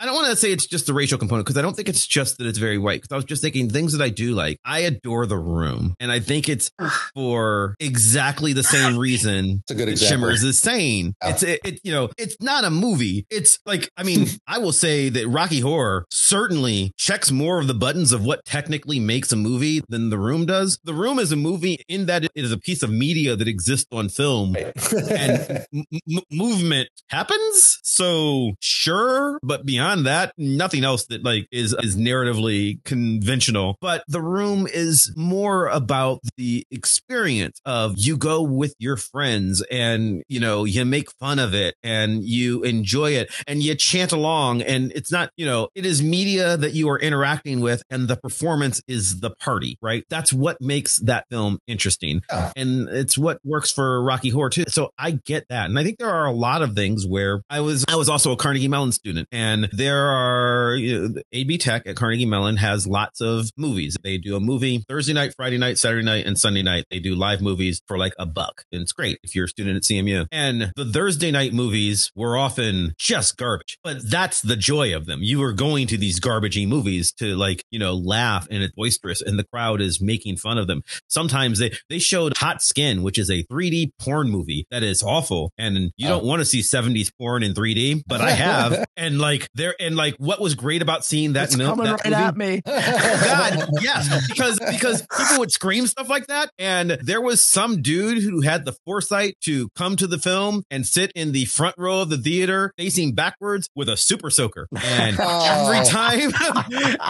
I 0.00 0.06
don't 0.06 0.14
want 0.14 0.28
to 0.28 0.36
say 0.36 0.52
it's 0.52 0.66
just 0.66 0.86
the 0.86 0.94
racial 0.94 1.18
component 1.18 1.46
because 1.46 1.58
I 1.58 1.62
don't 1.62 1.74
think 1.74 1.88
it's 1.88 2.06
just 2.06 2.38
that 2.38 2.46
it's 2.46 2.58
very 2.58 2.78
white. 2.78 3.02
Because 3.02 3.12
I 3.12 3.16
was 3.16 3.24
just 3.24 3.42
thinking 3.42 3.70
things 3.70 3.92
that 3.92 4.02
I 4.02 4.08
do 4.08 4.34
like. 4.34 4.58
I 4.64 4.80
adore 4.80 5.26
the 5.26 5.38
room, 5.38 5.94
and 6.00 6.10
I 6.10 6.20
think 6.20 6.48
it's 6.48 6.70
for 7.14 7.76
exactly 7.80 8.52
the 8.52 8.62
same 8.62 8.98
reason 8.98 9.62
It's 9.62 9.70
a 9.70 9.74
good 9.74 9.88
example. 9.88 10.26
Chemers 10.28 10.42
is 10.42 10.58
saying. 10.58 11.14
Yeah. 11.22 11.30
It's 11.30 11.42
it, 11.42 11.60
it, 11.64 11.80
you 11.84 11.92
know, 11.92 12.10
it's 12.18 12.36
not 12.40 12.64
a 12.64 12.70
movie. 12.70 13.26
It's 13.30 13.58
like 13.66 13.90
I 13.96 14.02
mean, 14.02 14.26
I 14.46 14.58
will 14.58 14.72
say 14.72 15.08
that 15.10 15.28
Rocky 15.28 15.60
Horror 15.60 16.06
certainly 16.10 16.92
checks 16.96 17.30
more 17.30 17.60
of 17.60 17.66
the 17.66 17.74
buttons 17.74 18.12
of 18.12 18.24
what 18.24 18.44
technically 18.44 19.00
makes 19.00 19.32
a 19.32 19.36
movie 19.36 19.82
than 19.88 20.10
The 20.10 20.18
Room 20.18 20.46
does. 20.46 20.78
The 20.84 20.94
Room 20.94 21.18
is 21.18 21.32
a 21.32 21.36
movie 21.36 21.78
in 21.88 22.06
that 22.06 22.24
it 22.24 22.30
is 22.34 22.52
a 22.52 22.58
piece 22.58 22.82
of 22.82 22.90
media 22.98 23.36
that 23.36 23.48
exists 23.48 23.86
on 23.92 24.08
film 24.08 24.56
and 24.56 25.66
m- 25.74 25.84
m- 25.92 26.22
movement 26.30 26.88
happens. 27.08 27.78
So 27.82 28.52
sure, 28.60 29.38
but 29.42 29.64
beyond 29.66 30.06
that, 30.06 30.32
nothing 30.38 30.84
else 30.84 31.06
that 31.06 31.24
like 31.24 31.46
is 31.52 31.74
is 31.82 31.96
narratively 31.96 32.82
conventional. 32.84 33.76
But 33.80 34.04
the 34.08 34.20
room 34.22 34.66
is 34.66 35.12
more 35.16 35.66
about 35.68 36.20
the 36.36 36.66
experience 36.70 37.60
of 37.64 37.94
you 37.98 38.16
go 38.16 38.42
with 38.42 38.74
your 38.78 38.96
friends 38.96 39.62
and 39.70 40.22
you 40.28 40.40
know 40.40 40.64
you 40.64 40.84
make 40.84 41.10
fun 41.12 41.38
of 41.38 41.54
it 41.54 41.74
and 41.82 42.24
you 42.24 42.62
enjoy 42.62 43.12
it 43.12 43.32
and 43.46 43.62
you 43.62 43.74
chant 43.74 44.12
along 44.12 44.62
and 44.62 44.92
it's 44.92 45.10
not 45.12 45.30
you 45.36 45.46
know 45.46 45.68
it 45.74 45.84
is 45.86 46.02
media 46.02 46.56
that 46.56 46.72
you 46.74 46.88
are 46.88 46.98
interacting 46.98 47.60
with 47.60 47.82
and 47.90 48.08
the 48.08 48.16
performance 48.16 48.82
is 48.88 49.20
the 49.20 49.30
party 49.30 49.78
right 49.82 50.04
that's 50.08 50.32
what 50.32 50.60
makes 50.60 50.98
that 51.00 51.24
film 51.30 51.58
interesting 51.66 52.22
Yeah. 52.30 52.52
and 52.56 52.83
it's 52.90 53.18
what 53.18 53.38
works 53.44 53.72
for 53.72 54.02
Rocky 54.02 54.30
Horror 54.30 54.50
too. 54.50 54.64
So 54.68 54.90
I 54.98 55.12
get 55.12 55.46
that, 55.48 55.66
and 55.66 55.78
I 55.78 55.84
think 55.84 55.98
there 55.98 56.10
are 56.10 56.26
a 56.26 56.32
lot 56.32 56.62
of 56.62 56.74
things 56.74 57.06
where 57.06 57.42
I 57.50 57.60
was 57.60 57.84
I 57.88 57.96
was 57.96 58.08
also 58.08 58.32
a 58.32 58.36
Carnegie 58.36 58.68
Mellon 58.68 58.92
student, 58.92 59.28
and 59.32 59.68
there 59.72 60.06
are 60.06 60.74
you 60.74 61.08
know, 61.08 61.22
AB 61.32 61.58
Tech 61.58 61.86
at 61.86 61.96
Carnegie 61.96 62.26
Mellon 62.26 62.56
has 62.56 62.86
lots 62.86 63.20
of 63.20 63.50
movies. 63.56 63.96
They 64.02 64.18
do 64.18 64.36
a 64.36 64.40
movie 64.40 64.84
Thursday 64.88 65.12
night, 65.12 65.34
Friday 65.36 65.58
night, 65.58 65.78
Saturday 65.78 66.04
night, 66.04 66.26
and 66.26 66.38
Sunday 66.38 66.62
night. 66.62 66.84
They 66.90 66.98
do 66.98 67.14
live 67.14 67.40
movies 67.40 67.80
for 67.86 67.98
like 67.98 68.14
a 68.18 68.26
buck, 68.26 68.64
and 68.72 68.82
it's 68.82 68.92
great 68.92 69.18
if 69.22 69.34
you're 69.34 69.46
a 69.46 69.48
student 69.48 69.76
at 69.76 69.82
CMU. 69.82 70.26
And 70.32 70.72
the 70.76 70.84
Thursday 70.84 71.30
night 71.30 71.52
movies 71.52 72.10
were 72.14 72.36
often 72.36 72.94
just 72.98 73.36
garbage, 73.36 73.78
but 73.82 74.08
that's 74.08 74.40
the 74.40 74.56
joy 74.56 74.94
of 74.94 75.06
them. 75.06 75.20
You 75.22 75.42
are 75.42 75.52
going 75.52 75.86
to 75.88 75.96
these 75.96 76.20
garbagey 76.20 76.66
movies 76.66 77.12
to 77.14 77.36
like 77.36 77.64
you 77.70 77.78
know 77.78 77.94
laugh 77.94 78.46
and 78.50 78.62
it's 78.62 78.74
boisterous, 78.74 79.22
and 79.22 79.38
the 79.38 79.44
crowd 79.44 79.80
is 79.80 80.00
making 80.00 80.36
fun 80.36 80.58
of 80.58 80.66
them 80.66 80.82
sometimes 81.08 81.58
they 81.58 81.72
they 81.88 81.98
showed 81.98 82.36
hot 82.36 82.62
skin 82.74 83.02
which 83.04 83.18
is 83.18 83.30
a 83.30 83.44
3d 83.44 83.90
porn 84.00 84.28
movie 84.28 84.66
that 84.70 84.82
is 84.82 85.00
awful 85.02 85.52
and 85.58 85.92
you 85.96 86.08
don't 86.08 86.24
Oh. 86.24 86.26
want 86.26 86.40
to 86.40 86.44
see 86.44 86.60
70s 86.60 87.10
porn 87.20 87.42
in 87.42 87.54
3d 87.54 88.02
but 88.06 88.20
i 88.20 88.30
have 88.32 88.84
and 88.96 89.18
like 89.20 89.48
there 89.54 89.74
and 89.78 89.94
like 89.96 90.14
what 90.18 90.40
was 90.40 90.54
great 90.56 90.82
about 90.82 91.04
seeing 91.04 91.34
that 91.34 91.44
It's 91.44 91.56
coming 91.56 91.84
that 91.86 92.04
right 92.04 92.10
movie- 92.10 92.14
at 92.14 92.36
me. 92.36 92.62
God, 92.66 93.68
yes, 93.80 94.28
because 94.28 94.58
because 94.58 95.06
people 95.16 95.38
would 95.38 95.52
scream 95.52 95.86
stuff 95.86 96.08
like 96.08 96.26
that, 96.28 96.50
and 96.58 96.92
there 97.02 97.20
was 97.20 97.42
some 97.44 97.82
dude 97.82 98.22
who 98.22 98.40
had 98.40 98.64
the 98.64 98.72
foresight 98.84 99.36
to 99.44 99.68
come 99.76 99.96
to 99.96 100.06
the 100.06 100.18
film 100.18 100.62
and 100.70 100.86
sit 100.86 101.12
in 101.14 101.32
the 101.32 101.44
front 101.46 101.74
row 101.78 102.00
of 102.02 102.10
the 102.10 102.16
theater, 102.18 102.72
facing 102.78 103.14
backwards 103.14 103.68
with 103.74 103.88
a 103.88 103.96
super 103.96 104.30
soaker, 104.30 104.68
and 104.82 105.16
Oh. 105.20 105.70
every 105.72 105.86
time, 105.86 106.32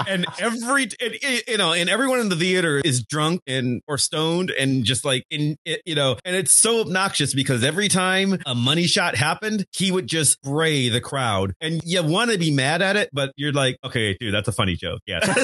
and 0.08 0.26
every 0.38 0.84
and, 1.00 1.42
you 1.48 1.56
know, 1.58 1.72
and 1.72 1.88
everyone 1.88 2.20
in 2.20 2.28
the 2.28 2.36
theater 2.36 2.78
is 2.84 3.02
drunk 3.04 3.40
and 3.46 3.82
or 3.88 3.98
stoned 3.98 4.50
and 4.50 4.84
just 4.84 5.04
like 5.04 5.24
in 5.30 5.53
it, 5.64 5.82
you 5.84 5.94
know, 5.94 6.16
and 6.24 6.36
it's 6.36 6.52
so 6.52 6.80
obnoxious 6.80 7.34
because 7.34 7.62
every 7.64 7.88
time 7.88 8.38
a 8.46 8.54
money 8.54 8.86
shot 8.86 9.14
happened, 9.16 9.64
he 9.72 9.90
would 9.92 10.06
just 10.06 10.32
spray 10.44 10.88
the 10.88 11.00
crowd, 11.00 11.54
and 11.60 11.80
you 11.84 12.02
want 12.02 12.30
to 12.30 12.38
be 12.38 12.50
mad 12.50 12.82
at 12.82 12.96
it, 12.96 13.10
but 13.12 13.32
you're 13.36 13.52
like, 13.52 13.76
okay, 13.84 14.16
dude, 14.18 14.32
that's 14.34 14.48
a 14.48 14.52
funny 14.52 14.76
joke, 14.76 15.00
yeah. 15.06 15.20
Yeah, 15.24 15.34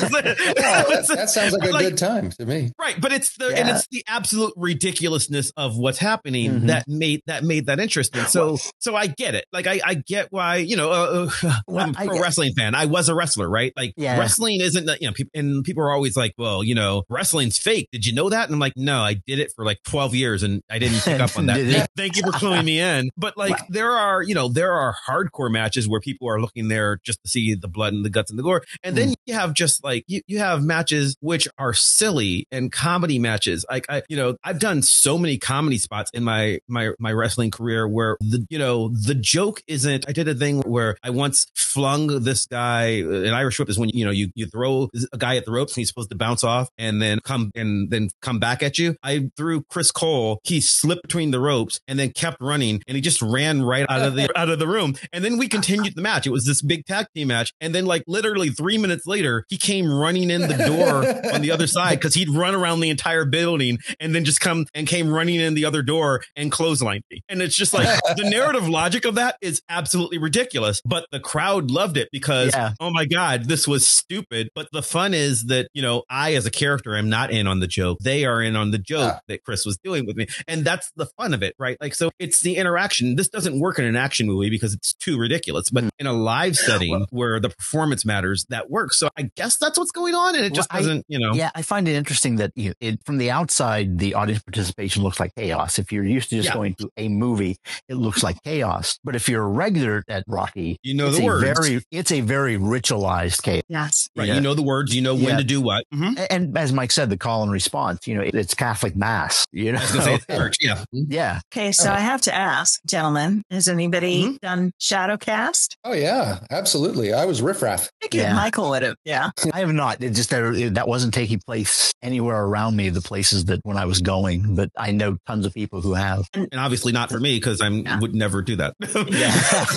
that, 0.83 1.07
that 1.15 1.31
sounds 1.31 1.53
like 1.55 1.69
a 1.69 1.73
Like- 1.73 1.85
good 1.87 1.99
time 1.99 2.31
to 2.33 2.47
me. 2.47 2.73
Right, 2.79 3.01
but 3.01 3.13
it's 3.13 3.37
the 3.37 3.47
and 3.57 3.69
it's 3.69 3.87
the 3.91 4.05
absolute 4.09 4.53
ridiculousness 4.57 5.53
of 5.57 5.77
what's 5.77 5.99
happening 5.99 6.51
Mhm. 6.63 6.67
that 6.69 6.89
made 6.89 7.23
that 7.27 7.45
made 7.45 7.67
that 7.67 7.79
interesting. 7.81 8.25
So 8.25 8.59
so 8.79 8.97
I 8.97 9.07
get 9.07 9.35
it. 9.35 9.45
Like 9.53 9.67
I 9.67 9.81
I 9.85 9.95
get 9.95 10.29
why 10.31 10.57
you 10.57 10.77
know 10.77 10.91
uh, 10.91 11.31
uh, 11.45 11.57
Well, 11.67 11.85
I'm 11.85 11.91
a 11.91 12.07
pro 12.11 12.21
wrestling 12.21 12.53
fan. 12.55 12.75
I 12.75 12.87
was 12.87 13.09
a 13.09 13.15
wrestler, 13.15 13.49
right? 13.49 13.73
Like 13.77 13.95
Yeah. 13.97 14.19
wrestling 14.19 14.61
isn't 14.61 14.89
you 15.01 15.09
know 15.09 15.13
people 15.13 15.31
and 15.35 15.65
people 15.65 15.83
are 15.83 15.91
always 15.93 16.17
like, 16.17 16.33
well, 16.39 16.65
you 16.65 16.75
know, 16.75 17.05
wrestling's 17.09 17.59
fake. 17.59 17.89
Did 17.93 18.07
you 18.07 18.15
know 18.15 18.29
that? 18.31 18.47
And 18.47 18.55
I'm 18.55 18.61
like, 18.61 18.73
no, 18.77 19.01
I 19.01 19.15
did 19.15 19.39
it 19.39 19.53
for 19.55 19.65
like 19.65 19.79
12 19.85 20.00
years 20.09 20.43
and 20.43 20.63
I 20.71 20.79
didn't 20.79 21.01
pick 21.01 21.21
up 21.21 21.37
on 21.37 21.47
that. 21.47 21.89
Thank, 21.97 22.17
you 22.17 22.23
for 22.23 22.33
cluing 22.33 22.65
me 22.65 22.81
in. 22.81 23.11
But 23.17 23.37
like 23.37 23.57
there 23.69 23.93
are 23.93 24.23
you 24.23 24.35
know 24.35 24.49
there 24.49 24.73
are 24.73 24.95
hardcore 25.09 25.51
matches 25.51 25.89
where 25.89 26.01
people 26.01 26.29
are 26.29 26.41
looking 26.41 26.69
there 26.69 26.99
just 27.05 27.23
to 27.23 27.31
see 27.31 27.55
the 27.55 27.69
blood 27.69 27.93
and 27.93 28.05
the 28.05 28.11
guts 28.11 28.31
and 28.31 28.39
the 28.39 28.43
gore, 28.43 28.63
and 28.83 28.97
then 28.97 29.09
hmm. 29.09 29.15
you 29.27 29.35
have 29.35 29.55
just 29.55 29.85
like 29.85 30.05
you, 30.07 30.23
you 30.27 30.39
have 30.39 30.63
matches 30.63 31.17
which 31.21 31.49
are 31.59 31.73
silly 31.73 32.47
and 32.51 32.73
comedy 32.73 33.19
matches. 33.19 33.65
Like 33.71 33.87
I, 33.89 34.03
you 34.09 34.17
know, 34.17 34.37
I've 34.45 34.59
done 34.59 34.83
so 34.83 35.19
many 35.19 35.39
comedy 35.39 35.79
spots 35.79 36.11
in 36.13 36.25
my 36.25 36.61
my 36.69 36.93
my 36.99 37.13
wrestling 37.13 37.51
career 37.51 37.87
where 37.87 38.17
the 38.21 38.47
you 38.51 38.59
know 38.59 38.89
the 38.89 39.15
joke 39.15 39.63
isn't. 39.67 40.09
I 40.09 40.13
did 40.13 40.29
a 40.29 40.35
thing 40.35 40.61
where 40.63 40.97
I 41.03 41.11
once 41.11 41.47
flung 41.55 42.23
this 42.23 42.47
guy. 42.47 43.03
Uh, 43.03 43.23
an 43.23 43.35
Irish 43.35 43.59
whip 43.59 43.69
is 43.69 43.79
when 43.79 43.91
you 43.91 44.05
know 44.05 44.11
you 44.11 44.31
you 44.35 44.47
throw 44.47 44.89
a 45.13 45.19
guy 45.19 45.37
at 45.37 45.45
the 45.45 45.53
ropes 45.53 45.73
and 45.73 45.81
he's 45.81 45.89
supposed 45.89 46.11
to 46.11 46.17
bounce 46.17 46.45
off 46.45 46.69
and 46.79 47.01
then 47.01 47.21
come 47.25 47.51
and 47.55 47.91
then 47.91 48.11
come 48.23 48.39
back 48.39 48.63
at 48.63 48.79
you. 48.79 48.97
I 49.03 49.31
threw 49.37 49.63
Chris 49.63 49.90
Cole. 49.93 50.41
He 50.45 50.61
slipped 50.61 51.03
between 51.03 51.31
the 51.31 51.41
ropes 51.41 51.81
and 51.89 51.99
then 51.99 52.11
kept 52.11 52.39
running 52.41 52.83
and 52.87 52.97
he 52.97 53.01
just 53.01 53.21
ran 53.23 53.63
right 53.63 53.87
out 53.89 54.03
of 54.03 54.15
the 54.15 54.29
out 54.39 54.49
of 54.49 54.59
the 54.59 54.67
room. 54.67 54.95
And 55.13 55.25
then 55.25 55.39
we 55.39 55.49
continued 55.49 55.95
the 55.95 56.03
match. 56.03 56.27
It 56.27 56.31
was 56.31 56.45
this 56.47 56.63
big 56.63 56.85
tag 56.87 57.07
team 57.15 57.29
match. 57.29 57.53
And 57.61 57.75
then 57.75 57.87
like 57.87 58.03
literally 58.07 58.51
three 58.51 58.79
minutes 58.79 59.07
later, 59.07 59.45
he 59.49 59.57
came 59.57 59.91
running 59.91 60.31
in 60.31 60.43
the 60.43 60.57
door 60.57 61.33
on 61.35 61.43
the 61.43 61.51
other 61.51 61.67
side 61.67 61.99
because 61.99 62.15
he'd 62.15 62.31
run 62.31 62.55
around 62.55 62.81
the 62.81 62.91
entire 62.91 63.25
building 63.25 63.79
and 63.99 64.15
then 64.15 64.25
just 64.25 64.41
come 64.41 64.67
and 64.75 64.87
came 64.87 65.11
running 65.13 65.41
in 65.41 65.55
the 65.55 65.65
other 65.65 65.83
door 65.83 66.23
and 66.37 66.51
clotheslined 66.53 67.03
me. 67.11 67.23
And 67.29 67.43
it's 67.43 67.57
just 67.57 67.73
like 67.73 67.87
the 68.17 68.25
narrative 68.31 68.69
logic 68.69 69.05
of 69.05 69.17
that 69.17 69.37
is 69.41 69.63
absolutely 69.69 70.19
ridiculous. 70.19 70.81
But 70.85 71.07
the 71.11 71.21
crowd 71.21 71.71
loved 71.71 71.97
it 71.97 72.09
because 72.13 72.53
Yeah. 72.55 72.73
oh 72.81 72.91
my 72.91 73.05
God, 73.07 73.45
this 73.45 73.67
was 73.67 73.87
stupid. 73.87 74.49
But 74.55 74.69
the 74.73 74.83
fun 74.83 75.15
is 75.15 75.45
that, 75.47 75.69
you 75.75 75.83
know, 75.83 76.03
I 76.11 76.35
as 76.35 76.47
a 76.47 76.51
character 76.51 76.97
am 76.97 77.09
not 77.09 77.31
in 77.31 77.47
on 77.47 77.61
the 77.61 77.67
joke. 77.67 77.99
They 78.03 78.25
are 78.25 78.41
in 78.43 78.57
on 78.57 78.71
the 78.71 78.79
joke 78.79 79.01
Yeah. 79.15 79.19
that 79.29 79.45
Chris 79.45 79.65
was 79.65 79.79
doing 79.85 80.07
with 80.07 80.17
me. 80.17 80.27
And 80.49 80.65
that's 80.65 80.91
the 80.97 81.07
fun 81.19 81.35
of 81.35 81.43
it, 81.43 81.55
right? 81.59 81.77
Like, 81.81 81.95
so 81.95 82.11
it's 82.19 82.41
the 82.41 82.57
interaction. 82.57 83.17
This 83.17 83.29
doesn't 83.29 83.59
work 83.61 83.79
in 83.79 83.85
an 83.85 83.97
action 83.97 84.27
movie 84.27 84.51
because 84.51 84.75
it's 84.75 84.95
too 84.95 85.19
ridiculous. 85.19 85.71
But 85.71 85.85
in 85.99 86.07
a 86.07 86.13
live 86.13 86.57
setting 86.57 87.07
where 87.11 87.41
the 87.41 87.51
performance 87.51 88.05
matters, 88.05 88.45
that 88.51 88.71
works. 88.71 88.99
So 88.99 89.09
I 89.17 89.31
guess 89.37 89.57
that's 89.57 89.79
what's 89.79 89.91
going 89.93 90.15
on. 90.15 90.37
And 90.37 90.45
it 90.45 90.53
just 90.55 90.71
Well, 90.73 90.79
I- 90.79 90.83
doesn't, 90.83 91.07
you 91.09 91.19
know. 91.19 91.35
Yeah, 91.35 91.51
I 91.55 91.63
find 91.63 91.89
it 91.89 91.95
interesting 91.95 92.37
that 92.37 92.53
you 92.55 92.73
it 92.81 93.01
from 93.05 93.19
the 93.19 93.31
outside, 93.31 93.99
the 93.99 94.15
audience 94.15 94.43
participation 94.43 95.03
looks 95.03 95.21
like 95.21 95.35
chaos. 95.37 95.79
If 95.79 95.93
you're 95.93 96.05
used 96.05 96.31
to 96.31 96.37
just 96.37 96.49
Yeah. 96.49 96.55
going 96.55 96.75
to 96.77 96.91
a 96.97 97.09
movie, 97.09 97.57
it 97.89 97.95
looks 97.95 98.23
like 98.23 98.43
chaos. 98.45 98.99
But 99.05 99.17
if 99.17 99.29
you're 99.29 99.43
a 99.43 99.49
regular 99.49 100.05
at 100.09 100.25
Rocky, 100.27 100.79
You 100.83 100.95
know 100.95 101.09
it's 101.09 101.19
the 101.19 101.23
a 101.25 101.27
words. 101.27 101.43
very 101.61 101.83
it's 101.91 102.13
a 102.13 102.21
very 102.21 102.57
ritualized 102.57 103.43
chaos. 103.43 103.63
Yes. 103.69 104.09
Right. 104.17 104.29
Yeah. 104.29 104.35
You 104.35 104.41
know 104.41 104.55
the 104.55 104.63
words, 104.63 104.95
you 104.95 105.03
know 105.03 105.15
when 105.15 105.25
Yeah. 105.25 105.37
to 105.39 105.45
do 105.45 105.61
what. 105.61 105.85
Mhm. 105.95 106.19
A- 106.19 106.33
And 106.33 106.57
as 106.57 106.73
Mike 106.73 106.93
said, 106.93 107.11
the 107.11 107.17
call 107.17 107.43
and 107.43 107.53
response, 107.53 108.07
you 108.07 108.15
know, 108.15 108.23
it- 108.23 108.35
it's 108.35 108.55
Catholic 108.55 108.97
mass. 108.97 109.47
You 109.53 109.70
know, 109.73 109.79
I 109.79 109.83
was 109.83 109.93
going 109.93 110.01
to 110.01 110.05
say 110.11 110.15
it's 110.15 110.27
church. 110.27 110.57
Yeah. 110.61 110.85
yeah. 110.93 111.41
Okay, 111.53 111.73
so 111.73 111.91
I 111.91 112.01
have 112.01 112.21
to 112.23 112.35
ask, 112.35 112.81
gentlemen, 112.87 113.43
has 113.51 113.69
anybody 113.69 114.25
Mhm. 114.25 114.41
done 114.41 114.73
Shadowcast? 114.81 115.77
Oh 115.85 115.93
yeah, 115.93 116.41
absolutely. 116.51 117.13
I 117.13 117.25
was 117.27 117.43
riffraff. 117.43 117.85
I 118.03 118.07
think 118.09 118.15
Yeah. 118.15 118.35
Michael 118.35 118.71
would 118.71 118.83
have. 118.83 118.97
Yeah. 119.05 119.31
I 119.53 119.61
have 119.61 119.73
not. 119.73 120.03
It 120.03 120.11
just 120.11 120.31
that 120.31 120.71
that 120.75 120.89
wasn't 120.89 121.15
taking 121.15 121.41
place 121.45 121.93
anywhere 122.03 122.43
around 122.45 122.77
me. 122.77 122.89
The 122.91 123.01
places 123.03 123.47
that 123.47 123.61
when 123.65 123.77
I 123.77 123.85
was 123.87 124.01
going, 124.01 124.55
but 124.55 124.71
I 124.77 124.93
know 124.93 125.17
tons 125.27 125.47
of 125.47 125.55
people 125.55 125.81
who 125.81 125.95
have. 125.95 126.29
And 126.35 126.49
obviously 126.57 126.93
not 126.93 127.11
for 127.11 127.21
me 127.21 127.37
because 127.37 127.61
I 127.61 127.69
Yeah. 127.69 127.99
would 128.01 128.15
never 128.15 128.43
do 128.43 128.57
that. 128.57 128.75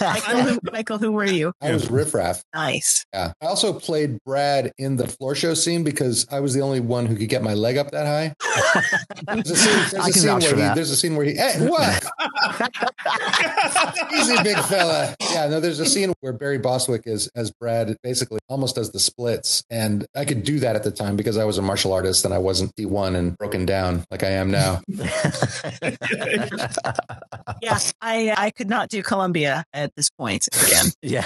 Michael, 0.02 0.42
who, 0.44 0.60
Michael, 0.72 0.98
who 0.98 1.12
were 1.12 1.26
you? 1.26 1.54
I 1.62 1.74
was 1.74 1.90
riffraff. 1.90 2.44
Nice. 2.54 3.06
Yeah. 3.14 3.34
I 3.42 3.46
also 3.48 3.74
played 3.74 4.18
Brad 4.26 4.72
in 4.78 4.96
the 4.96 5.08
floor 5.08 5.36
show 5.36 5.54
scene 5.54 5.84
because 5.84 6.26
I 6.32 6.40
was 6.40 6.54
the 6.54 6.62
only 6.62 6.80
one 6.80 7.06
who 7.06 7.16
could 7.16 7.30
get 7.30 7.44
my 7.44 7.54
leg 7.54 7.78
up 7.78 7.92
that 7.92 8.06
high. 8.06 8.34
There's 9.74 9.86
a 9.86 9.90
scene, 9.90 10.00
I 10.00 10.04
a 10.04 10.12
can 10.12 10.14
scene 10.14 10.30
vouch 10.30 10.42
where 10.44 10.50
for 10.52 10.56
he, 10.56 10.62
that. 10.62 10.76
there's 10.76 10.92
a 10.92 10.96
scene 10.96 11.16
where 11.16 11.26
he, 11.26 11.36
hey, 11.36 11.68
what? 11.68 12.04
Easy, 14.14 14.36
big 14.44 14.58
fella. 14.66 15.16
Yeah, 15.32 15.48
no, 15.48 15.60
there's 15.60 15.80
a 15.80 15.86
scene 15.86 16.14
where 16.22 16.34
Barry 16.34 16.58
Bostwick 16.58 17.04
is 17.06 17.30
as 17.36 17.52
Brad 17.52 17.98
basically 18.04 18.40
almost 18.50 18.76
does 18.76 18.92
the 18.92 19.00
splits. 19.00 19.64
And 19.70 20.06
I 20.16 20.26
could 20.26 20.44
do 20.44 20.60
that 20.60 20.76
at 20.76 20.84
the 20.84 20.92
time 20.92 21.16
because 21.16 21.38
I 21.38 21.46
was 21.46 21.58
a 21.58 21.62
martial 21.62 21.94
artist 21.94 22.26
and 22.26 22.34
I 22.34 22.38
wasn't 22.38 22.76
D1 22.76 23.16
and 23.16 23.38
broken 23.38 23.66
down 23.66 24.04
like 24.12 24.24
I 24.24 24.30
am 24.32 24.52
now. 24.52 24.82
Yeah, 27.62 27.80
I 28.02 28.34
I 28.36 28.52
could 28.52 28.68
not 28.68 28.90
do 28.90 29.02
Columbia 29.04 29.64
at 29.74 29.96
this 29.96 30.10
point 30.10 30.48
again. 30.66 30.88
yeah. 31.02 31.26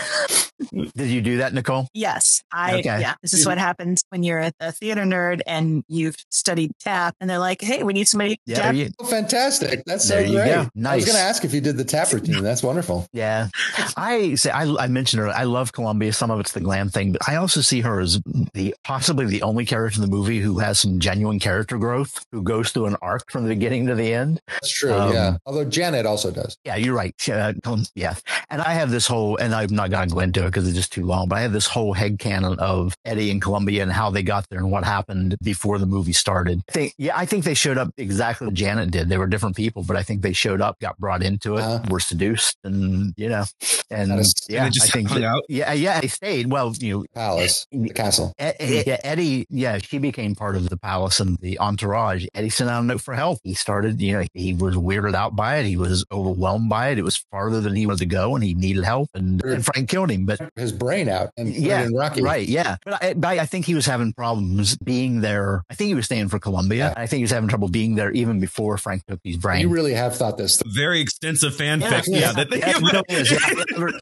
Did 0.71 1.09
you 1.09 1.21
do 1.21 1.37
that, 1.37 1.53
Nicole? 1.53 1.87
Yes, 1.93 2.41
I 2.51 2.75
Okay. 2.79 2.99
yeah. 3.01 3.13
This 3.21 3.33
is 3.33 3.45
what 3.45 3.57
happens 3.57 4.03
when 4.09 4.23
you're 4.23 4.39
a, 4.39 4.51
a 4.59 4.71
theater 4.71 5.03
nerd 5.03 5.41
and 5.45 5.83
you've 5.87 6.15
studied 6.31 6.71
tap, 6.79 7.15
and 7.21 7.29
they're 7.29 7.37
like, 7.39 7.61
"Hey, 7.61 7.83
we 7.83 7.93
need 7.93 8.07
somebody." 8.07 8.39
Yeah. 8.45 8.55
tap. 8.61 8.75
you- 8.75 8.89
Oh, 8.99 9.05
fantastic. 9.05 9.83
That's 9.85 10.07
so 10.07 10.15
There 10.15 10.25
you 10.25 10.33
great. 10.37 10.47
go. 10.47 10.89
I 10.89 10.95
was 10.95 11.05
going 11.05 11.15
to 11.17 11.21
ask 11.23 11.43
if 11.45 11.53
you 11.53 11.61
did 11.61 11.77
the 11.77 11.83
tap 11.83 12.11
routine. 12.11 12.41
That's 12.43 12.63
wonderful. 12.63 13.05
Yeah. 13.13 13.49
I 13.95 14.35
say 14.35 14.49
I, 14.49 14.63
I 14.75 14.87
mentioned 14.87 15.21
her. 15.21 15.29
I 15.29 15.43
love 15.43 15.71
Columbia. 15.73 16.13
Some 16.13 16.31
of 16.31 16.39
it's 16.39 16.51
the 16.53 16.59
glam 16.59 16.89
thing, 16.89 17.11
but 17.11 17.21
I 17.27 17.35
also 17.35 17.61
see 17.61 17.81
her 17.81 17.99
as 17.99 18.19
the 18.53 18.73
possibly 18.83 19.25
the 19.25 19.41
only 19.43 19.65
character 19.65 20.01
in 20.01 20.09
the 20.09 20.15
movie 20.15 20.39
who 20.39 20.59
has 20.59 20.79
some 20.79 20.99
genuine 20.99 21.39
character 21.39 21.77
growth, 21.77 22.25
who 22.31 22.41
goes 22.41 22.71
through 22.71 22.85
an 22.87 22.95
arc 23.01 23.29
from 23.31 23.43
the 23.43 23.49
beginning 23.49 23.87
to 23.87 23.95
the 23.95 24.13
end. 24.13 24.41
That's 24.47 24.71
true. 24.71 24.93
Um, 24.93 25.13
yeah. 25.13 25.37
Although 25.45 25.65
Janet 25.65 26.05
also 26.05 26.31
does. 26.31 26.57
Yeah, 26.63 26.75
you're 26.75 26.95
right. 26.95 27.13
She, 27.19 27.31
uh, 27.31 27.53
yeah. 27.95 28.15
And 28.49 28.61
I 28.61 28.73
have 28.73 28.89
this 28.91 29.05
whole, 29.07 29.37
and 29.37 29.53
I'm 29.53 29.73
not 29.73 29.91
going 29.91 30.31
to 30.33 30.46
into 30.47 30.51
because 30.51 30.67
it's 30.67 30.77
just 30.77 30.91
too 30.91 31.05
long. 31.05 31.27
But 31.27 31.37
I 31.37 31.41
have 31.41 31.53
this 31.53 31.67
whole 31.67 31.93
head 31.93 32.19
canon 32.19 32.57
of 32.59 32.95
Eddie 33.05 33.31
and 33.31 33.41
Columbia 33.41 33.83
and 33.83 33.91
how 33.91 34.09
they 34.09 34.23
got 34.23 34.49
there 34.49 34.59
and 34.59 34.71
what 34.71 34.83
happened 34.83 35.37
before 35.41 35.77
the 35.77 35.85
movie 35.85 36.13
started. 36.13 36.61
I 36.69 36.71
think, 36.71 36.93
yeah, 36.97 37.17
I 37.17 37.25
think 37.25 37.43
they 37.43 37.53
showed 37.53 37.77
up 37.77 37.89
exactly 37.97 38.47
what 38.47 38.53
Janet 38.53 38.91
did. 38.91 39.09
They 39.09 39.17
were 39.17 39.27
different 39.27 39.55
people, 39.55 39.83
but 39.83 39.95
I 39.97 40.03
think 40.03 40.21
they 40.21 40.33
showed 40.33 40.61
up, 40.61 40.79
got 40.79 40.97
brought 40.97 41.23
into 41.23 41.57
it, 41.57 41.61
Uh-huh. 41.61 41.83
were 41.89 41.99
seduced, 41.99 42.57
and 42.63 43.13
you 43.17 43.29
know, 43.29 43.45
and 43.91 44.19
is- 44.19 44.33
yeah, 44.49 44.65
And 44.65 44.73
just 44.73 44.87
I 44.87 44.89
think 44.91 45.09
that- 45.09 45.43
yeah, 45.49 45.73
yeah, 45.73 45.99
they 46.01 46.07
stayed. 46.07 46.51
Well, 46.51 46.73
you 46.79 46.99
know, 46.99 47.05
Palace, 47.13 47.65
the 47.71 47.89
castle. 47.89 48.33
E- 48.41 48.51
E- 48.61 48.83
yeah, 48.87 48.97
Eddie, 49.03 49.45
yeah, 49.49 49.77
she 49.79 49.97
became 49.97 50.35
part 50.35 50.55
of 50.55 50.69
the 50.69 50.77
palace 50.77 51.19
and 51.19 51.37
the 51.39 51.59
entourage. 51.59 52.25
Eddie 52.33 52.49
sent 52.49 52.69
out 52.69 52.81
a 52.83 52.85
note 52.85 53.01
for 53.01 53.13
help. 53.13 53.39
He 53.43 53.53
started, 53.53 54.01
you 54.01 54.13
know, 54.13 54.25
he 54.33 54.53
was 54.53 54.75
weirded 54.75 55.13
out 55.15 55.35
by 55.35 55.57
it. 55.57 55.65
He 55.65 55.77
was 55.77 56.05
overwhelmed 56.11 56.69
by 56.69 56.89
it. 56.89 56.97
It 56.99 57.03
was 57.03 57.17
farther 57.31 57.61
than 57.61 57.75
he 57.75 57.85
wanted 57.85 57.99
to 57.99 58.05
go 58.05 58.35
and 58.35 58.43
he 58.43 58.53
needed 58.53 58.83
help 58.83 59.09
and, 59.13 59.43
and 59.43 59.65
Frank 59.65 59.89
killed 59.89 60.11
him. 60.11 60.25
But 60.25 60.36
His 60.55 60.71
brain 60.71 61.09
out 61.09 61.31
and 61.37 61.49
yeah, 61.49 61.83
in 61.83 61.93
Rocky. 61.93 62.21
right. 62.21 62.47
Yeah. 62.47 62.77
But 62.85 63.03
I, 63.03 63.13
but 63.13 63.39
I 63.39 63.45
think 63.45 63.65
he 63.65 63.75
was 63.75 63.85
having 63.85 64.13
problems 64.13 64.77
being 64.77 65.21
there. 65.21 65.63
I 65.69 65.73
think 65.75 65.89
he 65.89 65.95
was 65.95 66.05
staying 66.05 66.29
for 66.29 66.39
Columbia. 66.39 66.93
Yeah. 66.95 67.01
I 67.01 67.07
think 67.07 67.19
he 67.19 67.23
was 67.23 67.31
having 67.31 67.49
trouble 67.49 67.67
being 67.69 67.95
there 67.95 68.11
even 68.11 68.39
before 68.39 68.77
Frank 68.77 69.03
took 69.07 69.19
his 69.23 69.37
brain. 69.37 69.61
You 69.61 69.69
really 69.69 69.93
have 69.93 70.15
thought 70.15 70.37
this. 70.37 70.61
Very 70.65 71.01
extensive 71.01 71.53
fanfic. 71.55 72.03
Yeah, 72.07 72.19
Yeah, 72.19 72.31
that 72.33 72.49
they 72.49 72.59
Yeah, 72.59 72.77
it 72.77 72.81
really 72.81 73.21
is. 73.21 73.31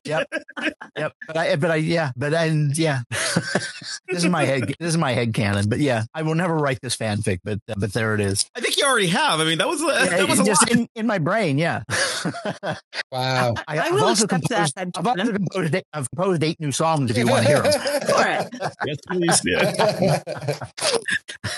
Yeah, 0.06 0.24
yep, 0.62 0.74
yep. 0.98 1.13
But 1.28 1.38
I, 1.38 1.56
but 1.56 1.71
I, 1.71 1.76
yeah, 1.76 2.12
but 2.15 2.34
I, 2.34 2.45
yeah. 2.45 3.02
this 3.10 4.24
is 4.24 4.26
my 4.26 4.45
head. 4.45 4.74
This 4.80 4.89
is 4.89 4.98
my 4.98 5.12
head 5.13 5.34
canon. 5.34 5.67
But 5.69 5.80
yeah, 5.80 6.04
I 6.13 6.21
will 6.21 6.36
never 6.36 6.56
write 6.56 6.80
this 6.82 6.95
fanfic. 6.95 7.39
But 7.43 7.60
uh, 7.69 7.76
but 7.78 7.93
there 7.93 8.13
it 8.15 8.21
is. 8.21 8.45
I 8.56 8.62
think 8.62 8.78
you 8.78 8.86
already 8.86 9.08
have. 9.08 9.39
I 9.39 9.45
mean, 9.45 9.58
that 9.58 9.67
was 9.67 9.82
a, 9.82 9.86
Yeah, 9.86 10.17
that 10.17 10.30
was 10.30 10.39
a 10.39 10.43
just 10.43 10.62
lot. 10.69 10.71
in, 10.71 10.88
in 10.95 11.08
my 11.08 11.17
brain. 11.17 11.58
Yeah. 11.58 11.84
Wow. 13.12 13.54
I, 13.67 13.78
I 13.78 13.82
I've 13.86 13.93
will 13.93 14.04
also 14.04 14.26
accept 14.26 14.50
that, 14.50 14.71
composed, 14.74 14.98
I've, 14.98 15.08
also 15.08 15.21
Adam. 15.21 15.36
composed, 15.36 15.76
I've 15.93 16.10
composed 16.10 16.24
eight 16.41 16.59
new 16.59 16.71
songs 16.71 17.11
if 17.11 17.17
you 17.17 17.27
want 17.27 17.45
to 17.45 17.53
hear 17.53 17.61
them. 17.61 17.71
For 17.81 18.25
it. 18.27 18.47
Yes, 18.85 18.97
please. 19.07 19.41
Yeah. 19.45 20.19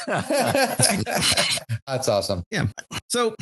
That's 1.88 2.08
awesome. 2.08 2.44
Yeah. 2.52 2.68
So 3.10 3.36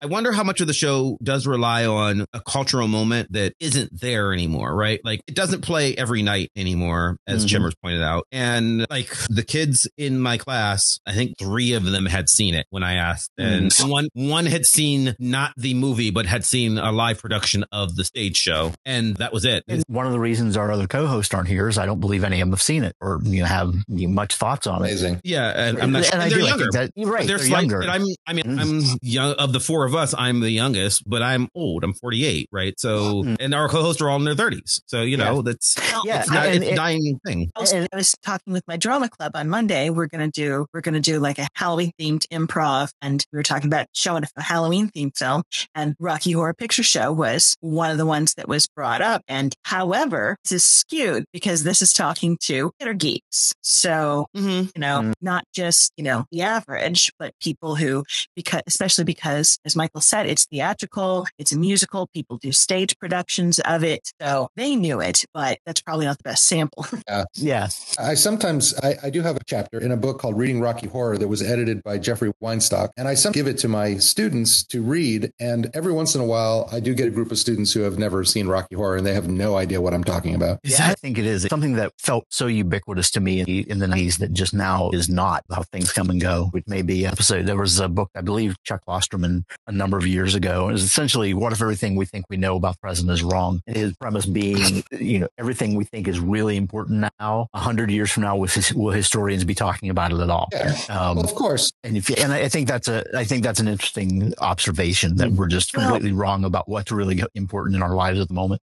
I 0.00 0.06
wonder 0.06 0.32
how 0.32 0.44
much 0.44 0.60
of 0.60 0.66
the 0.66 0.72
show 0.72 1.18
does 1.22 1.46
rely 1.46 1.86
on 1.86 2.24
a 2.32 2.40
cultural 2.40 2.86
moment 2.88 3.32
that 3.32 3.54
isn't 3.60 3.90
there 4.00 4.32
anymore, 4.32 4.74
right? 4.74 5.00
Like 5.04 5.20
it 5.26 5.34
doesn't 5.34 5.62
play 5.62 5.94
every 5.96 6.22
night 6.22 6.50
anymore, 6.56 7.16
as 7.26 7.44
Mhm. 7.44 7.50
Chemers 7.50 7.74
pointed 7.82 8.02
out. 8.02 8.26
And 8.30 8.86
like 8.90 9.12
the 9.28 9.42
kids 9.42 9.88
in 9.96 10.20
my 10.20 10.38
class, 10.38 11.00
I 11.06 11.12
think 11.12 11.38
three 11.38 11.72
of 11.72 11.84
them 11.84 12.06
had 12.06 12.28
seen 12.28 12.54
it 12.54 12.66
when 12.70 12.82
I 12.82 12.94
asked. 12.94 13.30
And 13.38 13.72
one 13.84 14.08
one 14.14 14.46
had 14.46 14.64
seen 14.66 15.16
not 15.18 15.52
the 15.56 15.74
movie, 15.74 16.10
but 16.10 16.26
had 16.26 16.44
seen 16.44 16.78
a 16.78 16.92
live 16.92 17.18
production 17.20 17.64
of 17.72 17.96
the 17.96 18.04
stage 18.04 18.36
show. 18.36 18.72
And 18.84 19.16
that 19.16 19.32
was 19.32 19.44
it. 19.44 19.64
And 19.68 19.82
one 19.88 20.06
of 20.06 20.12
the 20.12 20.20
reasons 20.20 20.56
our 20.56 20.67
other 20.70 20.86
co-hosts 20.86 21.32
aren't 21.34 21.48
here 21.48 21.68
is 21.68 21.78
I 21.78 21.86
don't 21.86 22.00
believe 22.00 22.24
any 22.24 22.40
of 22.40 22.46
them 22.46 22.52
have 22.52 22.62
seen 22.62 22.84
it 22.84 22.94
or 23.00 23.20
you 23.24 23.40
know, 23.40 23.46
have 23.46 23.74
you 23.88 24.06
know, 24.08 24.14
much 24.14 24.36
thoughts 24.36 24.66
on 24.66 24.76
it. 24.82 24.88
Amazing. 24.88 25.20
Yeah, 25.24 25.48
and 25.54 25.78
I'm 25.80 25.92
not 25.92 26.04
sure. 26.04 26.14
and 26.14 26.22
I 26.22 26.28
they're 26.28 26.38
do. 26.38 26.44
I 26.44 26.48
younger. 26.48 26.64
think 26.64 26.72
that 26.74 26.90
you're 26.96 27.10
right. 27.10 27.26
they're, 27.26 27.38
They're, 27.38 27.46
slight- 27.46 27.60
younger. 27.68 27.82
I'm, 27.82 28.04
I 28.26 28.32
mean, 28.32 28.44
Mm. 28.44 28.60
I'm 28.92 28.98
young 29.02 29.32
of 29.34 29.52
the 29.52 29.60
four 29.60 29.84
of 29.84 29.94
us. 29.94 30.14
I'm 30.16 30.40
the 30.40 30.50
youngest, 30.50 31.02
but 31.08 31.22
I'm 31.22 31.48
old. 31.54 31.84
I'm 31.84 31.92
48, 31.94 32.48
right? 32.52 32.78
So, 32.78 33.22
Mm. 33.22 33.36
and 33.40 33.54
our 33.54 33.68
co-hosts 33.68 34.00
are 34.02 34.08
all 34.08 34.16
in 34.18 34.24
their 34.24 34.34
30s. 34.34 34.80
So, 34.86 35.02
you 35.02 35.16
know, 35.16 35.42
that's 35.42 35.76
Yeah, 36.04 36.20
it's, 36.20 36.30
not, 36.30 36.46
and 36.46 36.56
it's 36.56 36.66
a 36.66 36.72
it- 36.72 36.76
dying 36.76 37.20
thing. 37.26 37.50
I 37.56 37.60
was, 37.60 37.72
I 37.74 37.86
was 37.94 38.14
talking 38.22 38.52
with 38.52 38.64
my 38.68 38.76
drama 38.76 39.08
club 39.08 39.32
on 39.34 39.48
Monday. 39.48 39.90
We're 39.90 40.06
gonna 40.08 40.30
do 40.30 40.66
we're 40.72 40.80
gonna 40.80 41.00
do 41.00 41.18
like 41.20 41.38
a 41.38 41.48
Halloween 41.54 41.92
themed 42.00 42.26
improv, 42.28 42.90
and 43.02 43.24
we 43.32 43.36
were 43.38 43.42
talking 43.42 43.66
about 43.68 43.86
showing 43.94 44.24
a 44.36 44.42
Halloween 44.42 44.88
themed 44.90 45.16
film. 45.16 45.42
And 45.74 45.94
Rocky 46.00 46.32
Horror 46.32 46.54
Picture 46.54 46.82
Show 46.82 47.12
was 47.12 47.56
one 47.60 47.90
of 47.90 47.98
the 47.98 48.06
ones 48.06 48.34
that 48.34 48.48
was 48.48 48.66
brought 48.68 49.02
up. 49.02 49.22
And 49.28 49.54
however, 49.64 50.36
this 50.48 50.57
is 50.58 50.64
skewed 50.64 51.24
because 51.32 51.62
this 51.62 51.80
is 51.80 51.92
talking 51.92 52.36
to 52.42 52.70
theater 52.78 52.94
geeks. 52.94 53.52
So 53.62 54.26
Mm-hmm. 54.36 54.68
you 54.74 54.80
know, 54.80 54.98
Mm. 55.00 55.12
not 55.20 55.44
just, 55.54 55.92
you 55.96 56.02
know, 56.04 56.24
the 56.32 56.42
average, 56.42 57.12
but 57.18 57.32
people 57.40 57.76
who, 57.76 58.04
because, 58.34 58.62
especially 58.66 59.04
because, 59.04 59.58
as 59.64 59.76
Michael 59.76 60.00
said, 60.00 60.26
it's 60.26 60.46
theatrical, 60.46 61.26
it's 61.38 61.52
a 61.52 61.58
musical, 61.58 62.08
people 62.12 62.36
do 62.38 62.50
stage 62.52 62.98
productions 62.98 63.58
of 63.60 63.84
it. 63.84 64.00
So 64.20 64.48
they 64.56 64.74
knew 64.74 65.00
it, 65.00 65.24
but 65.32 65.58
that's 65.64 65.80
probably 65.80 66.06
not 66.06 66.18
the 66.18 66.24
best 66.24 66.46
sample. 66.46 66.84
yeah. 67.34 67.68
I 67.98 68.14
sometimes 68.14 68.74
I, 68.82 68.96
I 69.04 69.10
do 69.10 69.22
have 69.22 69.36
a 69.36 69.44
chapter 69.46 69.78
in 69.78 69.92
a 69.92 69.96
book 69.96 70.18
called 70.18 70.36
Reading 70.36 70.60
Rocky 70.60 70.88
Horror 70.88 71.18
that 71.18 71.28
was 71.28 71.42
edited 71.42 71.82
by 71.84 71.98
Jeffrey 71.98 72.32
Weinstock, 72.42 72.88
and 72.96 73.06
I 73.06 73.14
some 73.14 73.32
give 73.32 73.46
it 73.46 73.58
to 73.58 73.68
my 73.68 73.96
students 73.98 74.64
to 74.66 74.82
read. 74.82 75.30
And 75.38 75.70
every 75.74 75.92
once 75.92 76.14
in 76.14 76.20
a 76.20 76.24
while, 76.24 76.68
I 76.72 76.80
do 76.80 76.94
get 76.94 77.06
a 77.06 77.10
group 77.10 77.30
of 77.30 77.38
students 77.38 77.72
who 77.72 77.80
have 77.82 77.98
never 77.98 78.24
seen 78.24 78.48
Rocky 78.48 78.74
Horror 78.74 78.96
and 78.96 79.06
they 79.06 79.14
have 79.14 79.28
no 79.28 79.56
idea 79.56 79.80
what 79.80 79.94
I'm 79.94 80.04
talking 80.04 80.34
about. 80.34 80.37
Is 80.42 80.78
yeah, 80.78 80.88
I 80.88 80.94
think 80.94 81.18
it 81.18 81.26
is 81.26 81.44
It's 81.44 81.50
something 81.50 81.74
that 81.74 81.92
felt 81.98 82.24
so 82.30 82.46
ubiquitous 82.46 83.10
to 83.12 83.20
me 83.20 83.40
in 83.40 83.46
the, 83.46 83.70
in 83.70 83.78
the 83.78 83.86
90s 83.86 84.18
that 84.18 84.32
just 84.32 84.54
now 84.54 84.90
is 84.90 85.08
not 85.08 85.44
how 85.50 85.62
things 85.64 85.92
come 85.92 86.10
and 86.10 86.20
go, 86.20 86.48
which 86.52 86.64
may 86.66 86.82
be 86.82 87.06
episode. 87.06 87.46
There 87.46 87.56
was 87.56 87.78
a 87.80 87.88
book, 87.88 88.10
I 88.14 88.20
believe 88.20 88.56
Chuck 88.64 88.82
Klosterman 88.86 89.44
a 89.66 89.72
number 89.72 89.96
of 89.98 90.06
years 90.06 90.34
ago. 90.34 90.68
It 90.68 90.72
was 90.72 90.82
essentially 90.84 91.34
what 91.34 91.52
if 91.52 91.60
everything 91.62 91.96
we 91.96 92.04
think 92.06 92.24
we 92.28 92.36
know 92.36 92.56
about 92.56 92.74
the 92.74 92.78
president 92.80 93.12
is 93.14 93.22
wrong? 93.22 93.60
And 93.66 93.76
his 93.76 93.94
premise 93.96 94.26
being, 94.26 94.82
you 94.92 95.20
know, 95.20 95.28
everything 95.38 95.74
we 95.74 95.84
think 95.84 96.08
is 96.08 96.18
really 96.20 96.56
important 96.56 97.08
now, 97.20 97.48
a 97.54 97.58
hundred 97.60 97.90
years 97.90 98.10
from 98.10 98.22
now, 98.24 98.36
will, 98.36 98.48
will 98.74 98.92
historians 98.92 99.44
be 99.44 99.54
talking 99.54 99.90
about 99.90 100.12
it 100.12 100.18
at 100.20 100.30
all? 100.30 100.48
Yeah. 100.52 100.74
Um, 100.88 101.16
Well, 101.16 101.24
of 101.24 101.34
course. 101.34 101.72
and 101.84 101.96
if 101.96 102.08
you, 102.10 102.16
and 102.18 102.32
I 102.32 102.48
think 102.48 102.68
that's 102.68 102.88
a 102.88 103.04
I 103.16 103.24
think 103.24 103.42
that's 103.42 103.60
an 103.60 103.68
interesting 103.68 104.32
observation 104.38 105.16
that 105.16 105.30
we're 105.32 105.46
just 105.48 105.76
Well- 105.76 105.86
completely 105.90 106.12
wrong 106.12 106.44
about 106.44 106.68
what's 106.68 106.90
really 106.92 107.22
important 107.34 107.76
in 107.76 107.82
our 107.82 107.94
lives 107.94 108.18
at 108.20 108.28
the 108.28 108.34
moment. 108.34 108.62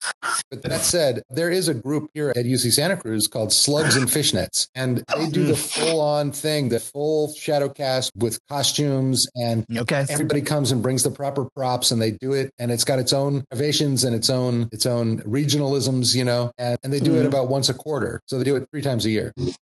But 0.51 0.63
that 0.63 0.81
said, 0.83 1.23
there 1.31 1.51
is 1.51 1.62
a 1.69 1.75
group 1.75 2.11
here 2.15 2.31
at 2.31 2.45
UC 2.47 2.73
Santa 2.73 2.97
Cruz 2.97 3.27
called 3.27 3.53
Slugs 3.53 3.97
and 3.97 4.07
Fishnets, 4.09 4.69
and 4.75 5.05
they 5.17 5.29
do 5.31 5.45
the 5.45 5.57
full 5.57 6.01
on 6.01 6.33
thing, 6.33 6.69
the 6.69 6.81
full 6.81 7.33
shadow 7.35 7.69
cast 7.69 8.13
with 8.17 8.39
costumes, 8.49 9.27
and 9.37 9.65
Okay. 9.77 10.05
everybody 10.09 10.41
comes 10.43 10.73
and 10.73 10.83
brings 10.83 11.03
the 11.03 11.11
proper 11.11 11.47
props, 11.57 11.91
and 11.91 12.01
they 12.01 12.11
do 12.13 12.33
it, 12.33 12.53
and 12.59 12.71
it's 12.71 12.85
got 12.85 12.99
its 12.99 13.13
own 13.13 13.45
innovations 13.53 14.05
and 14.05 14.15
its 14.15 14.31
own 14.31 14.69
its 14.73 14.87
own 14.87 15.19
regionalisms, 15.23 16.15
you 16.15 16.25
know, 16.25 16.51
and, 16.59 16.79
and 16.83 16.93
they 16.93 17.01
do 17.01 17.15
it 17.17 17.23
Mhm. 17.25 17.27
about 17.29 17.49
once 17.49 17.69
a 17.69 17.75
quarter, 17.75 18.21
so 18.27 18.39
they 18.39 18.45
do 18.45 18.57
it 18.57 18.67
three 18.71 18.83
times 18.83 19.05
a 19.07 19.11
year, 19.11 19.33
and 19.37 19.55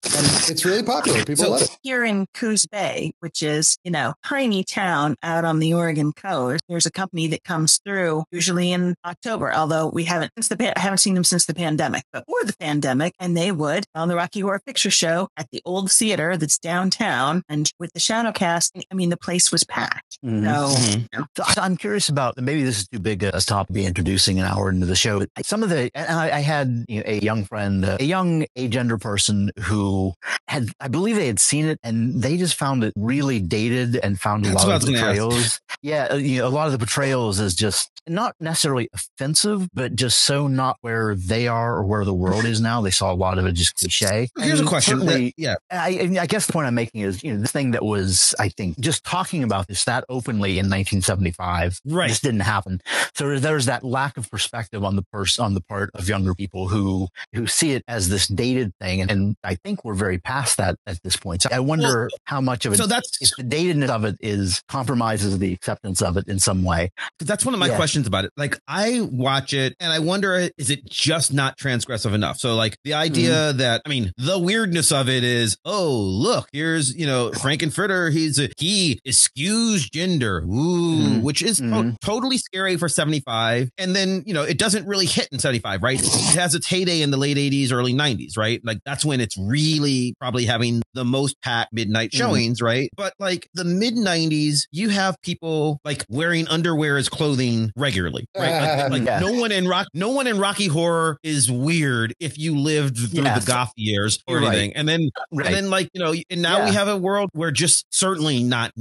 it's 0.49 0.65
really 0.65 0.83
popular. 0.83 1.25
People 1.25 1.45
So- 1.45 1.51
love 1.51 1.63
it. 1.63 1.71
Here 1.83 2.05
in 2.05 2.27
Coos 2.35 2.67
Bay, 2.67 3.13
which 3.21 3.43
is, 3.43 3.77
you 3.85 3.91
know, 3.91 4.15
tiny 4.25 4.65
town 4.65 5.17
out 5.23 5.45
on 5.45 5.59
the 5.59 5.73
Oregon 5.75 6.13
coast, 6.13 6.63
there's 6.69 6.87
a 6.87 6.91
company 6.91 7.27
that 7.29 7.45
comes 7.45 7.79
through 7.85 8.25
usually 8.31 8.73
in 8.73 8.95
October, 9.05 9.53
although 9.55 9.89
we 9.89 10.05
haven't 10.05 10.33
since 10.37 10.49
the 10.49 10.59
I 10.77 10.81
haven't 10.81 10.99
seen 10.99 11.15
them 11.15 11.25
since 11.25 11.47
the 11.47 11.55
pandemic, 11.55 11.88
but 11.91 12.03
before 12.13 12.45
the 12.45 12.55
pandemic, 12.59 13.15
and 13.19 13.37
they 13.37 13.53
would 13.53 13.85
on 13.95 14.09
the 14.09 14.17
Rocky 14.17 14.41
Horror 14.41 14.61
Picture 14.65 14.91
Show 14.91 15.29
at 15.37 15.49
the 15.51 15.63
old 15.65 15.91
theater 15.91 16.37
that's 16.37 16.59
downtown, 16.59 17.43
and 17.49 17.71
with 17.79 17.93
the 17.93 18.01
shadow 18.01 18.33
cast, 18.33 18.77
I 18.91 18.95
mean, 18.95 19.11
the 19.11 19.17
place 19.17 19.51
was 19.53 19.65
packed. 19.65 20.19
Mhm. 20.25 20.45
So 20.45 21.23
So 21.37 21.43
I- 21.47 21.65
I'm 21.65 21.77
curious 21.77 22.09
about 22.09 22.37
maybe 22.39 22.63
this 22.65 22.79
is 22.81 22.89
too 22.89 22.99
big 22.99 23.23
a 23.23 23.41
topic 23.41 23.69
to 23.69 23.73
be 23.73 23.87
introducing 23.87 24.39
an 24.39 24.47
hour 24.47 24.71
into 24.71 24.87
the 24.87 24.97
show. 24.97 25.19
but 25.35 25.47
Some 25.47 25.63
of 25.63 25.69
the 25.71 25.91
and 25.95 26.11
I, 26.11 26.39
I 26.39 26.41
had 26.41 26.85
you 26.89 26.99
know, 26.99 27.05
a 27.07 27.19
young 27.21 27.45
friend, 27.45 27.85
uh, 27.85 27.97
a 28.01 28.05
young 28.05 28.47
agender 28.57 29.01
person 29.01 29.51
who 29.61 30.15
had 30.49 30.69
I 30.81 30.89
believe 30.89 31.17
they 31.17 31.27
had 31.27 31.41
seen 31.41 31.67
it 31.67 31.79
and 31.83 32.23
they 32.23 32.37
just 32.37 32.55
found 32.57 32.83
it 32.85 32.93
really 32.97 33.39
dated 33.41 33.97
and 33.97 34.19
found 34.21 34.45
a 34.47 34.51
That's 34.51 34.65
lot 34.65 34.67
of 34.67 34.71
I 34.71 34.75
was 34.77 34.85
portrayals. 35.01 35.61
Yeah, 35.83 36.09
uh, 36.11 36.17
you 36.17 36.39
know, 36.41 36.49
a 36.49 36.51
lot 36.51 36.67
of 36.67 36.73
the 36.73 36.79
portrayals 36.79 37.39
is 37.39 37.55
just 37.55 37.91
not 38.09 38.35
necessarily 38.41 38.89
offensive, 38.95 39.69
but 39.75 39.95
just 39.95 40.19
so 40.19 40.49
not 40.49 40.77
where 40.81 41.15
they 41.15 41.47
are 41.47 41.78
or 41.79 41.85
where 41.85 42.05
the 42.05 42.15
world 42.15 42.45
is 42.45 42.61
now. 42.61 42.81
They 42.83 42.91
saw 42.91 43.13
a 43.13 43.15
lot 43.15 43.39
of 43.39 43.47
it 43.47 43.53
just 43.53 43.77
cliche. 43.77 44.29
Here's 44.39 44.61
a 44.61 44.65
question. 44.65 45.01
certainly- 45.01 45.35
yeah. 45.37 45.55
I, 45.71 46.17
I 46.21 46.27
guess 46.27 46.47
the 46.47 46.53
point 46.53 46.67
I'm 46.67 46.75
making 46.75 47.03
is, 47.03 47.23
you 47.23 47.33
know, 47.35 47.41
this 47.41 47.53
thing 47.53 47.71
that 47.73 47.85
was, 47.85 48.35
I 48.39 48.49
think, 48.49 48.79
just 48.81 49.05
talking 49.05 49.43
about 49.45 49.69
this 49.69 49.85
that 49.85 50.05
openly 50.09 50.59
in 50.59 50.67
1975, 50.69 51.81
Right. 51.87 52.09
This 52.09 52.21
didn't 52.21 52.41
happen. 52.41 52.81
So 53.15 53.39
there's 53.39 53.67
that 53.67 53.85
lack 53.85 54.17
of 54.17 54.31
perspective 54.31 54.85
on 54.85 54.97
the 54.97 55.03
person, 55.03 55.45
on 55.45 55.55
the 55.55 55.61
part 55.61 55.91
of 55.95 56.09
younger 56.09 56.35
people 56.35 56.69
who 56.69 57.09
who 57.33 57.47
see 57.47 57.73
it 57.73 57.85
as 57.89 58.09
this 58.09 58.27
dated 58.27 58.73
thing, 58.81 59.01
and, 59.01 59.11
and 59.11 59.37
I 59.45 59.55
think 59.57 59.85
we're 59.85 59.95
very 59.95 60.19
past 60.19 60.57
that 60.59 60.77
at 60.87 61.03
this 61.03 61.17
point. 61.17 61.43
So 61.43 61.49
I 61.53 61.61
wonder 61.61 62.09
how 62.25 62.41
much 62.41 62.67
of 62.67 62.73
it, 62.73 62.77
So 62.77 62.87
that's 62.87 63.19
if 63.21 63.31
the 63.37 63.45
datedness 63.45 63.89
of 63.89 64.05
it 64.05 64.17
is 64.21 64.63
compromises 64.69 65.39
the 65.39 65.53
acceptance 65.53 66.03
of 66.03 66.17
it 66.17 66.29
in 66.29 66.39
some 66.39 66.65
way. 66.65 66.91
that's 67.19 67.45
one 67.45 67.55
of 67.55 67.61
my 67.61 67.69
Yeah. 67.69 67.77
questions 67.77 68.07
about 68.07 68.25
it. 68.25 68.33
Like 68.37 68.59
I 68.67 69.01
watch 69.01 69.53
it 69.53 69.75
and 69.81 69.93
I 69.93 69.99
wonder, 69.99 70.49
is 70.57 70.71
it 70.71 70.85
just 70.89 71.33
not 71.33 71.59
transgressive 71.69 72.15
enough? 72.15 72.39
So 72.39 72.55
like 72.55 72.77
the 72.85 72.95
idea 72.95 73.29
Mm-hmm. 73.29 73.59
that, 73.59 73.83
I 73.85 73.89
mean, 73.89 74.13
the 74.17 74.39
weirdness 74.39 74.91
of 74.91 75.09
it 75.09 75.23
is, 75.25 75.57
oh, 75.65 75.93
look, 75.93 76.49
here's, 76.53 76.95
you 76.95 77.07
know, 77.07 77.31
Frank-N-Furter. 77.43 78.11
He's 78.13 78.39
a, 78.39 78.49
he 78.57 78.99
eschews 79.07 79.89
gender. 79.91 80.39
Ooh, 80.45 80.99
Mhm. 80.99 81.23
which 81.23 81.43
is 81.43 81.59
to- 81.59 81.63
Mhm. 81.65 81.97
totally 82.01 82.39
scary 82.39 82.77
for 82.77 82.89
75. 82.89 83.69
And 83.79 83.95
then, 83.95 84.23
you 84.27 84.35
know, 84.35 84.43
it 84.43 84.59
doesn't 84.59 84.87
really 84.87 85.07
hit 85.07 85.29
in 85.33 85.39
75, 85.39 85.83
right? 85.83 86.01
It 86.03 86.35
has 86.37 86.55
its 86.55 86.67
heyday 86.67 87.03
in 87.03 87.11
the 87.11 87.17
late 87.17 87.37
80s, 87.37 87.71
early 87.73 87.93
90s, 87.93 88.37
right? 88.37 88.61
Like 88.65 88.79
that's 88.85 89.05
when 89.05 89.21
it's 89.21 89.37
really 89.37 90.15
probably 90.21 90.45
having 90.47 90.83
the 90.95 91.05
most 91.05 91.37
packed 91.43 91.73
midnight 91.73 92.13
Mhm. 92.13 92.19
showings, 92.19 92.63
right? 92.63 92.89
But 92.97 93.13
like 93.19 93.49
the 93.55 93.65
mid 93.65 93.95
90s, 93.97 94.67
you 94.73 94.89
have 94.91 95.17
people 95.23 95.81
like 95.85 96.05
wearing 96.09 96.49
underwear 96.49 96.97
as 96.97 97.09
clothing 97.09 97.71
regularly, 97.77 98.27
right? 98.37 98.81
Like, 98.85 98.91
like 98.91 99.03
Yeah. 99.07 99.21
no 99.21 99.33
one 99.33 99.53
in 99.53 99.69
rock, 99.69 99.89
no 99.95 100.11
one 100.11 100.27
in 100.27 100.39
Rocky 100.39 100.67
Horror 100.69 101.19
is 101.23 101.51
weird 101.59 102.15
if 102.21 102.39
you 102.39 102.57
lived 102.59 102.97
through 102.99 103.25
Yes. 103.25 103.45
the 103.45 103.51
goth 103.51 103.73
years 103.77 104.19
or 104.27 104.39
right. 104.39 104.49
anything. 104.49 104.73
And 104.77 104.89
then 104.89 105.11
Right. 105.33 105.47
and 105.47 105.55
then 105.55 105.71
like, 105.71 105.91
you 105.95 106.01
know, 106.03 106.15
and 106.31 106.43
now 106.43 106.65
we 106.65 106.73
have 106.73 106.89
a 106.89 106.97
world 106.97 107.31
where 107.33 107.51
just 107.51 107.87
certainly 107.91 108.43
not 108.43 108.73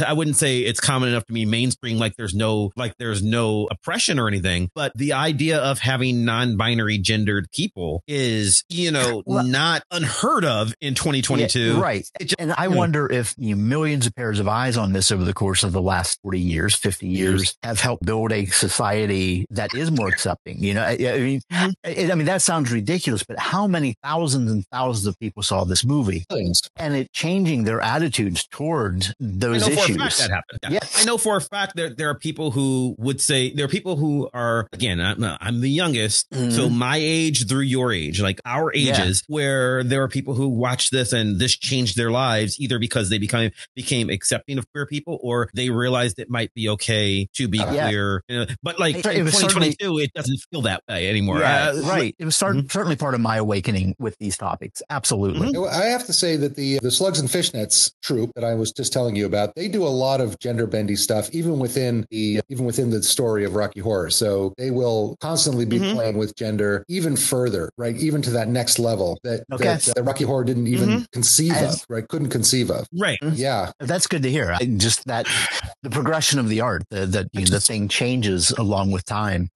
I 0.00 0.12
wouldn't 0.12 0.36
say 0.36 0.60
it's 0.60 0.80
common 0.80 1.08
enough 1.10 1.26
to 1.26 1.32
be 1.32 1.44
mainstream 1.44 1.98
like 1.98 2.16
there's 2.16 2.34
no 2.34 2.70
like 2.76 2.94
there's 2.98 3.22
no 3.22 3.68
oppression 3.70 4.18
or 4.18 4.28
anything, 4.28 4.70
but 4.74 4.92
the 4.94 5.12
idea 5.12 5.58
of 5.58 5.78
having 5.78 6.24
non-binary 6.24 6.98
gendered 6.98 7.48
people 7.52 8.02
is, 8.06 8.64
you 8.68 8.90
know, 8.90 9.22
Well- 9.26 9.44
not 9.44 9.82
unheard 9.90 10.44
of 10.44 10.74
in 10.80 10.94
2022. 10.94 11.60
Yeah, 11.74 11.80
right. 11.80 12.06
Just- 12.20 12.34
And 12.38 12.54
I 12.56 12.66
know. 12.68 12.76
wonder 12.76 13.10
if 13.10 13.34
you 13.38 13.54
know, 13.56 13.62
millions 13.62 14.06
of 14.06 14.14
pairs 14.14 14.38
of 14.38 14.48
eyes 14.48 14.76
on 14.76 14.92
this 14.92 15.10
over 15.10 15.24
the 15.24 15.34
course 15.34 15.62
of 15.64 15.72
the 15.72 15.82
last 15.82 16.18
40 16.22 16.40
years, 16.40 16.74
50 16.74 17.08
years 17.08 17.56
have 17.62 17.80
helped 17.80 18.04
build 18.04 18.32
a 18.32 18.46
society 18.46 19.46
that 19.50 19.74
is 19.74 19.90
more 19.90 20.08
accepting. 20.08 20.62
You 20.62 20.74
know, 20.74 20.82
I, 20.82 20.92
I 20.92 21.18
mean, 21.18 21.40
Mhm. 21.52 21.72
I, 22.12 22.14
mean, 22.14 22.26
that 22.26 22.42
sounds 22.42 22.70
ridiculous, 22.70 23.22
but 23.22 23.38
how 23.38 23.66
many 23.66 23.94
thousands 24.02 24.50
and 24.50 24.64
thousands 24.70 25.06
of 25.06 25.18
people 25.18 25.42
saw 25.42 25.64
this 25.64 25.84
movie 25.84 26.24
Millions. 26.30 26.62
and 26.76 26.94
it 26.94 27.12
changing 27.12 27.64
their 27.64 27.80
attitudes 27.80 28.46
towards 28.46 29.10
I 29.10 29.14
those 29.20 29.62
know 29.68 29.68
for 29.68 29.72
a 29.72 29.86
fact 29.86 29.90
issues? 29.90 30.18
that 30.18 30.30
happened. 30.30 30.58
Yeah. 30.64 30.70
Yes. 30.72 31.02
I 31.02 31.04
know 31.04 31.18
for 31.18 31.36
a 31.36 31.40
fact 31.40 31.76
that 31.76 31.96
there 31.96 32.08
are 32.10 32.14
people 32.18 32.50
who 32.50 32.94
would 32.98 33.20
say 33.20 33.52
there 33.52 33.64
are 33.64 33.68
people 33.68 33.96
who 33.96 34.28
are 34.34 34.66
again. 34.72 35.00
I'm, 35.00 35.22
I'm 35.24 35.60
the 35.60 35.70
youngest, 35.70 36.30
Mhm. 36.30 36.52
so 36.52 36.68
my 36.68 36.96
age 36.96 37.48
through 37.48 37.60
your 37.62 37.92
age, 37.92 38.20
like 38.20 38.40
our 38.44 38.72
Yeah. 38.74 39.02
ages, 39.02 39.22
where 39.26 39.82
there 39.82 40.02
are 40.02 40.08
people 40.08 40.34
who 40.34 40.48
watch 40.48 40.90
this 40.90 41.12
and 41.12 41.38
this 41.40 41.56
changed 41.56 41.96
their 41.96 42.10
lives 42.10 42.60
either 42.60 42.78
because 42.78 43.08
they 43.10 43.18
become 43.18 43.50
became 43.74 44.10
accepting 44.10 44.58
of 44.58 44.70
queer 44.72 44.86
people 44.86 45.18
or 45.22 45.48
they 45.54 45.70
realized 45.70 46.18
it 46.18 46.30
might 46.30 46.52
be 46.54 46.68
okay 46.68 47.26
to 47.34 47.48
be 47.48 47.60
Uh, 47.60 47.72
yeah. 47.72 47.88
queer. 47.88 48.22
You 48.28 48.38
know, 48.40 48.46
but 48.62 48.78
like 48.78 48.96
It- 48.96 49.06
in 49.06 49.26
it 49.26 49.30
2022, 49.32 49.98
it 49.98 50.12
doesn't 50.14 50.38
feel 50.50 50.62
that 50.62 50.82
way 50.88 51.08
anymore. 51.08 51.40
Yeah, 51.40 51.70
Uh, 51.70 51.80
right. 51.82 52.01
It 52.18 52.24
was 52.24 52.36
start, 52.36 52.56
certainly 52.70 52.96
part 52.96 53.14
of 53.14 53.20
my 53.20 53.36
awakening 53.36 53.94
with 53.98 54.16
these 54.18 54.36
topics. 54.36 54.82
Absolutely. 54.90 55.52
Mhm. 55.52 55.68
I 55.70 55.86
have 55.86 56.06
to 56.06 56.12
say 56.12 56.36
that 56.36 56.56
the 56.56 56.78
the 56.82 56.90
Slugs 56.90 57.18
and 57.20 57.28
Fishnets 57.28 57.92
troupe 58.02 58.32
that 58.34 58.44
I 58.44 58.54
was 58.54 58.72
just 58.72 58.92
telling 58.92 59.16
you 59.16 59.26
about, 59.26 59.54
they 59.54 59.68
do 59.68 59.84
a 59.84 59.88
lot 59.88 60.20
of 60.20 60.38
gender 60.38 60.66
bendy 60.66 60.96
stuff, 60.96 61.28
even 61.32 61.58
within 61.58 62.06
the 62.10 62.40
even 62.48 62.64
within 62.64 62.90
the 62.90 63.02
story 63.02 63.44
of 63.44 63.54
Rocky 63.54 63.80
Horror. 63.80 64.10
So 64.10 64.54
they 64.58 64.70
will 64.70 65.16
constantly 65.20 65.64
be 65.64 65.78
Mhm. 65.78 65.94
playing 65.94 66.18
with 66.18 66.34
gender 66.36 66.84
even 66.88 67.16
further, 67.16 67.70
right? 67.78 67.96
Even 67.96 68.22
to 68.22 68.30
that 68.30 68.48
next 68.48 68.78
level 68.78 69.18
that, 69.24 69.44
Okay. 69.52 69.64
that, 69.64 69.82
that 69.96 70.02
Rocky 70.04 70.24
Horror 70.24 70.44
didn't 70.44 70.66
even 70.66 70.88
Mhm. 70.88 71.10
conceive 71.12 71.52
And- 71.52 71.66
of, 71.66 71.84
right? 71.88 72.06
Couldn't 72.08 72.30
conceive 72.30 72.70
of. 72.70 72.86
Right. 72.92 73.18
Yeah. 73.34 73.72
That's 73.80 74.06
good 74.06 74.22
to 74.22 74.30
hear. 74.30 74.52
I, 74.52 74.64
just 74.64 75.04
that 75.06 75.26
the 75.82 75.90
progression 75.90 76.38
of 76.38 76.48
the 76.48 76.60
art, 76.60 76.84
that 76.90 77.28
you 77.32 77.40
know, 77.44 77.46
the 77.50 77.60
thing 77.60 77.88
changes 77.88 78.50
along 78.52 78.90
with 78.90 79.04
time. 79.04 79.50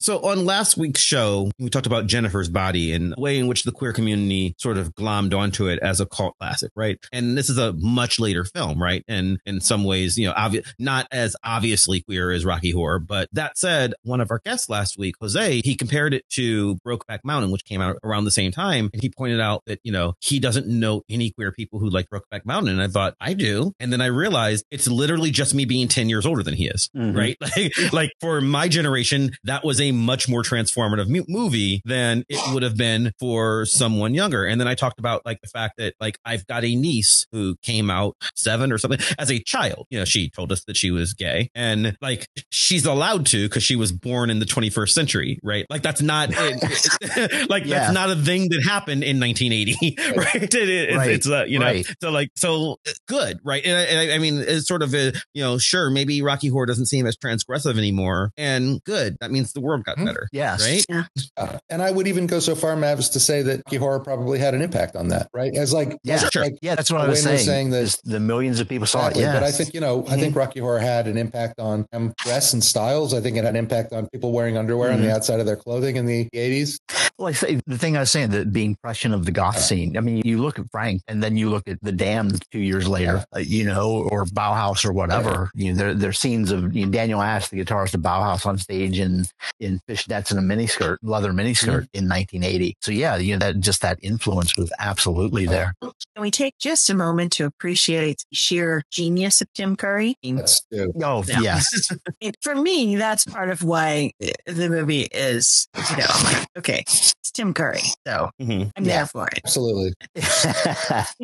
So 0.00 0.20
on 0.20 0.44
last 0.44 0.76
week's 0.76 1.00
show, 1.00 1.50
we 1.66 1.70
talked 1.70 1.86
about 1.88 2.06
Jennifer's 2.06 2.48
body 2.48 2.92
and 2.92 3.10
the 3.10 3.20
way 3.20 3.40
in 3.40 3.48
which 3.48 3.64
the 3.64 3.72
queer 3.72 3.92
community 3.92 4.54
sort 4.56 4.78
of 4.78 4.94
glommed 4.94 5.36
onto 5.36 5.66
it 5.66 5.80
as 5.80 6.00
a 6.00 6.06
cult 6.06 6.36
classic, 6.38 6.70
right? 6.76 6.96
And 7.12 7.36
this 7.36 7.50
is 7.50 7.58
a 7.58 7.72
much 7.72 8.20
later 8.20 8.44
film, 8.44 8.80
right? 8.80 9.02
And 9.08 9.40
in 9.44 9.60
some 9.60 9.82
ways, 9.82 10.16
you 10.16 10.28
know, 10.28 10.32
obvi- 10.34 10.64
not 10.78 11.08
as 11.10 11.34
obviously 11.42 12.02
queer 12.02 12.30
as 12.30 12.44
Rocky 12.44 12.70
Horror. 12.70 13.00
But 13.00 13.28
that 13.32 13.58
said, 13.58 13.94
one 14.04 14.20
of 14.20 14.30
our 14.30 14.38
guests 14.44 14.68
last 14.68 14.96
week, 14.96 15.16
Jose, 15.20 15.60
he 15.64 15.74
compared 15.74 16.14
it 16.14 16.24
to 16.34 16.76
Brokeback 16.86 17.18
Mountain, 17.24 17.50
which 17.50 17.64
came 17.64 17.80
out 17.80 17.96
around 18.04 18.26
the 18.26 18.30
same 18.30 18.52
time. 18.52 18.88
And 18.92 19.02
he 19.02 19.08
pointed 19.10 19.40
out 19.40 19.64
that, 19.66 19.80
you 19.82 19.90
know, 19.90 20.14
he 20.20 20.38
doesn't 20.38 20.68
know 20.68 21.02
any 21.10 21.32
queer 21.32 21.50
people 21.50 21.80
who 21.80 21.90
like 21.90 22.08
Brokeback 22.08 22.44
Mountain. 22.44 22.74
And 22.74 22.80
I 22.82 22.86
thought, 22.86 23.16
I 23.20 23.34
do. 23.34 23.72
And 23.80 23.92
then 23.92 24.00
I 24.00 24.06
realized 24.06 24.64
it's 24.70 24.86
literally 24.86 25.32
just 25.32 25.52
me 25.52 25.64
being 25.64 25.88
10 25.88 26.08
years 26.08 26.26
older 26.26 26.44
than 26.44 26.54
he 26.54 26.68
is 26.68 26.90
Mhm. 26.94 27.16
right? 27.16 27.36
Like, 27.56 27.92
like 27.92 28.12
for 28.20 28.40
my 28.40 28.68
generation, 28.68 29.32
that 29.44 29.64
was 29.64 29.80
a 29.80 29.90
much 29.90 30.28
more 30.28 30.42
transformative 30.44 31.08
mu- 31.08 31.24
movie 31.46 31.82
than 31.84 32.24
it 32.28 32.40
would 32.52 32.62
have 32.62 32.76
been 32.76 33.12
for 33.18 33.64
someone 33.66 34.14
younger. 34.14 34.44
And 34.44 34.60
then 34.60 34.68
I 34.68 34.74
talked 34.74 34.98
about 34.98 35.24
like 35.24 35.40
the 35.40 35.48
fact 35.48 35.74
that 35.78 35.94
like 36.00 36.18
I've 36.24 36.46
got 36.46 36.64
a 36.64 36.74
niece 36.74 37.26
who 37.32 37.56
came 37.62 37.90
out 37.90 38.16
seven 38.34 38.72
or 38.72 38.78
something 38.78 39.00
as 39.18 39.30
a 39.30 39.38
child. 39.38 39.86
You 39.90 39.98
know, 40.00 40.04
she 40.04 40.30
told 40.30 40.52
us 40.52 40.64
that 40.64 40.76
she 40.76 40.90
was 40.90 41.14
gay 41.14 41.50
and 41.54 41.96
like 42.00 42.26
she's 42.50 42.84
allowed 42.86 43.26
to 43.26 43.48
because 43.48 43.62
she 43.62 43.76
was 43.76 43.92
born 43.92 44.30
in 44.30 44.38
the 44.38 44.46
21st 44.46 44.90
century, 44.90 45.38
right? 45.42 45.66
Like 45.70 45.82
that's 45.82 46.02
not 46.02 46.30
it- 46.32 47.50
like 47.50 47.64
Yeah. 47.64 47.78
that's 47.80 47.92
not 47.94 48.10
a 48.10 48.16
thing 48.16 48.48
that 48.50 48.62
happened 48.64 49.04
in 49.04 49.20
1980, 49.20 49.96
right? 50.16 50.34
It- 50.42 50.54
it- 50.54 50.68
it's, 50.68 50.96
Right, 50.96 51.10
it's 51.10 51.28
uh, 51.28 51.44
you 51.46 51.58
know, 51.58 51.66
right. 51.66 51.86
so 52.00 52.10
like 52.10 52.30
so 52.36 52.76
good, 53.08 53.38
right? 53.44 53.64
And 53.64 53.76
I, 53.76 53.82
and 53.82 54.10
I, 54.12 54.14
I 54.16 54.18
mean, 54.18 54.38
it's 54.38 54.66
sort 54.66 54.82
of 54.82 54.94
a 54.94 55.12
you 55.34 55.42
know, 55.42 55.58
sure, 55.58 55.90
maybe 55.90 56.22
Rocky 56.22 56.48
Horror 56.48 56.66
doesn't 56.66 56.86
seem 56.86 57.06
as 57.06 57.16
transgressive 57.16 57.76
anymore, 57.78 58.30
and 58.36 58.82
good. 58.84 59.16
That 59.20 59.30
means 59.30 59.52
the 59.52 59.60
world 59.60 59.84
got 59.84 59.96
Mhm. 59.98 60.06
better, 60.06 60.28
Yes. 60.32 60.62
right? 60.90 61.06
Uh, 61.36 61.58
and 61.70 61.82
I 61.82 61.90
would 61.90 62.06
even 62.08 62.26
go 62.26 62.38
so 62.40 62.54
far, 62.54 62.74
Mavs, 62.76 63.12
to 63.12 63.20
say 63.20 63.42
that 63.42 63.58
Rocky 63.66 63.76
Horror 63.76 64.00
probably 64.00 64.38
had 64.38 64.54
an 64.54 64.62
impact 64.62 64.96
on 64.96 65.08
that, 65.08 65.28
right? 65.34 65.54
As 65.54 65.72
like, 65.72 65.96
Yeah. 66.02 66.18
Sure. 66.32 66.42
like 66.44 66.56
Yeah, 66.62 66.74
that's 66.74 66.90
what 66.90 67.00
I 67.00 67.08
was 67.08 67.22
saying. 67.22 67.34
was 67.36 67.44
saying 67.44 67.70
that- 67.70 67.96
the 68.04 68.20
millions 68.20 68.60
of 68.60 68.68
people 68.68 68.86
saw 68.86 69.00
Exactly. 69.08 69.22
it. 69.22 69.26
Yeah. 69.26 69.32
But 69.34 69.42
I 69.42 69.50
think, 69.52 69.74
you 69.74 69.80
know, 69.80 70.04
I 70.08 70.16
think 70.16 70.34
Rocky 70.36 70.60
Horror 70.60 70.78
had 70.78 71.06
an 71.06 71.16
impact 71.18 71.60
on 71.60 71.86
dress 72.24 72.52
and 72.52 72.62
styles. 72.62 73.12
I 73.14 73.20
think 73.20 73.36
it 73.36 73.44
had 73.44 73.50
an 73.54 73.56
impact 73.56 73.92
on 73.92 74.08
people 74.08 74.32
wearing 74.32 74.56
underwear 74.56 74.92
on 74.92 75.00
the 75.02 75.12
outside 75.12 75.40
of 75.40 75.46
their 75.46 75.56
clothing 75.56 75.96
in 75.96 76.06
the 76.06 76.28
80s. 76.34 76.78
Well, 77.18 77.28
I 77.28 77.32
say 77.32 77.60
the 77.66 77.78
thing 77.78 77.96
I 77.96 78.00
was 78.00 78.10
saying, 78.10 78.30
the, 78.30 78.44
the 78.44 78.64
impression 78.64 79.14
of 79.14 79.24
the 79.24 79.32
goth 79.32 79.58
scene. 79.58 79.96
I 79.96 80.00
mean, 80.00 80.20
you 80.24 80.38
look 80.42 80.58
at 80.58 80.70
Frank 80.70 81.02
and 81.08 81.22
then 81.22 81.36
you 81.36 81.48
look 81.48 81.66
at 81.66 81.78
the 81.82 81.92
Damned 81.92 82.44
two 82.52 82.58
years 82.58 82.86
later, 82.86 83.24
uh, 83.34 83.38
you 83.38 83.64
know, 83.64 84.06
or 84.10 84.26
Bauhaus 84.26 84.84
or 84.84 84.92
whatever. 84.92 85.50
You 85.54 85.72
know, 85.72 85.78
there, 85.78 85.94
there 85.94 86.10
are 86.10 86.14
scenes 86.14 86.50
of 86.50 86.76
you 86.76 86.84
know, 86.84 86.92
Daniel 86.92 87.22
Ash, 87.22 87.48
the 87.48 87.64
guitarist 87.64 87.94
of 87.94 88.02
Bauhaus 88.02 88.44
on 88.44 88.58
stage 88.58 88.98
in, 88.98 89.24
in 89.60 89.80
fishnets 89.88 90.30
and 90.30 90.38
a 90.38 90.42
miniskirt, 90.42 90.98
leather 91.02 91.25
miniskirt 91.32 91.88
in 91.92 92.08
1980. 92.08 92.76
So 92.80 92.90
yeah, 92.92 93.16
you 93.16 93.34
know, 93.34 93.38
that 93.46 93.60
just 93.60 93.82
that 93.82 93.98
influence 94.02 94.56
was 94.56 94.72
absolutely 94.78 95.46
there. 95.46 95.74
Can 95.82 95.92
we 96.20 96.30
take 96.30 96.56
just 96.58 96.88
a 96.90 96.94
moment 96.94 97.32
to 97.32 97.44
appreciate 97.44 98.24
the 98.30 98.36
sheer 98.36 98.82
genius 98.90 99.40
of 99.40 99.52
Tim 99.54 99.76
Curry? 99.76 100.16
That's 100.22 100.62
uh, 100.76 100.86
Oh, 101.02 101.24
Yeah. 101.26 101.40
yes. 101.40 101.90
For 102.42 102.54
me, 102.54 102.96
that's 102.96 103.24
part 103.24 103.50
of 103.50 103.62
why 103.62 104.12
the 104.46 104.68
movie 104.68 105.08
is, 105.12 105.68
you 105.90 105.96
know, 105.98 106.42
okay, 106.58 106.84
it's 107.26 107.32
Tim 107.32 107.52
Curry. 107.54 107.82
So 108.06 108.30
Mhm. 108.40 108.70
I'm 108.76 108.84
Yeah. 108.84 108.96
there 108.98 109.06
for 109.06 109.26
it. 109.26 109.40
absolutely. 109.44 109.92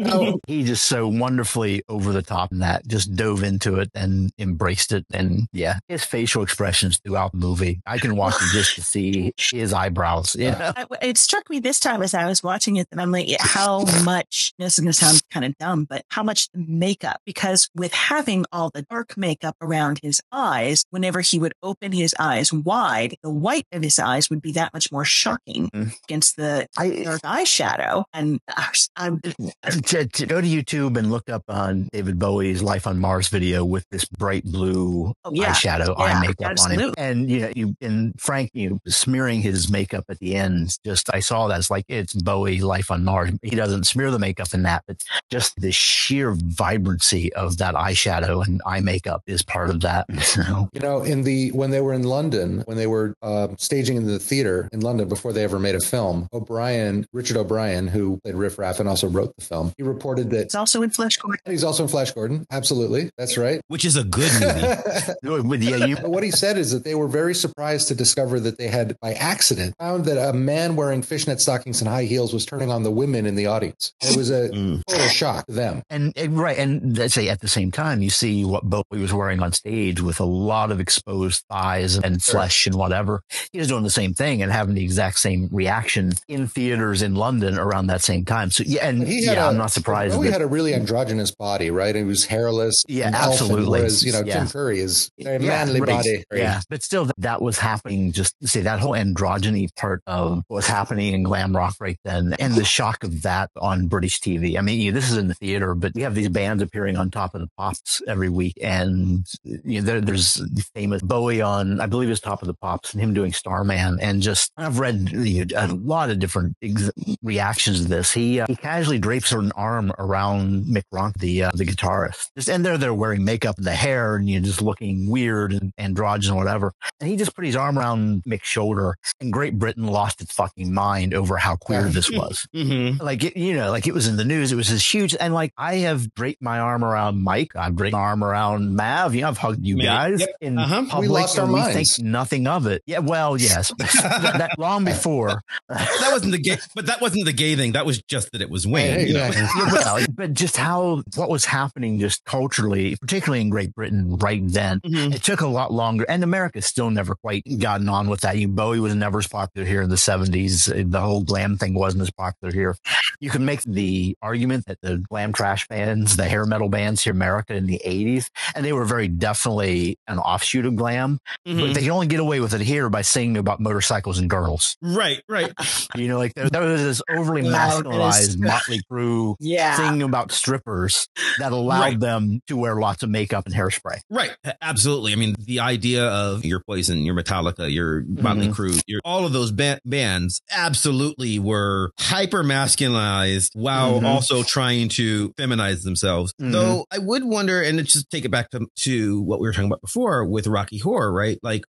Oh, 0.04 0.40
he 0.46 0.64
just 0.64 0.84
so 0.86 1.06
wonderfully 1.08 1.82
over 1.88 2.12
the 2.12 2.22
top 2.22 2.52
in 2.52 2.58
that, 2.60 2.86
just 2.86 3.14
dove 3.14 3.42
into 3.42 3.76
it 3.78 3.90
and 3.94 4.30
embraced 4.38 4.92
it. 4.92 5.04
And 5.12 5.46
yeah, 5.52 5.78
his 5.88 6.04
facial 6.04 6.42
expressions 6.42 7.00
throughout 7.04 7.32
the 7.32 7.38
movie. 7.38 7.80
I 7.86 7.98
can 7.98 8.16
watch 8.16 8.34
it 8.36 8.52
just 8.52 8.74
to 8.76 8.82
see 8.82 9.32
his 9.38 9.72
eyebrows. 9.72 10.34
You 10.38 10.50
know? 10.52 10.72
I- 10.76 10.86
It 11.02 11.18
struck 11.18 11.48
me 11.50 11.60
this 11.60 11.78
time 11.78 12.02
as 12.02 12.14
I 12.14 12.26
was 12.26 12.42
watching 12.42 12.76
it 12.76 12.88
that 12.90 13.00
I'm 13.00 13.10
like, 13.12 13.28
how 13.40 13.84
much, 14.04 14.52
this 14.58 14.78
is 14.78 14.82
going 14.82 14.92
to 14.92 14.98
sound 14.98 15.22
kind 15.30 15.44
of 15.44 15.56
dumb, 15.58 15.84
but 15.88 16.04
how 16.08 16.22
much 16.22 16.48
makeup, 16.54 17.20
because 17.26 17.68
with 17.74 17.92
having 17.92 18.44
all 18.52 18.70
the 18.72 18.82
dark 18.82 19.16
makeup 19.16 19.56
around 19.60 20.00
his 20.02 20.20
eyes, 20.32 20.84
whenever 20.90 21.20
he 21.20 21.38
would 21.38 21.52
open 21.62 21.92
his 21.92 22.14
eyes 22.18 22.52
wide, 22.52 23.16
the 23.22 23.30
white 23.30 23.66
of 23.72 23.82
his 23.82 23.98
eyes 23.98 24.30
would 24.30 24.42
be 24.42 24.52
that 24.52 24.72
much 24.74 24.90
more 24.90 25.04
shocking 25.04 25.70
Mm. 25.72 25.91
Against 26.04 26.36
the 26.36 26.66
I, 26.76 27.02
dark 27.04 27.22
eyeshadow. 27.22 28.04
And 28.12 28.40
uh, 28.48 28.62
I'm, 28.96 29.20
to, 29.84 30.06
to 30.06 30.26
go 30.26 30.40
to 30.40 30.46
YouTube 30.46 30.96
and 30.96 31.10
look 31.10 31.28
up 31.28 31.44
on 31.48 31.88
David 31.92 32.18
Bowie's 32.18 32.62
Life 32.62 32.86
on 32.86 32.98
Mars 32.98 33.28
video 33.28 33.64
with 33.64 33.84
this 33.90 34.04
bright 34.04 34.44
blue 34.44 35.12
Oh, 35.24 35.32
yeah. 35.32 35.52
eyeshadow, 35.52 35.94
Yeah, 35.98 36.04
eye 36.04 36.20
makeup 36.26 36.54
on 36.60 36.70
him. 36.70 36.94
And, 36.98 37.30
you 37.30 37.40
know, 37.40 37.52
you, 37.54 37.74
and 37.80 38.12
Frank, 38.20 38.50
you 38.54 38.70
know, 38.70 38.78
smearing 38.86 39.40
his 39.40 39.70
makeup 39.70 40.04
at 40.08 40.18
the 40.18 40.34
end, 40.36 40.76
just, 40.84 41.12
I 41.14 41.20
saw 41.20 41.48
that. 41.48 41.58
It's 41.58 41.70
like, 41.70 41.84
it's 41.88 42.14
Bowie 42.14 42.60
Life 42.60 42.90
on 42.90 43.04
Mars. 43.04 43.30
He 43.42 43.56
doesn't 43.56 43.84
smear 43.84 44.10
the 44.10 44.18
makeup 44.18 44.52
in 44.54 44.62
that, 44.64 44.84
but 44.86 45.02
just 45.30 45.56
the 45.60 45.72
sheer 45.72 46.34
vibrancy 46.36 47.32
of 47.34 47.58
that 47.58 47.74
eyeshadow 47.74 48.44
and 48.46 48.60
eye 48.66 48.80
makeup 48.80 49.22
is 49.26 49.42
part 49.42 49.70
of 49.70 49.80
that. 49.80 50.06
So, 50.22 50.68
You 50.72 50.80
know, 50.80 51.02
in 51.02 51.22
the 51.22 51.50
when 51.52 51.70
they 51.70 51.80
were 51.80 51.92
in 51.92 52.02
London, 52.04 52.62
when 52.66 52.76
they 52.76 52.86
were 52.86 53.14
uh, 53.22 53.48
staging 53.58 53.96
in 53.96 54.06
the 54.06 54.18
theater 54.18 54.68
in 54.72 54.80
London 54.80 55.08
before 55.08 55.32
they 55.32 55.44
ever 55.44 55.58
made 55.58 55.74
a 55.74 55.80
film, 55.88 56.28
O'Brien, 56.32 57.06
Richard 57.12 57.36
O'Brien, 57.36 57.86
who 57.88 58.18
played 58.22 58.34
Riff 58.34 58.58
Raff 58.58 58.80
and 58.80 58.88
also 58.88 59.08
wrote 59.08 59.34
the 59.36 59.44
film, 59.44 59.72
he 59.76 59.82
reported 59.82 60.30
that 60.30 60.44
he's 60.44 60.54
also 60.54 60.82
in 60.82 60.90
Flesh 60.90 61.16
Gordon. 61.16 61.40
he's 61.46 61.64
also 61.64 61.82
in 61.84 61.88
Flash 61.88 62.12
Gordon. 62.12 62.46
Absolutely, 62.50 63.10
that's 63.16 63.36
right. 63.38 63.60
Which 63.68 63.84
is 63.84 63.96
a 63.96 64.04
good 64.04 64.30
movie. 64.40 65.66
yeah, 65.66 65.84
you, 65.86 65.96
But 65.96 66.10
what 66.10 66.22
he 66.22 66.30
said 66.30 66.58
is 66.58 66.70
that 66.72 66.84
they 66.84 66.94
were 66.94 67.08
very 67.08 67.34
surprised 67.34 67.88
to 67.88 67.94
discover 67.94 68.40
that 68.40 68.58
they 68.58 68.68
had, 68.68 68.96
by 69.00 69.12
accident, 69.14 69.74
found 69.78 70.04
that 70.06 70.18
a 70.18 70.32
man 70.32 70.76
wearing 70.76 71.02
fishnet 71.02 71.40
stockings 71.40 71.80
and 71.80 71.88
high 71.88 72.04
heels 72.04 72.32
was 72.32 72.44
turning 72.46 72.70
on 72.70 72.82
the 72.82 72.90
women 72.90 73.26
in 73.26 73.34
the 73.34 73.46
audience. 73.46 73.92
It 74.02 74.16
was 74.16 74.30
a 74.30 74.42
Mm. 74.52 74.82
total 74.88 75.08
shock 75.08 75.46
to 75.46 75.52
them. 75.52 75.82
And, 75.88 76.12
and 76.16 76.38
right, 76.38 76.58
and 76.58 76.96
let's 76.98 77.14
say 77.14 77.28
at 77.28 77.40
the 77.40 77.48
same 77.48 77.70
time, 77.70 78.02
you 78.02 78.10
see 78.10 78.44
what 78.44 78.64
Bowie 78.64 78.84
was 79.00 79.12
wearing 79.12 79.40
on 79.42 79.52
stage 79.52 80.00
with 80.00 80.20
a 80.20 80.24
lot 80.24 80.70
of 80.70 80.78
exposed 80.80 81.44
thighs 81.48 81.96
and 81.96 82.20
Sure. 82.22 82.34
flesh 82.34 82.66
and 82.66 82.74
whatever. 82.76 83.22
He 83.52 83.58
was 83.58 83.68
doing 83.68 83.82
the 83.82 83.90
same 83.90 84.12
thing 84.14 84.42
and 84.42 84.52
having 84.52 84.74
the 84.74 84.84
exact 84.84 85.18
same 85.18 85.48
reaction 85.50 85.71
reaction 85.72 86.12
in 86.28 86.46
theaters 86.46 87.00
in 87.02 87.14
London 87.14 87.58
around 87.58 87.86
that 87.86 88.02
same 88.02 88.24
time. 88.26 88.50
So 88.50 88.62
yeah, 88.66 88.86
and 88.86 89.06
He 89.06 89.24
yeah, 89.24 89.46
a- 89.46 89.48
I'm 89.48 89.56
not 89.56 89.70
surprised. 89.72 90.16
He 90.16 90.24
that- 90.24 90.32
had 90.32 90.42
a 90.42 90.46
really 90.46 90.74
androgynous 90.74 91.30
body, 91.30 91.70
right? 91.70 91.94
He 91.94 92.02
was 92.02 92.26
hairless. 92.26 92.84
Yeah, 92.88 93.10
absolutely. 93.14 93.80
Whereas, 93.80 94.04
you 94.04 94.12
know, 94.12 94.22
Yeah. 94.24 94.40
Tim 94.40 94.48
Curry 94.48 94.80
is 94.80 95.10
a 95.18 95.22
Yeah, 95.24 95.38
manly 95.38 95.80
right. 95.80 95.88
body. 95.88 96.24
Yeah, 96.32 96.60
but 96.68 96.82
still, 96.82 97.06
that, 97.06 97.14
that 97.18 97.40
was 97.42 97.58
happening. 97.58 98.12
Just 98.12 98.34
say 98.46 98.60
that 98.62 98.80
whole 98.80 98.92
androgyny 98.92 99.74
part 99.76 100.02
of 100.06 100.42
what 100.48 100.56
was 100.56 100.66
happening 100.66 101.14
in 101.14 101.22
glam 101.22 101.56
rock 101.56 101.74
right 101.80 101.98
then, 102.04 102.34
and 102.38 102.54
the 102.54 102.64
shock 102.64 103.02
of 103.04 103.22
that 103.22 103.50
on 103.60 103.86
British 103.88 104.20
TV. 104.20 104.58
I 104.58 104.60
mean, 104.60 104.78
you 104.80 104.92
know, 104.92 105.00
this 105.00 105.10
is 105.10 105.16
in 105.16 105.28
the 105.28 105.34
theater, 105.34 105.74
but 105.74 105.92
we 105.94 106.02
have 106.02 106.14
these 106.14 106.28
bands 106.28 106.62
appearing 106.62 106.96
on 106.96 107.10
top 107.10 107.34
of 107.34 107.40
the 107.40 107.48
pops 107.56 108.02
every 108.06 108.28
week, 108.28 108.54
and 108.62 109.26
you 109.44 109.80
know, 109.80 109.86
there, 109.86 110.00
there's 110.02 110.34
the 110.34 110.64
famous 110.74 111.00
Bowie 111.02 111.40
on, 111.40 111.80
I 111.80 111.86
believe, 111.86 112.10
it's 112.10 112.20
Top 112.20 112.42
of 112.42 112.46
the 112.48 112.54
Pops, 112.54 112.92
and 112.92 113.02
him 113.02 113.14
doing 113.14 113.32
Starman, 113.32 113.98
and 114.00 114.20
just 114.22 114.52
I've 114.56 114.78
read 114.78 115.10
you 115.12 115.44
know, 115.46 115.61
a 115.70 115.74
lot 115.74 116.10
of 116.10 116.18
different 116.18 116.56
ex- 116.62 116.90
reactions 117.22 117.82
to 117.82 117.88
this. 117.88 118.12
He 118.12 118.40
uh, 118.40 118.46
he 118.48 118.56
casually 118.56 118.98
drapes 118.98 119.32
an 119.32 119.52
arm 119.52 119.92
around 119.98 120.64
Mick 120.64 120.84
Ronk, 120.92 121.14
the 121.18 121.44
uh, 121.44 121.50
the 121.54 121.64
guitarist, 121.64 122.30
just 122.36 122.48
and 122.48 122.64
they're 122.64 122.78
they're 122.78 122.94
wearing 122.94 123.24
makeup 123.24 123.56
and 123.58 123.66
the 123.66 123.74
hair, 123.74 124.16
and 124.16 124.28
you 124.28 124.40
know, 124.40 124.44
just 124.44 124.62
looking 124.62 125.08
weird 125.10 125.52
and 125.52 125.72
androgynous 125.78 126.28
and 126.30 126.36
whatever. 126.38 126.72
And 127.00 127.08
he 127.10 127.16
just 127.16 127.34
put 127.34 127.44
his 127.44 127.56
arm 127.56 127.78
around 127.78 128.22
Mick's 128.24 128.48
shoulder, 128.48 128.96
and 129.20 129.32
Great 129.32 129.58
Britain 129.58 129.86
lost 129.86 130.20
its 130.20 130.32
fucking 130.34 130.72
mind 130.72 131.14
over 131.14 131.36
how 131.36 131.56
queer 131.56 131.82
this 131.84 132.10
was. 132.10 132.46
Mm-hmm. 132.62 133.02
Like 133.02 133.24
it, 133.24 133.36
you 133.36 133.54
know, 133.54 133.70
like 133.70 133.86
it 133.86 133.94
was 133.94 134.06
in 134.06 134.16
the 134.16 134.24
news. 134.24 134.52
It 134.52 134.56
was 134.56 134.68
this 134.68 134.94
huge, 134.94 135.16
and 135.18 135.32
like 135.34 135.52
I 135.56 135.76
have 135.76 136.12
draped 136.14 136.42
my 136.42 136.58
arm 136.58 136.84
around 136.84 137.22
Mike. 137.22 137.56
I've 137.56 137.74
draped 137.76 137.92
my 137.94 137.98
arm 138.00 138.22
around 138.22 138.76
Mav. 138.76 139.14
You 139.14 139.22
know, 139.22 139.28
I've 139.28 139.38
hugged 139.38 139.64
you 139.66 139.76
Me. 139.76 139.84
guys 139.84 140.20
Yep. 140.20 140.28
in 140.40 140.58
Uh-huh. 140.58 140.82
We 140.82 140.88
public. 140.88 141.10
lost 141.10 141.38
our 141.38 141.44
and 141.46 141.54
we 141.54 141.62
think 141.72 141.88
nothing 142.00 142.46
of 142.46 142.66
it. 142.66 142.82
Yeah, 142.86 142.98
well, 143.00 143.36
yes, 143.36 143.72
that, 143.78 144.34
that 144.38 144.58
long 144.58 144.84
before. 144.84 145.42
That 145.68 146.08
wasn't 146.12 146.32
the 146.32 146.38
gay, 146.38 146.58
but 146.74 146.86
that 146.86 147.00
wasn't 147.00 147.24
the 147.24 147.32
gay 147.32 147.54
thing. 147.56 147.72
That 147.72 147.86
was 147.86 148.02
just 148.02 148.32
that 148.32 148.40
it 148.40 148.50
was 148.50 148.66
Wayne. 148.66 148.92
Hey, 149.00 149.06
you 149.08 149.14
know? 149.14 149.30
yeah. 149.32 149.48
Yeah, 149.56 149.72
well, 149.72 150.06
but 150.12 150.34
just 150.34 150.56
how 150.56 151.02
what 151.16 151.28
was 151.28 151.44
happening 151.44 151.98
just 151.98 152.24
culturally, 152.24 152.96
particularly 153.00 153.40
in 153.42 153.50
Great 153.50 153.74
Britain 153.74 154.16
right 154.16 154.42
then. 154.44 154.80
Mhm. 154.80 155.14
It 155.14 155.22
took 155.22 155.40
a 155.40 155.46
lot 155.46 155.72
longer, 155.72 156.04
and 156.08 156.22
America's 156.24 156.66
still 156.66 156.90
never 156.90 157.14
quite 157.14 157.42
gotten 157.58 157.88
on 157.88 158.08
with 158.08 158.20
that. 158.22 158.36
You 158.38 158.48
Bowie 158.48 158.80
was 158.80 158.94
never 158.94 159.18
as 159.18 159.26
popular 159.28 159.66
here 159.66 159.82
in 159.82 159.90
the 159.90 159.96
seventies. 159.96 160.66
The 160.66 161.00
whole 161.00 161.22
glam 161.22 161.56
thing 161.58 161.74
wasn't 161.74 162.02
as 162.02 162.10
popular 162.10 162.52
here. 162.52 162.76
You 163.20 163.30
can 163.30 163.44
make 163.44 163.62
the 163.62 164.16
argument 164.22 164.66
that 164.66 164.78
the 164.82 164.98
glam 165.08 165.32
trash 165.32 165.66
bands, 165.68 166.16
the 166.16 166.24
hair 166.24 166.44
metal 166.46 166.68
bands 166.68 167.02
here 167.02 167.12
in 167.12 167.16
America 167.16 167.54
in 167.54 167.66
the 167.66 167.80
eighties, 167.84 168.30
and 168.54 168.64
they 168.64 168.72
were 168.72 168.84
very 168.84 169.08
definitely 169.08 169.98
an 170.08 170.18
offshoot 170.18 170.66
of 170.66 170.76
glam, 170.76 171.18
Mhm. 171.46 171.60
but 171.60 171.74
they 171.74 171.82
can 171.82 171.90
only 171.90 172.06
get 172.06 172.20
away 172.20 172.40
with 172.40 172.52
it 172.54 172.60
here 172.60 172.88
by 172.88 173.02
singing 173.02 173.36
about 173.36 173.60
motorcycles 173.60 174.18
and 174.18 174.28
girls. 174.28 174.76
Right, 174.82 175.22
right. 175.32 175.52
You 175.94 176.08
know, 176.08 176.16
like 176.16 176.32
there, 176.34 176.48
there 176.48 176.62
was 176.62 176.80
this 176.82 177.02
overly 177.10 177.42
Well, 177.42 177.52
masculinized 177.52 178.38
Motley 178.38 178.80
Crue 178.90 179.34
Yeah. 179.40 179.76
singing 179.76 180.00
about 180.02 180.32
strippers 180.32 181.06
that 181.38 181.52
allowed 181.52 181.80
Right. 181.80 182.00
them 182.00 182.40
to 182.46 182.56
wear 182.56 182.76
lots 182.76 183.02
of 183.02 183.10
makeup 183.10 183.44
and 183.44 183.54
hairspray. 183.54 184.00
Right. 184.08 184.30
Absolutely. 184.62 185.12
I 185.12 185.16
mean, 185.16 185.34
the 185.38 185.60
idea 185.60 186.06
of 186.06 186.46
your 186.46 186.60
Poison, 186.60 187.04
your 187.04 187.14
Metallica, 187.14 187.70
your 187.70 188.04
Motley 188.08 188.48
Mhm. 188.48 188.54
Crue, 188.54 188.82
your, 188.86 189.00
all 189.04 189.26
of 189.26 189.32
those 189.34 189.52
ba- 189.52 189.80
bands 189.84 190.40
absolutely 190.50 191.38
were 191.38 191.92
hyper 191.98 192.42
masculinized 192.42 193.50
while 193.54 194.00
Mhm. 194.00 194.06
also 194.06 194.42
trying 194.42 194.88
to 194.90 195.30
feminize 195.38 195.82
themselves. 195.82 196.32
Mhm. 196.40 196.52
Though 196.52 196.86
I 196.90 196.98
would 196.98 197.24
wonder, 197.24 197.60
and 197.60 197.78
just 197.86 198.08
take 198.10 198.24
it 198.24 198.30
back 198.30 198.50
to, 198.50 198.66
to 198.76 199.20
what 199.22 199.40
we 199.40 199.46
were 199.48 199.52
talking 199.52 199.66
about 199.68 199.82
before 199.82 200.24
with 200.24 200.46
Rocky 200.46 200.78
Horror, 200.78 201.12
right? 201.12 201.38
Like 201.42 201.64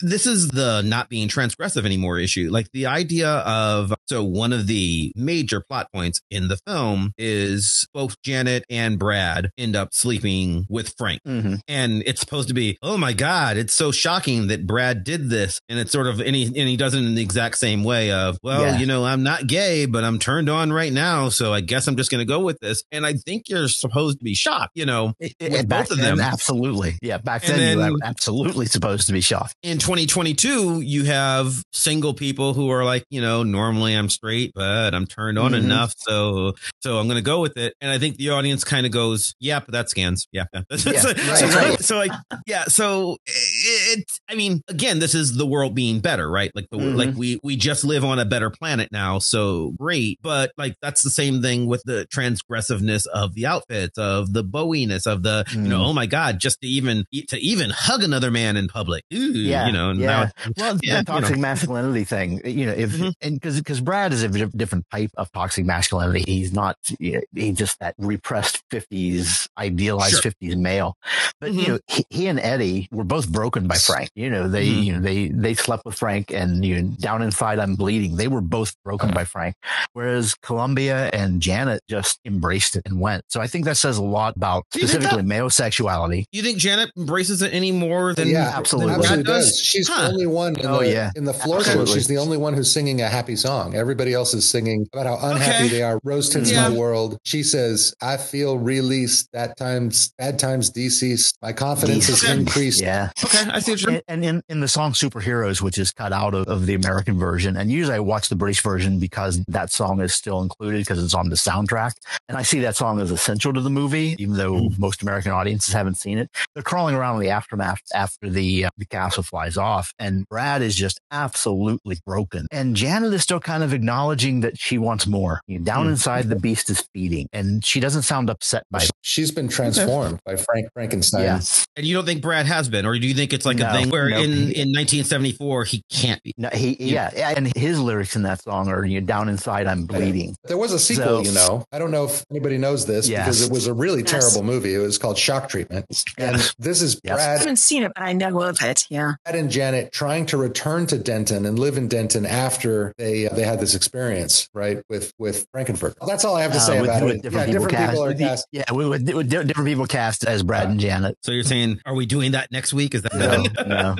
this 0.00 0.26
is 0.26 0.48
the 0.48 0.82
not 0.82 1.08
being 1.08 1.28
transgressive 1.28 1.84
anymore 1.84 2.18
issue. 2.18 2.48
Like 2.50 2.68
the 2.72 2.86
idea 2.92 3.28
of, 3.30 3.92
so 4.08 4.22
one 4.22 4.52
of 4.52 4.66
the 4.66 5.12
major 5.16 5.60
plot 5.60 5.88
points 5.92 6.20
in 6.30 6.48
the 6.48 6.58
film 6.66 7.12
is 7.18 7.86
both 7.92 8.20
Janet 8.22 8.64
and 8.70 8.98
Brad 8.98 9.50
end 9.58 9.74
up 9.76 9.88
sleeping 9.92 10.66
with 10.68 10.94
Frank 10.98 11.20
Mm-hmm. 11.26 11.54
and 11.68 12.02
it's 12.06 12.20
supposed 12.20 12.48
to 12.48 12.54
be 12.54 12.76
oh 12.82 12.96
my 12.98 13.12
god 13.12 13.56
it's 13.56 13.72
so 13.74 13.92
shocking 13.92 14.48
that 14.48 14.66
brad 14.66 15.04
did 15.04 15.30
this 15.30 15.60
and 15.68 15.78
it's 15.78 15.92
sort 15.92 16.06
of 16.06 16.20
and 16.20 16.34
he, 16.34 16.46
and 16.46 16.54
he 16.56 16.76
does 16.76 16.94
it 16.94 16.98
in 16.98 17.14
the 17.14 17.22
exact 17.22 17.56
same 17.58 17.84
way 17.84 18.10
of 18.10 18.38
well 18.42 18.62
Yeah. 18.62 18.78
you 18.78 18.86
know 18.86 19.04
i'm 19.04 19.22
not 19.22 19.46
gay 19.46 19.86
but 19.86 20.02
i'm 20.04 20.18
turned 20.18 20.48
on 20.50 20.72
right 20.72 20.92
now 20.92 21.28
so 21.28 21.52
i 21.52 21.60
guess 21.60 21.86
i'm 21.86 21.96
just 21.96 22.10
going 22.10 22.20
to 22.20 22.24
go 22.24 22.40
with 22.40 22.58
this 22.60 22.82
and 22.92 23.06
i 23.06 23.12
think 23.14 23.48
you're 23.48 23.68
supposed 23.68 24.18
to 24.18 24.24
be 24.24 24.34
shocked 24.34 24.72
you 24.74 24.84
know 24.84 25.14
with 25.20 25.68
both 25.68 25.90
of 25.92 25.98
then, 25.98 26.16
them 26.16 26.20
absolutely. 26.20 26.98
Yeah, 27.02 27.18
back 27.18 27.48
And 27.48 27.58
then, 27.58 27.78
you 27.78 27.92
were 27.92 27.98
absolutely 28.04 28.66
supposed 28.66 29.06
to 29.06 29.12
be 29.12 29.20
shocked. 29.20 29.54
in 29.62 29.78
2022 29.78 30.80
you 30.80 31.04
have 31.04 31.62
single 31.72 32.14
people 32.14 32.52
who 32.54 32.70
are 32.70 32.81
like 32.84 33.04
you 33.10 33.20
know 33.20 33.42
normally 33.42 33.94
i'm 33.94 34.08
straight 34.08 34.52
but 34.54 34.94
i'm 34.94 35.06
turned 35.06 35.38
on 35.38 35.52
Mhm. 35.52 35.64
enough 35.64 35.94
so 35.98 36.54
so 36.80 36.98
i'm 36.98 37.06
going 37.06 37.16
to 37.16 37.22
go 37.22 37.40
with 37.40 37.56
it 37.56 37.74
and 37.80 37.90
i 37.90 37.98
think 37.98 38.16
the 38.16 38.30
audience 38.30 38.64
kind 38.64 38.86
of 38.86 38.92
goes 38.92 39.34
yeah 39.40 39.60
but 39.60 39.72
that 39.72 39.90
scans 39.90 40.26
yeah, 40.32 40.44
yeah. 40.52 40.62
so, 40.76 40.90
Yeah, 40.90 41.00
so, 41.00 41.08
right, 41.08 41.16
so, 41.38 41.46
right. 41.48 41.80
so 41.80 41.96
like 41.96 42.12
yeah 42.46 42.64
so 42.64 43.16
it, 43.26 43.98
it 43.98 44.04
i 44.28 44.34
mean 44.34 44.62
again 44.68 44.98
this 44.98 45.14
is 45.14 45.36
the 45.36 45.46
world 45.46 45.74
being 45.74 46.00
better 46.00 46.30
right 46.30 46.50
like 46.54 46.66
the 46.70 46.78
Mhm. 46.78 46.96
like 46.96 47.14
we 47.16 47.38
we 47.42 47.56
just 47.56 47.84
live 47.84 48.04
on 48.04 48.18
a 48.18 48.24
better 48.24 48.50
planet 48.50 48.88
now 48.92 49.18
so 49.18 49.70
great 49.78 50.18
but 50.22 50.52
like 50.56 50.74
that's 50.82 51.02
the 51.02 51.10
same 51.10 51.42
thing 51.42 51.66
with 51.66 51.82
the 51.84 52.06
transgressiveness 52.12 53.06
of 53.06 53.34
the 53.34 53.46
outfits 53.46 53.98
of 53.98 54.32
the 54.32 54.42
bowiness 54.42 55.06
of 55.06 55.22
the 55.22 55.44
you 55.52 55.58
know 55.58 55.72
Mm. 55.82 55.86
oh 55.86 55.92
my 55.92 56.06
god 56.06 56.38
just 56.38 56.60
to 56.60 56.66
even 56.68 57.04
to 57.28 57.38
even 57.38 57.70
hug 57.70 58.02
another 58.02 58.30
man 58.30 58.56
in 58.56 58.68
public 58.68 59.04
Ooh, 59.14 59.16
Yeah, 59.32 59.66
you 59.66 59.72
know 59.72 59.90
and 59.90 60.00
yeah. 60.00 60.06
now 60.06 60.30
Well, 60.56 60.78
Yeah, 60.82 60.98
the 60.98 61.04
toxic 61.04 61.30
you 61.30 61.36
know. 61.36 61.42
masculinity 61.42 62.04
thing, 62.04 62.40
you 62.44 62.66
know, 62.66 62.71
if 62.76 62.90
Mhm. 62.92 63.12
and 63.20 63.34
because 63.40 63.56
because 63.58 63.80
Brad 63.80 64.12
is 64.12 64.22
a 64.22 64.28
different 64.28 64.86
type 64.90 65.10
of 65.16 65.30
toxic 65.32 65.64
masculinity. 65.64 66.24
He's 66.26 66.52
not 66.52 66.76
he's 66.98 67.56
just 67.56 67.78
that 67.80 67.94
repressed 67.98 68.62
fifties 68.70 69.48
idealized 69.58 70.12
Sure. 70.12 70.22
fifties 70.22 70.56
male. 70.56 70.96
But 71.40 71.52
Mhm. 71.52 71.62
you 71.62 71.68
know, 71.68 71.78
he, 71.88 72.04
he 72.10 72.26
and 72.26 72.38
Eddie 72.40 72.88
were 72.90 73.04
both 73.04 73.28
broken 73.28 73.66
by 73.66 73.76
Frank. 73.76 74.10
You 74.14 74.30
know, 74.30 74.48
they 74.48 74.66
Mhm. 74.68 74.84
you 74.84 74.92
know 74.94 75.00
they 75.00 75.28
they 75.28 75.54
slept 75.54 75.84
with 75.84 75.94
Frank, 75.94 76.30
and 76.32 76.64
you 76.64 76.80
know, 76.82 76.88
down 77.00 77.22
inside 77.22 77.58
I'm 77.58 77.74
bleeding. 77.74 78.16
They 78.16 78.28
were 78.28 78.40
both 78.40 78.74
broken 78.84 79.10
by 79.12 79.24
Frank, 79.24 79.56
whereas 79.92 80.34
Columbia 80.42 81.10
and 81.12 81.40
Janet 81.40 81.82
just 81.88 82.18
embraced 82.24 82.76
it 82.76 82.82
and 82.86 83.00
went. 83.00 83.24
So 83.28 83.40
I 83.40 83.46
think 83.46 83.64
that 83.64 83.76
says 83.76 83.96
a 83.98 84.02
lot 84.02 84.36
about 84.36 84.64
Do 84.72 84.80
you 84.80 84.86
think 84.86 85.02
specifically 85.02 85.22
male 85.24 85.50
sexuality. 85.50 86.26
You 86.32 86.42
think 86.42 86.58
Janet 86.58 86.90
embraces 86.96 87.42
it 87.42 87.52
any 87.52 87.72
more 87.72 88.14
than 88.14 88.28
yeah, 88.28 88.52
absolutely. 88.54 88.92
than 88.92 89.00
absolutely 89.00 89.24
does? 89.24 89.46
does. 89.50 89.58
She's 89.60 89.88
Huh. 89.88 90.02
the 90.02 90.08
only 90.12 90.26
one. 90.26 90.56
In 90.56 90.66
Oh, 90.66 90.78
the, 90.80 90.90
yeah. 90.90 91.10
in 91.16 91.24
the 91.24 91.34
floor 91.34 91.62
show. 91.64 91.84
She's 91.86 92.06
the 92.06 92.18
only 92.18 92.36
one 92.36 92.54
who's 92.62 92.70
singing 92.72 93.00
a 93.00 93.08
happy 93.08 93.34
song. 93.34 93.74
Everybody 93.74 94.12
else 94.14 94.34
is 94.34 94.48
singing 94.48 94.86
about 94.92 95.06
how 95.06 95.30
unhappy 95.30 95.64
Okay. 95.64 95.68
they 95.68 95.82
are. 95.82 95.98
Rose 96.04 96.28
tints 96.28 96.50
Yeah. 96.52 96.68
my 96.68 96.76
world. 96.76 97.18
She 97.24 97.42
says, 97.42 97.92
"I 98.00 98.16
feel 98.16 98.56
released. 98.56 99.28
That 99.32 99.56
times, 99.56 100.12
bad 100.16 100.38
times 100.38 100.70
deceased. 100.70 101.36
My 101.42 101.52
confidence 101.52 102.06
has 102.06 102.22
Okay. 102.22 102.34
increased." 102.38 102.80
Yeah. 102.80 103.10
Okay, 103.24 103.50
I 103.50 103.58
see 103.58 103.72
what 103.72 103.80
you're. 103.82 103.90
And, 103.94 104.02
and 104.06 104.24
in, 104.24 104.42
in 104.48 104.60
the 104.60 104.68
song 104.68 104.92
Superheroes, 104.92 105.60
which 105.60 105.76
is 105.76 105.90
cut 105.92 106.12
out 106.12 106.34
of, 106.34 106.46
of 106.46 106.66
the 106.66 106.74
American 106.74 107.18
version, 107.18 107.56
and 107.56 107.68
usually 107.72 107.96
I 107.96 108.00
watch 108.00 108.28
the 108.28 108.36
British 108.36 108.62
version 108.62 109.00
because 109.00 109.40
that 109.48 109.72
song 109.72 110.00
is 110.00 110.14
still 110.14 110.40
included 110.40 110.78
because 110.78 111.02
it's 111.02 111.14
on 111.14 111.30
the 111.30 111.36
soundtrack. 111.36 111.92
And 112.28 112.38
I 112.38 112.42
see 112.42 112.60
that 112.60 112.76
song 112.76 113.00
as 113.00 113.10
essential 113.10 113.52
to 113.52 113.60
the 113.60 113.70
movie, 113.70 114.14
even 114.20 114.36
though 114.36 114.52
Mm. 114.54 114.78
most 114.78 115.02
American 115.02 115.32
audiences 115.32 115.74
haven't 115.74 115.96
seen 115.96 116.16
it. 116.18 116.30
They're 116.54 116.62
crawling 116.62 116.94
around 116.94 117.16
in 117.16 117.22
the 117.22 117.30
aftermath 117.30 117.80
after 117.92 118.30
the, 118.30 118.66
uh, 118.66 118.70
the 118.78 118.86
castle 118.86 119.24
flies 119.24 119.56
off, 119.56 119.92
and 119.98 120.28
Brad 120.28 120.62
is 120.62 120.76
just 120.76 121.00
absolutely 121.10 121.98
broken. 122.06 122.46
And 122.52 122.76
Janet 122.76 123.12
is 123.14 123.22
still 123.22 123.40
kind 123.40 123.62
of 123.62 123.72
acknowledging 123.72 124.40
that 124.42 124.58
she 124.58 124.78
wants 124.78 125.06
more. 125.06 125.40
Down 125.64 125.86
Mm. 125.86 125.90
inside, 125.90 126.28
the 126.28 126.36
beast 126.36 126.68
is 126.70 126.86
feeding, 126.94 127.26
and 127.32 127.64
she 127.64 127.80
doesn't 127.80 128.02
sound 128.02 128.28
upset 128.30 128.64
by 128.70 128.82
it. 128.82 128.90
She's 129.00 129.30
been 129.30 129.48
transformed 129.48 130.20
by 130.24 130.36
Frank 130.36 130.68
Frankenstein. 130.74 131.22
Yeah. 131.22 131.40
And 131.76 131.86
you 131.86 131.94
don't 131.94 132.04
think 132.04 132.20
Brad 132.22 132.46
has 132.46 132.68
been, 132.68 132.84
or 132.86 132.98
do 132.98 133.06
you 133.06 133.14
think 133.14 133.32
it's 133.32 133.46
like 133.46 133.56
No, 133.56 133.70
a 133.70 133.72
thing 133.72 133.88
where 133.90 134.08
no. 134.10 134.18
in 134.20 134.30
in 134.52 134.72
1974 134.72 135.64
he 135.64 135.82
can't 135.90 136.22
be? 136.22 136.34
No, 136.36 136.50
he, 136.52 136.76
Yeah. 136.78 137.10
yeah. 137.16 137.30
and 137.36 137.54
his 137.56 137.78
lyrics 137.80 138.14
in 138.16 138.22
that 138.24 138.42
song 138.42 138.68
are, 138.68 138.84
you 138.84 139.00
know, 139.00 139.06
down 139.06 139.28
inside, 139.30 139.66
I'm 139.66 139.86
bleeding. 139.86 140.36
There 140.44 140.58
was 140.58 140.72
a 140.72 140.78
sequel, 140.78 141.24
So- 141.24 141.30
you 141.30 141.32
know. 141.32 141.64
I 141.72 141.78
don't 141.78 141.90
know 141.90 142.04
if 142.04 142.24
anybody 142.30 142.58
knows 142.58 142.84
this 142.86 143.08
Yeah. 143.08 143.20
because 143.24 143.40
it 143.42 143.50
was 143.50 143.66
a 143.66 143.72
really 143.72 144.02
Yes. 144.02 144.10
terrible 144.10 144.42
movie. 144.42 144.74
It 144.74 144.78
was 144.78 144.98
called 144.98 145.16
Shock 145.18 145.48
Treatment. 145.48 145.86
And 146.18 146.36
this 146.58 146.82
is 146.82 147.00
Yes. 147.02 147.18
I 147.18 147.22
haven't 147.38 147.56
seen 147.56 147.82
it, 147.82 147.92
but 147.94 148.02
I 148.04 148.12
know 148.12 148.42
of 148.42 148.60
it. 148.62 148.84
Yeah. 148.90 149.14
Brad 149.24 149.36
and 149.36 149.50
Janet 149.50 149.92
trying 149.92 150.26
to 150.26 150.36
return 150.36 150.86
to 150.88 150.98
Denton 150.98 151.46
and 151.46 151.58
live 151.58 151.78
in 151.78 151.88
Denton 151.88 152.26
after 152.26 152.41
they 152.50 153.28
they 153.28 153.42
had 153.42 153.60
this 153.60 153.74
experience, 153.74 154.48
right? 154.54 154.82
With 154.88 155.12
with 155.18 155.46
Frank-N-Furter. 155.52 155.94
That's 156.06 156.24
all 156.24 156.36
I 156.36 156.42
have 156.42 156.52
to 156.52 156.60
say 156.60 156.78
Uh, 156.78 156.82
with, 156.82 156.90
about 156.90 157.02
with 157.04 157.14
it. 157.16 157.22
different, 157.22 157.48
yeah, 157.48 157.52
people, 157.54 157.66
different 157.68 157.90
people 157.90 158.04
are 158.04 158.14
cast. 158.14 158.20
cast. 158.20 158.46
Yeah, 158.52 158.64
with, 158.72 158.88
with, 158.88 159.14
with 159.14 159.28
different 159.30 159.64
people 159.66 159.86
cast 159.86 160.24
as 160.24 160.42
Brad 160.42 160.68
and 160.68 160.80
Janet. 160.80 161.16
So 161.22 161.32
you're 161.32 161.44
saying, 161.44 161.80
are 161.86 161.94
we 161.94 162.06
doing 162.06 162.32
that 162.32 162.50
next 162.52 162.72
week? 162.72 162.94
Is 162.94 163.02
that 163.02 163.14
No, 163.14 163.44
no. 163.66 163.96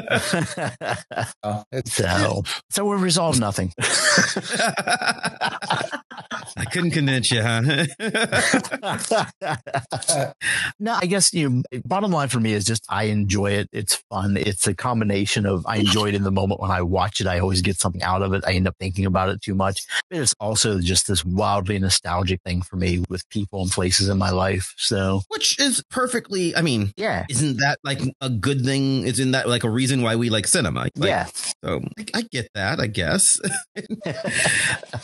Uh, 1.43 1.63
so, 1.87 2.43
so 2.71 2.85
we 2.85 2.97
resolve 2.97 3.39
nothing. 3.41 3.73
I 6.57 6.65
couldn't 6.71 6.91
convince 6.93 7.31
you, 7.31 7.43
huh? 7.43 7.61
no, 10.81 10.93
I 11.01 11.07
guess 11.07 11.33
you. 11.33 11.49
Know, 11.51 11.63
bottom 11.85 12.13
line 12.13 12.29
for 12.29 12.41
me 12.41 12.53
is 12.53 12.65
just 12.65 12.85
I 12.89 13.05
enjoy 13.05 13.53
it. 13.53 13.69
It's 13.73 13.97
fun. 14.11 14.37
It's 14.37 14.67
a 14.67 14.75
combination 14.75 15.47
of 15.47 15.65
I 15.67 15.77
enjoy 15.77 16.09
it 16.09 16.15
in 16.15 16.23
the 16.23 16.31
moment 16.31 16.61
when 16.61 16.71
I 16.71 16.83
watch 16.83 17.21
it. 17.21 17.27
I 17.27 17.39
always 17.41 17.63
get 17.63 17.79
something 17.79 18.03
out 18.03 18.23
of 18.23 18.32
it. 18.35 18.45
I 18.47 18.53
end 18.53 18.69
up 18.69 18.77
thinking 18.79 19.07
about 19.07 19.29
it 19.29 19.41
too 19.43 19.55
much. 19.55 19.87
But 20.11 20.21
it's 20.21 20.35
also 20.41 20.81
just 20.81 21.07
this 21.07 21.25
wildly 21.25 21.79
nostalgic 21.79 22.41
thing 22.43 22.63
for 22.63 22.77
me 22.77 23.05
with 23.09 23.29
people 23.29 23.63
and 23.63 23.71
places 23.71 24.09
in 24.09 24.19
my 24.19 24.31
life. 24.31 24.75
So, 24.77 25.23
which 25.29 25.59
is 25.59 25.83
perfectly. 25.91 26.55
I 26.57 26.63
mean, 26.63 26.93
yeah, 26.97 27.27
isn't 27.29 27.59
that 27.59 27.79
like 27.85 28.01
a 28.21 28.31
good 28.31 28.65
thing? 28.65 29.07
Isn't 29.07 29.33
that 29.33 29.49
like 29.49 29.65
a 29.65 29.71
reason 29.71 30.03
why 30.03 30.17
we 30.17 30.31
like 30.31 30.47
cinema? 30.47 30.81
Like, 30.83 30.93
yeah. 30.97 31.29
So 31.65 31.81
I, 31.99 32.05
I, 32.15 32.23
get 32.23 32.49
that. 32.55 32.81
I 32.81 32.89
guess. 32.89 33.41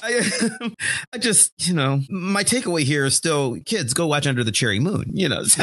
I, 0.02 0.70
I 1.12 1.18
just, 1.18 1.52
you 1.66 1.74
know, 1.74 2.00
my 2.10 2.42
takeaway 2.42 2.82
here 2.82 3.04
is 3.04 3.14
still, 3.14 3.58
kids, 3.64 3.94
go 3.94 4.08
watch 4.08 4.26
Under 4.26 4.42
the 4.42 4.50
Cherry 4.50 4.80
Moon. 4.80 5.04
You 5.12 5.28
know. 5.28 5.44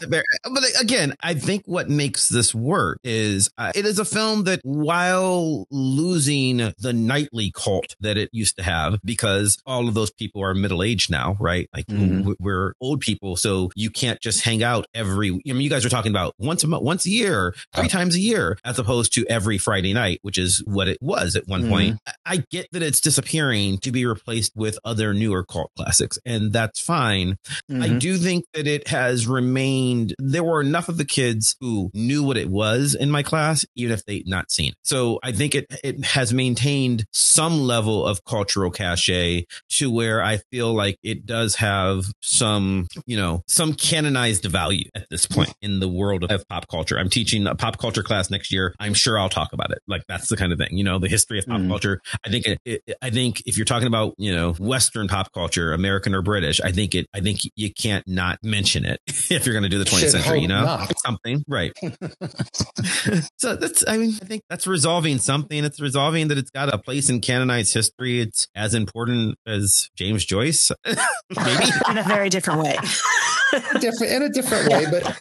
Very, 0.00 0.24
but 0.44 0.64
again, 0.80 1.14
I 1.22 1.34
think 1.34 1.64
what 1.66 1.90
makes 1.90 2.28
this 2.28 2.54
work 2.54 3.00
is 3.04 3.50
uh, 3.58 3.72
it 3.74 3.84
is 3.84 3.98
a 3.98 4.04
film 4.04 4.44
that, 4.44 4.60
while 4.62 5.66
losing 5.70 6.72
the 6.78 6.92
nightly 6.92 7.52
cult 7.54 7.94
that 8.00 8.16
it 8.16 8.30
used 8.32 8.56
to 8.56 8.62
have, 8.62 9.00
because 9.04 9.58
all 9.66 9.88
of 9.88 9.94
those 9.94 10.10
people 10.10 10.42
are 10.42 10.54
middle 10.54 10.82
aged 10.82 11.10
now, 11.10 11.36
right? 11.40 11.68
Like 11.74 11.86
mm-hmm. 11.86 12.32
we're 12.38 12.74
old 12.80 13.00
people, 13.00 13.36
so 13.36 13.70
you 13.74 13.90
can't 13.90 14.20
just 14.20 14.42
hang 14.42 14.62
out 14.62 14.86
every. 14.94 15.25
I 15.30 15.52
mean, 15.52 15.60
you 15.60 15.70
guys 15.70 15.84
are 15.84 15.90
talking 15.90 16.12
about 16.12 16.34
once 16.38 16.64
a 16.64 16.66
month, 16.66 16.82
once 16.82 17.06
a 17.06 17.10
year, 17.10 17.54
three 17.74 17.88
times 17.88 18.14
a 18.14 18.20
year, 18.20 18.58
as 18.64 18.78
opposed 18.78 19.12
to 19.14 19.26
every 19.28 19.58
Friday 19.58 19.92
night, 19.92 20.18
which 20.22 20.38
is 20.38 20.62
what 20.66 20.88
it 20.88 20.98
was 21.00 21.36
at 21.36 21.46
one 21.46 21.62
mm-hmm. 21.62 21.70
point. 21.70 21.98
I 22.24 22.44
get 22.50 22.68
that 22.72 22.82
it's 22.82 23.00
disappearing 23.00 23.78
to 23.78 23.92
be 23.92 24.06
replaced 24.06 24.52
with 24.56 24.78
other 24.84 25.14
newer 25.14 25.44
cult 25.44 25.70
classics, 25.76 26.18
and 26.24 26.52
that's 26.52 26.80
fine. 26.80 27.36
Mm-hmm. 27.70 27.82
I 27.82 27.88
do 27.88 28.16
think 28.16 28.44
that 28.54 28.66
it 28.66 28.88
has 28.88 29.26
remained. 29.26 30.14
There 30.18 30.44
were 30.44 30.60
enough 30.60 30.88
of 30.88 30.96
the 30.96 31.04
kids 31.04 31.56
who 31.60 31.90
knew 31.94 32.22
what 32.22 32.36
it 32.36 32.48
was 32.48 32.94
in 32.94 33.10
my 33.10 33.22
class, 33.22 33.64
even 33.74 33.92
if 33.92 34.04
they'd 34.04 34.26
not 34.26 34.50
seen 34.50 34.70
it. 34.70 34.76
So 34.82 35.18
I 35.22 35.32
think 35.32 35.54
it 35.54 35.66
it 35.82 36.04
has 36.04 36.32
maintained 36.32 37.04
some 37.12 37.60
level 37.60 38.06
of 38.06 38.24
cultural 38.24 38.70
cachet 38.70 39.46
to 39.70 39.90
where 39.90 40.22
I 40.22 40.38
feel 40.50 40.72
like 40.74 40.98
it 41.02 41.26
does 41.26 41.56
have 41.56 42.04
some, 42.22 42.88
you 43.06 43.16
know, 43.16 43.42
some 43.48 43.74
canonized 43.74 44.44
value 44.44 44.88
at 44.94 45.08
this 45.16 45.26
point 45.26 45.54
in 45.62 45.80
the 45.80 45.88
world 45.88 46.24
of 46.30 46.46
pop 46.48 46.68
culture. 46.68 46.98
I'm 46.98 47.08
teaching 47.08 47.46
a 47.46 47.54
pop 47.54 47.78
culture 47.78 48.02
class 48.02 48.30
next 48.30 48.52
year. 48.52 48.74
I'm 48.78 48.92
sure 48.92 49.18
I'll 49.18 49.30
talk 49.30 49.52
about 49.52 49.70
it. 49.70 49.78
Like 49.86 50.02
that's 50.08 50.28
the 50.28 50.36
kind 50.36 50.52
of 50.52 50.58
thing, 50.58 50.76
you 50.76 50.84
know, 50.84 50.98
the 50.98 51.08
history 51.08 51.38
of 51.38 51.46
pop 51.46 51.60
mm. 51.60 51.68
culture. 51.68 52.00
I 52.24 52.28
think 52.28 52.46
it, 52.46 52.60
it, 52.64 52.82
I 53.00 53.10
think 53.10 53.42
if 53.46 53.56
you're 53.56 53.64
talking 53.64 53.88
about, 53.88 54.14
you 54.18 54.34
know, 54.34 54.52
Western 54.52 55.08
pop 55.08 55.32
culture, 55.32 55.72
American 55.72 56.14
or 56.14 56.20
British, 56.20 56.60
I 56.60 56.70
think 56.72 56.94
it, 56.94 57.06
I 57.14 57.20
think 57.20 57.40
you 57.54 57.72
can't 57.72 58.06
not 58.06 58.38
mention 58.42 58.84
it 58.84 59.00
if 59.08 59.46
you're 59.46 59.54
going 59.54 59.62
to 59.62 59.68
do 59.68 59.78
the 59.78 59.84
20th 59.84 60.10
century, 60.10 60.40
you 60.40 60.48
know, 60.48 60.64
not. 60.64 60.98
something, 60.98 61.42
right? 61.48 61.72
so 63.38 63.56
that's, 63.56 63.84
I 63.88 63.96
mean, 63.96 64.10
I 64.20 64.24
think 64.26 64.42
that's 64.50 64.66
resolving 64.66 65.18
something. 65.18 65.64
It's 65.64 65.80
resolving 65.80 66.28
that 66.28 66.36
it's 66.36 66.50
got 66.50 66.72
a 66.72 66.78
place 66.78 67.08
in 67.08 67.20
canonized 67.22 67.72
history. 67.72 68.20
It's 68.20 68.48
as 68.54 68.74
important 68.74 69.38
as 69.46 69.88
James 69.96 70.26
Joyce, 70.26 70.70
maybe 70.84 71.64
in 71.88 71.98
a 71.98 72.02
very 72.02 72.28
different 72.28 72.60
way. 72.60 72.76
Different 73.80 74.12
in 74.12 74.22
a 74.22 74.28
different 74.28 74.70
way, 74.70 74.86
but 74.90 75.20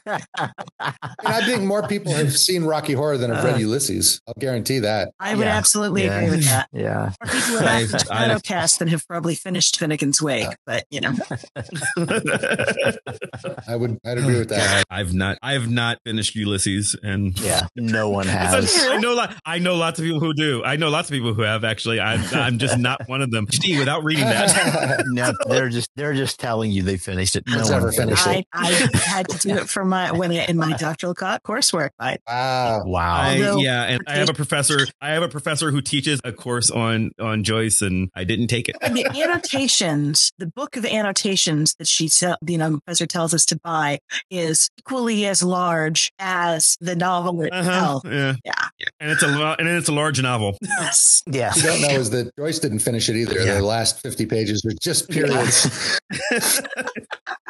I 1.23 1.45
think 1.45 1.63
more 1.63 1.87
people 1.87 2.13
have 2.13 2.35
seen 2.35 2.63
Rocky 2.63 2.93
Horror 2.93 3.17
than 3.17 3.31
have 3.31 3.43
read 3.43 3.55
uh. 3.55 3.59
Ulysses. 3.59 4.21
I'll 4.27 4.33
guarantee 4.39 4.79
that. 4.79 5.11
I 5.19 5.35
would 5.35 5.45
yeah. 5.45 5.55
absolutely 5.55 6.05
yeah. 6.05 6.19
agree 6.19 6.31
with 6.31 6.45
that. 6.45 6.69
Yeah, 6.75 7.13
or 7.21 7.27
people 7.27 7.39
who 7.39 7.57
have 7.57 7.89
Shadowcast 7.89 8.81
and 8.81 8.89
have 8.89 9.07
probably 9.07 9.35
finished 9.35 9.79
Finnegans 9.79 10.21
Wake, 10.21 10.47
but 10.65 10.85
you 10.89 11.01
know, 11.01 11.13
I 13.67 13.75
would 13.75 13.97
I'd 14.05 14.17
agree 14.17 14.39
with 14.39 14.49
that. 14.49 14.85
I've 14.89 15.13
not 15.13 15.37
I 15.41 15.53
have 15.53 15.69
not 15.69 15.99
finished 16.03 16.35
Ulysses, 16.35 16.95
and 17.01 17.39
yeah, 17.39 17.67
no 17.75 18.09
one 18.15 18.27
has. 18.27 18.77
I 18.87 18.97
know 18.97 19.25
I 19.45 19.59
know 19.59 19.75
lots 19.75 19.99
of 19.99 20.05
people 20.05 20.19
who 20.19 20.33
do. 20.33 20.63
I 20.63 20.75
know 20.75 20.89
lots 20.89 21.09
of 21.09 21.13
people 21.13 21.33
who 21.33 21.43
have 21.43 21.63
actually. 21.63 21.99
I'm 21.99 22.23
I'm 22.33 22.59
just 22.59 22.77
not 22.77 23.07
one 23.07 23.21
of 23.21 23.31
them. 23.31 23.47
Without 23.77 24.03
reading 24.03 24.25
that, 24.25 25.03
no, 25.07 25.33
they're 25.47 25.69
just 25.69 25.89
they're 25.95 26.13
just 26.13 26.39
telling 26.39 26.71
you 26.71 26.83
they 26.83 26.97
finished 26.97 27.35
it. 27.35 27.43
No 27.47 27.63
one 27.63 27.73
ever 27.73 27.91
finished 27.91 28.24
I, 28.25 28.45
I, 28.53 28.89
had 28.93 29.27
to 29.29 29.37
do 29.47 29.55
it 29.57 29.69
for 29.69 29.85
my 29.85 30.11
when 30.11 30.31
I, 30.31 30.45
in 30.45 30.57
my 30.57 30.73
doctoral 30.73 31.13
coursework. 31.15 31.91
I, 31.99 32.17
wow, 32.27 32.83
wow, 32.85 33.21
I, 33.21 33.35
yeah. 33.57 33.83
And 33.83 34.01
I 34.07 34.15
have 34.15 34.29
a 34.29 34.33
professor. 34.33 34.87
I 35.01 35.11
have 35.11 35.23
a 35.23 35.29
professor 35.29 35.71
who 35.71 35.81
teaches 35.81 36.19
a 36.23 36.31
course 36.31 36.69
on 36.71 37.11
on 37.19 37.43
Joyce, 37.43 37.81
and 37.81 38.09
I 38.15 38.23
didn't 38.23 38.47
take 38.47 38.69
it. 38.69 38.75
And 38.81 38.95
the 38.95 39.05
annotations, 39.05 40.31
the 40.37 40.47
book 40.47 40.77
of 40.77 40.85
annotations 40.85 41.75
that 41.79 41.87
she, 41.87 42.09
you 42.47 42.57
know, 42.57 42.79
professor 42.79 43.05
tells 43.05 43.33
us 43.33 43.45
to 43.47 43.59
buy 43.63 43.99
is 44.29 44.69
equally 44.77 45.25
as 45.25 45.43
large 45.43 46.11
as 46.19 46.77
the 46.79 46.95
novel 46.95 47.41
uh-huh, 47.41 47.47
itself. 47.47 48.05
Uh-huh, 48.05 48.15
yeah. 48.15 48.35
yeah, 48.45 48.87
and 48.99 49.11
it's 49.11 49.23
a 49.23 49.55
and 49.59 49.67
it's 49.67 49.89
a 49.89 49.93
large 49.93 50.21
novel. 50.21 50.57
Yes, 50.61 51.23
yeah. 51.27 51.49
What 51.49 51.57
you 51.57 51.63
don't 51.63 51.81
know 51.81 51.89
is 51.89 52.09
that 52.11 52.35
Joyce 52.37 52.59
didn't 52.59 52.79
finish 52.79 53.09
it 53.09 53.15
either. 53.15 53.39
Yeah. 53.39 53.55
The 53.55 53.65
last 53.65 54.01
fifty 54.01 54.25
pages 54.25 54.63
were 54.63 54.73
just 54.81 55.09
periods. 55.09 55.99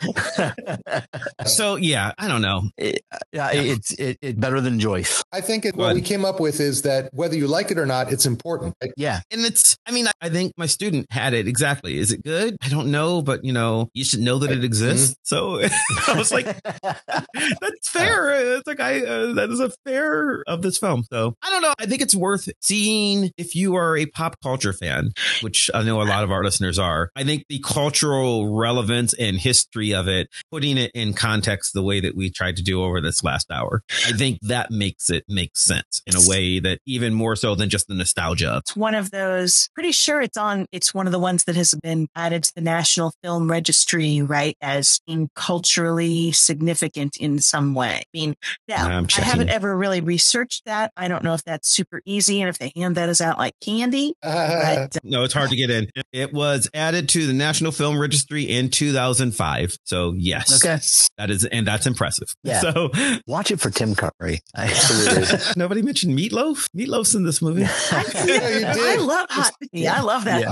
so 1.46 1.76
yeah, 1.76 2.14
I 2.18 2.28
don't 2.28 2.42
know. 2.42 2.70
It, 2.78 3.02
uh, 3.12 3.50
it's 3.54 3.92
it, 3.94 4.18
it, 4.22 4.40
better 4.40 4.62
than 4.62 4.80
Joyce. 4.80 5.24
I 5.32 5.42
think 5.42 5.66
it, 5.66 5.76
what 5.76 5.96
we 5.96 6.02
came 6.02 6.26
up 6.26 6.40
with 6.40 6.60
is 6.60 6.84
that 6.84 7.10
whether 7.14 7.36
you 7.36 7.48
like 7.48 7.72
it 7.72 7.78
or 7.78 7.86
not, 7.86 8.12
it's 8.12 8.26
important. 8.26 8.76
Right? 8.82 8.94
Yeah, 8.98 9.22
and 9.32 9.42
it's. 9.42 9.78
I 9.86 9.92
mean, 9.92 10.08
I 10.22 10.30
think 10.30 10.54
my 10.58 10.66
student 10.66 11.08
had 11.12 11.34
it 11.34 11.48
exactly. 11.48 11.98
Is 11.98 12.12
it 12.12 12.24
good? 12.24 12.58
I 12.64 12.70
don't 12.70 12.92
know, 12.92 13.22
but 13.22 13.44
you 13.44 13.54
know, 13.54 13.90
you 13.94 14.04
should 14.04 14.22
know 14.22 14.40
that 14.40 14.52
it 14.52 14.64
exists. 14.64 15.16
Mm-hmm. 15.32 15.68
So 15.68 16.12
I 16.14 16.18
was 16.18 16.32
like, 16.32 16.46
that's 16.64 17.90
fair. 17.90 18.58
It's 18.58 18.68
like 18.68 18.80
I 18.80 19.06
uh, 19.06 19.34
that 19.34 19.50
is 19.50 19.60
a 19.60 19.72
fair 19.86 20.44
of 20.48 20.62
this 20.62 20.78
film. 20.78 21.04
So 21.12 21.36
I 21.42 21.50
don't 21.50 21.62
know. 21.62 21.74
I 21.80 21.86
think 21.86 22.02
it's 22.02 22.16
worth 22.16 22.50
seeing 22.62 23.32
if 23.38 23.56
you 23.56 23.76
are 23.76 23.98
a 23.98 24.06
pop 24.06 24.38
culture 24.42 24.74
fan, 24.74 25.12
which 25.42 25.70
I 25.74 25.84
know 25.84 26.02
a 26.02 26.04
lot 26.04 26.24
of 26.24 26.32
our 26.32 26.44
listeners 26.44 26.80
are. 26.80 27.10
I 27.16 27.24
think 27.24 27.46
the 27.50 27.60
cultural 27.60 28.56
relevance 28.56 29.14
and 29.14 29.38
history 29.38 29.65
of 29.74 30.08
it, 30.08 30.30
putting 30.52 30.78
it 30.78 30.92
in 30.94 31.14
context 31.14 31.74
the 31.74 31.84
way 31.84 32.00
that 32.00 32.16
we 32.16 32.30
tried 32.30 32.56
to 32.58 32.64
do 32.64 32.84
over 32.84 33.02
this 33.02 33.24
last 33.24 33.52
hour. 33.52 33.84
I 34.08 34.12
think 34.12 34.40
that 34.42 34.72
makes 34.72 35.10
it 35.10 35.26
make 35.28 35.58
sense 35.58 36.02
in 36.06 36.16
a 36.16 36.28
way 36.28 36.60
that 36.60 36.80
even 36.86 37.14
more 37.14 37.36
so 37.36 37.56
than 37.56 37.70
just 37.70 37.88
the 37.88 37.94
nostalgia. 37.94 38.58
It's 38.58 38.76
one 38.76 38.96
of 38.96 39.12
those, 39.12 39.70
pretty 39.74 39.92
sure 39.92 40.22
it's 40.22 40.38
on, 40.38 40.66
it's 40.72 40.94
one 40.94 41.08
of 41.08 41.12
the 41.12 41.20
ones 41.20 41.44
that 41.46 41.56
has 41.56 41.74
been 41.74 42.08
added 42.16 42.44
to 42.44 42.56
the 42.56 42.62
National 42.62 43.14
Film 43.24 43.50
Registry, 43.50 44.22
right? 44.22 44.56
As 44.62 45.00
being 45.06 45.30
culturally 45.36 46.32
significant 46.32 47.18
in 47.18 47.40
some 47.40 47.74
way. 47.74 47.98
I 47.98 48.04
mean, 48.14 48.36
yeah, 48.68 49.04
I 49.18 49.22
haven't 49.22 49.50
ever 49.50 49.76
really 49.76 50.02
researched 50.02 50.66
that. 50.66 50.92
I 50.96 51.08
don't 51.08 51.24
know 51.24 51.34
if 51.34 51.44
that's 51.44 51.70
super 51.70 52.02
easy 52.06 52.42
and 52.42 52.50
if 52.50 52.58
they 52.58 52.72
hand 52.76 52.96
that 52.96 53.10
as 53.10 53.22
out 53.22 53.38
like 53.38 53.54
candy. 53.62 54.14
Uh, 54.24 54.88
but, 54.88 54.98
no, 55.04 55.24
it's 55.24 55.34
hard 55.34 55.50
to 55.50 55.56
get 55.56 55.70
in. 55.70 55.90
It 56.12 56.34
was 56.34 56.70
added 56.74 57.10
to 57.10 57.28
the 57.28 57.34
National 57.34 57.72
Film 57.72 58.00
Registry 58.00 58.44
in 58.44 58.70
2005. 58.70 59.55
So 59.84 60.14
yes. 60.18 60.64
Okay. 60.64 60.80
That 61.18 61.30
is, 61.30 61.46
and 61.46 61.66
that's 61.68 61.86
impressive. 61.88 62.28
Yeah. 62.44 62.60
So 62.60 62.92
watch 63.26 63.50
it 63.50 63.60
for 63.60 63.72
Tim 63.72 63.96
Curry. 63.96 64.40
Nobody 65.58 65.82
mentioned 65.82 66.18
Meatloaf. 66.18 66.68
Meatloaf's 66.78 67.16
in 67.16 67.24
this 67.24 67.42
movie. 67.42 67.62
yeah, 67.92 68.74
I 68.78 68.98
love 69.00 69.28
hot. 69.32 69.54
Yeah, 69.72 69.98
I 69.98 70.02
love 70.02 70.26
that. 70.26 70.42
Yeah. 70.42 70.52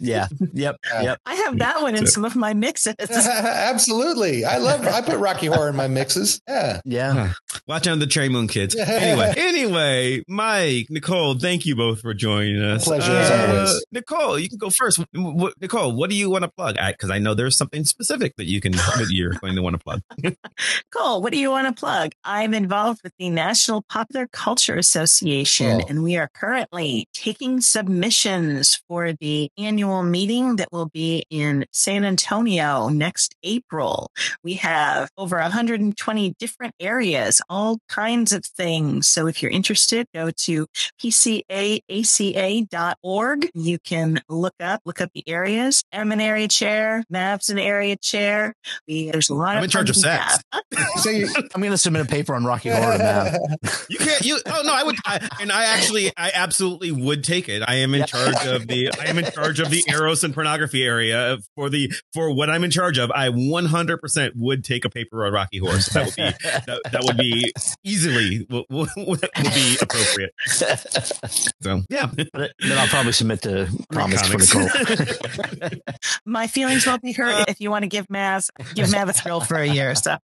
Yeah. 0.10 0.28
Yep. 0.54 0.76
Yep. 1.02 1.20
I 1.26 1.34
have 1.34 1.58
that 1.58 1.82
one 1.82 1.94
in 1.94 2.06
some 2.06 2.24
of 2.24 2.34
my 2.34 2.54
mixes. 2.54 2.94
Absolutely. 3.10 4.46
I 4.46 4.56
love 4.56 4.86
I 4.86 5.02
put 5.02 5.18
Rocky 5.18 5.46
Horror 5.46 5.68
in 5.68 5.76
my 5.76 5.88
mixes. 5.88 6.40
Yeah. 6.48 6.80
Yeah. 6.86 7.32
Watch 7.68 7.86
out 7.86 7.98
the 7.98 8.06
Cherry 8.06 8.30
Moon 8.30 8.48
kids. 8.48 8.74
Anyway, 8.74 9.34
anyway, 9.36 10.22
Mike, 10.26 10.86
Nicole, 10.88 11.38
thank 11.38 11.66
you 11.66 11.76
both 11.76 12.00
for 12.00 12.14
joining 12.14 12.62
us. 12.62 12.84
Pleasure 12.84 13.12
as 13.12 13.30
uh, 13.30 13.52
always. 13.52 13.86
Nicole, 13.92 14.38
you 14.38 14.48
can 14.48 14.56
go 14.56 14.70
first. 14.70 15.04
Nicole, 15.12 15.94
what 15.94 16.08
do 16.08 16.16
you 16.16 16.30
want 16.30 16.44
to 16.44 16.50
plug? 16.50 16.76
Because 16.76 17.10
I, 17.10 17.16
I, 17.16 17.18
know 17.18 17.34
there's 17.34 17.56
something 17.56 17.84
specific 17.84 18.36
that 18.36 18.46
you 18.46 18.60
can 18.60 18.72
that 18.72 19.08
you're 19.10 19.34
going 19.34 19.56
to 19.56 19.62
want 19.62 19.78
to 19.78 19.84
plug. 19.84 20.00
cool. 20.90 21.20
What 21.20 21.32
do 21.32 21.38
you 21.38 21.50
want 21.50 21.74
to 21.74 21.78
plug? 21.78 22.12
I'm 22.24 22.54
involved 22.54 23.00
with 23.04 23.12
the 23.18 23.28
National 23.28 23.82
Popular 23.82 24.26
Culture 24.32 24.76
Association, 24.76 25.82
oh. 25.82 25.86
and 25.88 26.02
we 26.02 26.16
are 26.16 26.30
currently 26.32 27.06
taking 27.12 27.60
submissions 27.60 28.80
for 28.88 29.12
the 29.12 29.50
annual 29.58 29.89
annual 29.90 30.02
meeting 30.04 30.56
that 30.56 30.68
will 30.72 30.86
be 30.88 31.24
in 31.30 31.64
San 31.72 32.04
Antonio 32.04 32.88
next 32.88 33.34
April. 33.42 34.10
We 34.44 34.54
have 34.54 35.10
over 35.18 35.36
120 35.38 36.34
different 36.38 36.74
areas, 36.80 37.42
all 37.48 37.78
kinds 37.88 38.32
of 38.32 38.44
things. 38.44 39.08
So 39.08 39.26
if 39.26 39.42
you're 39.42 39.50
interested, 39.50 40.06
go 40.14 40.30
to 40.30 40.66
pcaaca.org. 41.02 41.90
You 43.54 43.78
can 43.80 44.20
look 44.28 44.54
up, 44.60 44.80
look 44.84 45.00
up 45.00 45.10
the 45.14 45.24
areas. 45.28 45.82
I'm 45.92 46.12
an 46.12 46.20
area 46.20 46.46
chair. 46.48 47.02
Mav's 47.10 47.50
an 47.50 47.58
area 47.58 47.96
chair. 47.96 48.54
We, 48.86 49.10
there's 49.10 49.28
a 49.30 49.34
lot 49.34 49.52
I'm 49.56 49.58
of 49.58 49.64
in 49.64 49.70
charge 49.70 49.90
of 49.90 49.96
sex. 49.96 50.38
So 50.96 51.10
you, 51.10 51.28
I'm 51.54 51.60
going 51.60 51.70
to 51.72 51.78
submit 51.78 52.02
a 52.02 52.08
paper 52.08 52.34
on 52.34 52.44
Rocky 52.44 52.68
Horror 52.70 52.98
now. 52.98 53.24
You 53.88 53.98
can't. 53.98 54.24
You. 54.24 54.38
Oh 54.46 54.62
no, 54.64 54.72
I 54.72 54.82
would. 54.82 54.96
I, 55.04 55.28
and 55.40 55.50
I 55.52 55.64
actually, 55.64 56.10
I 56.16 56.30
absolutely 56.34 56.90
would 56.92 57.22
take 57.24 57.48
it. 57.48 57.62
I 57.66 57.76
am 57.76 57.94
in 57.94 58.00
Yeah. 58.00 58.06
charge 58.06 58.46
of 58.46 58.66
the. 58.66 58.90
I 58.98 59.06
am 59.06 59.18
in 59.18 59.30
charge 59.30 59.60
of 59.60 59.70
the 59.70 59.79
eros 59.88 60.24
and 60.24 60.34
pornography 60.34 60.84
area 60.84 61.34
uh, 61.34 61.36
for 61.54 61.70
the 61.70 61.92
for 62.12 62.32
what 62.34 62.50
I'm 62.50 62.64
in 62.64 62.70
charge 62.70 62.98
of. 62.98 63.10
I 63.10 63.28
100 63.28 63.98
percent 63.98 64.34
would 64.36 64.64
take 64.64 64.84
a 64.84 64.90
paper 64.90 65.24
on 65.24 65.32
Rocky 65.32 65.58
Horror. 65.58 65.78
That 65.92 66.06
would 66.06 66.16
be 66.16 66.22
that, 66.66 66.80
that 66.92 67.02
would 67.04 67.16
be 67.16 67.52
easily 67.84 68.46
would, 68.50 68.64
would, 68.70 68.88
would 68.96 69.20
be 69.54 69.76
appropriate. 69.80 70.32
So 71.62 71.82
yeah, 71.88 72.10
then 72.16 72.78
I'll 72.78 72.86
probably 72.88 73.12
submit 73.12 73.42
to 73.42 73.68
Promise 73.92 74.22
for 74.22 74.38
Comics. 74.38 74.54
Nicole. 74.54 75.70
My 76.24 76.46
feelings 76.46 76.86
won't 76.86 77.02
be 77.02 77.12
hurt 77.12 77.48
if 77.48 77.60
you 77.60 77.70
want 77.70 77.82
to 77.82 77.88
give 77.88 78.08
Mav, 78.10 78.44
give 78.74 78.90
Mav 78.90 79.08
a 79.08 79.12
thrill 79.12 79.40
for 79.40 79.56
a 79.56 79.66
year. 79.66 79.94
So 79.94 80.16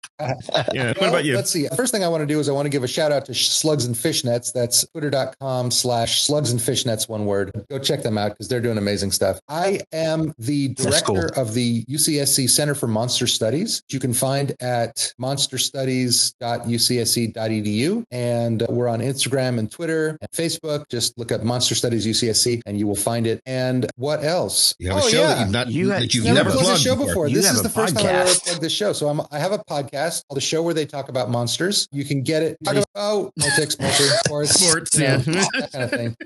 yeah. 0.72 0.88
What 0.88 1.00
Well, 1.00 1.10
about 1.10 1.24
you? 1.24 1.36
Let's 1.36 1.50
see. 1.50 1.68
First 1.76 1.92
thing 1.92 2.04
I 2.04 2.08
want 2.08 2.22
to 2.22 2.26
do 2.26 2.40
is 2.40 2.48
I 2.48 2.52
want 2.52 2.66
to 2.66 2.70
give 2.70 2.84
a 2.84 2.88
shout 2.88 3.12
out 3.12 3.26
to 3.26 3.34
Slugs 3.34 3.84
and 3.84 3.94
Fishnets. 3.94 4.52
That's 4.52 4.86
twitter.com 4.88 5.70
slash 5.70 6.22
slugs 6.22 6.50
and 6.50 6.60
fishnets, 6.60 7.08
one 7.08 7.26
word. 7.26 7.64
Go 7.70 7.78
check 7.78 8.02
them 8.02 8.18
out 8.18 8.30
because 8.30 8.48
they're 8.48 8.60
doing 8.60 8.78
amazing 8.78 9.12
stuff. 9.12 9.38
I 9.48 9.80
am 9.92 10.32
the 10.38 10.68
That's 10.74 11.02
cool. 11.02 11.16
director 11.16 11.40
of 11.40 11.54
the 11.54 11.84
UCSC 11.84 12.48
Center 12.50 12.74
for 12.74 12.86
Monster 12.88 13.26
Studies. 13.26 13.82
You 13.88 14.00
can 14.00 14.12
find 14.14 14.54
at 14.60 15.12
monsterstudies.ucsc.edu. 15.20 18.04
And 18.10 18.62
uh, 18.62 18.66
we're 18.70 18.88
on 18.88 19.00
Instagram 19.00 19.58
and 19.58 19.70
Twitter 19.70 20.18
and 20.20 20.30
Facebook. 20.32 20.88
Just 20.88 21.16
look 21.18 21.32
up 21.32 21.42
Monster 21.42 21.74
Studies 21.74 22.06
UCSC 22.06 22.62
and 22.66 22.78
you 22.78 22.86
will 22.86 22.94
find 22.96 23.26
it. 23.26 23.40
And 23.46 23.86
what 23.96 24.22
else? 24.24 24.74
You 24.78 24.88
have 24.90 24.98
a 24.98 25.02
Oh, 25.02 25.08
show 25.08 25.20
yeah. 25.20 25.26
that 25.34 25.40
you've 25.40 25.50
not 25.50 25.68
You 25.70 25.90
had- 25.90 26.02
that 26.02 26.14
you've 26.14 26.24
never, 26.24 26.34
never 26.36 26.50
plugged 26.50 26.64
plugged 26.66 26.80
the 26.80 26.84
show 26.84 26.96
before. 26.96 27.06
before. 27.26 27.30
This 27.30 27.50
is 27.50 27.62
the 27.62 27.68
first 27.68 27.96
time 27.96 28.06
I've 28.06 28.12
ever 28.14 28.30
podcast. 28.30 28.44
plugged 28.44 28.60
this 28.62 28.72
show. 28.72 28.92
So 28.92 29.08
I'm, 29.08 29.20
I 29.30 29.38
have 29.38 29.52
a 29.52 29.58
podcast 29.58 30.22
called 30.26 30.36
The 30.36 30.40
Show 30.40 30.62
where 30.62 30.74
they 30.74 30.86
talk 30.86 31.08
about 31.08 31.30
monsters. 31.30 31.88
You 31.92 32.04
can 32.04 32.22
get 32.22 32.42
it. 32.42 32.56
Talk 32.64 32.74
about 32.74 32.86
oh, 32.94 33.30
politics, 33.38 33.78
multi, 33.78 34.04
sports, 34.04 34.60
Sports, 34.60 34.96
you 34.98 35.04
know, 35.04 35.22
yeah. 35.26 35.44
that 35.58 35.72
kind 35.72 35.84
of 35.84 35.90
thing. 35.90 36.16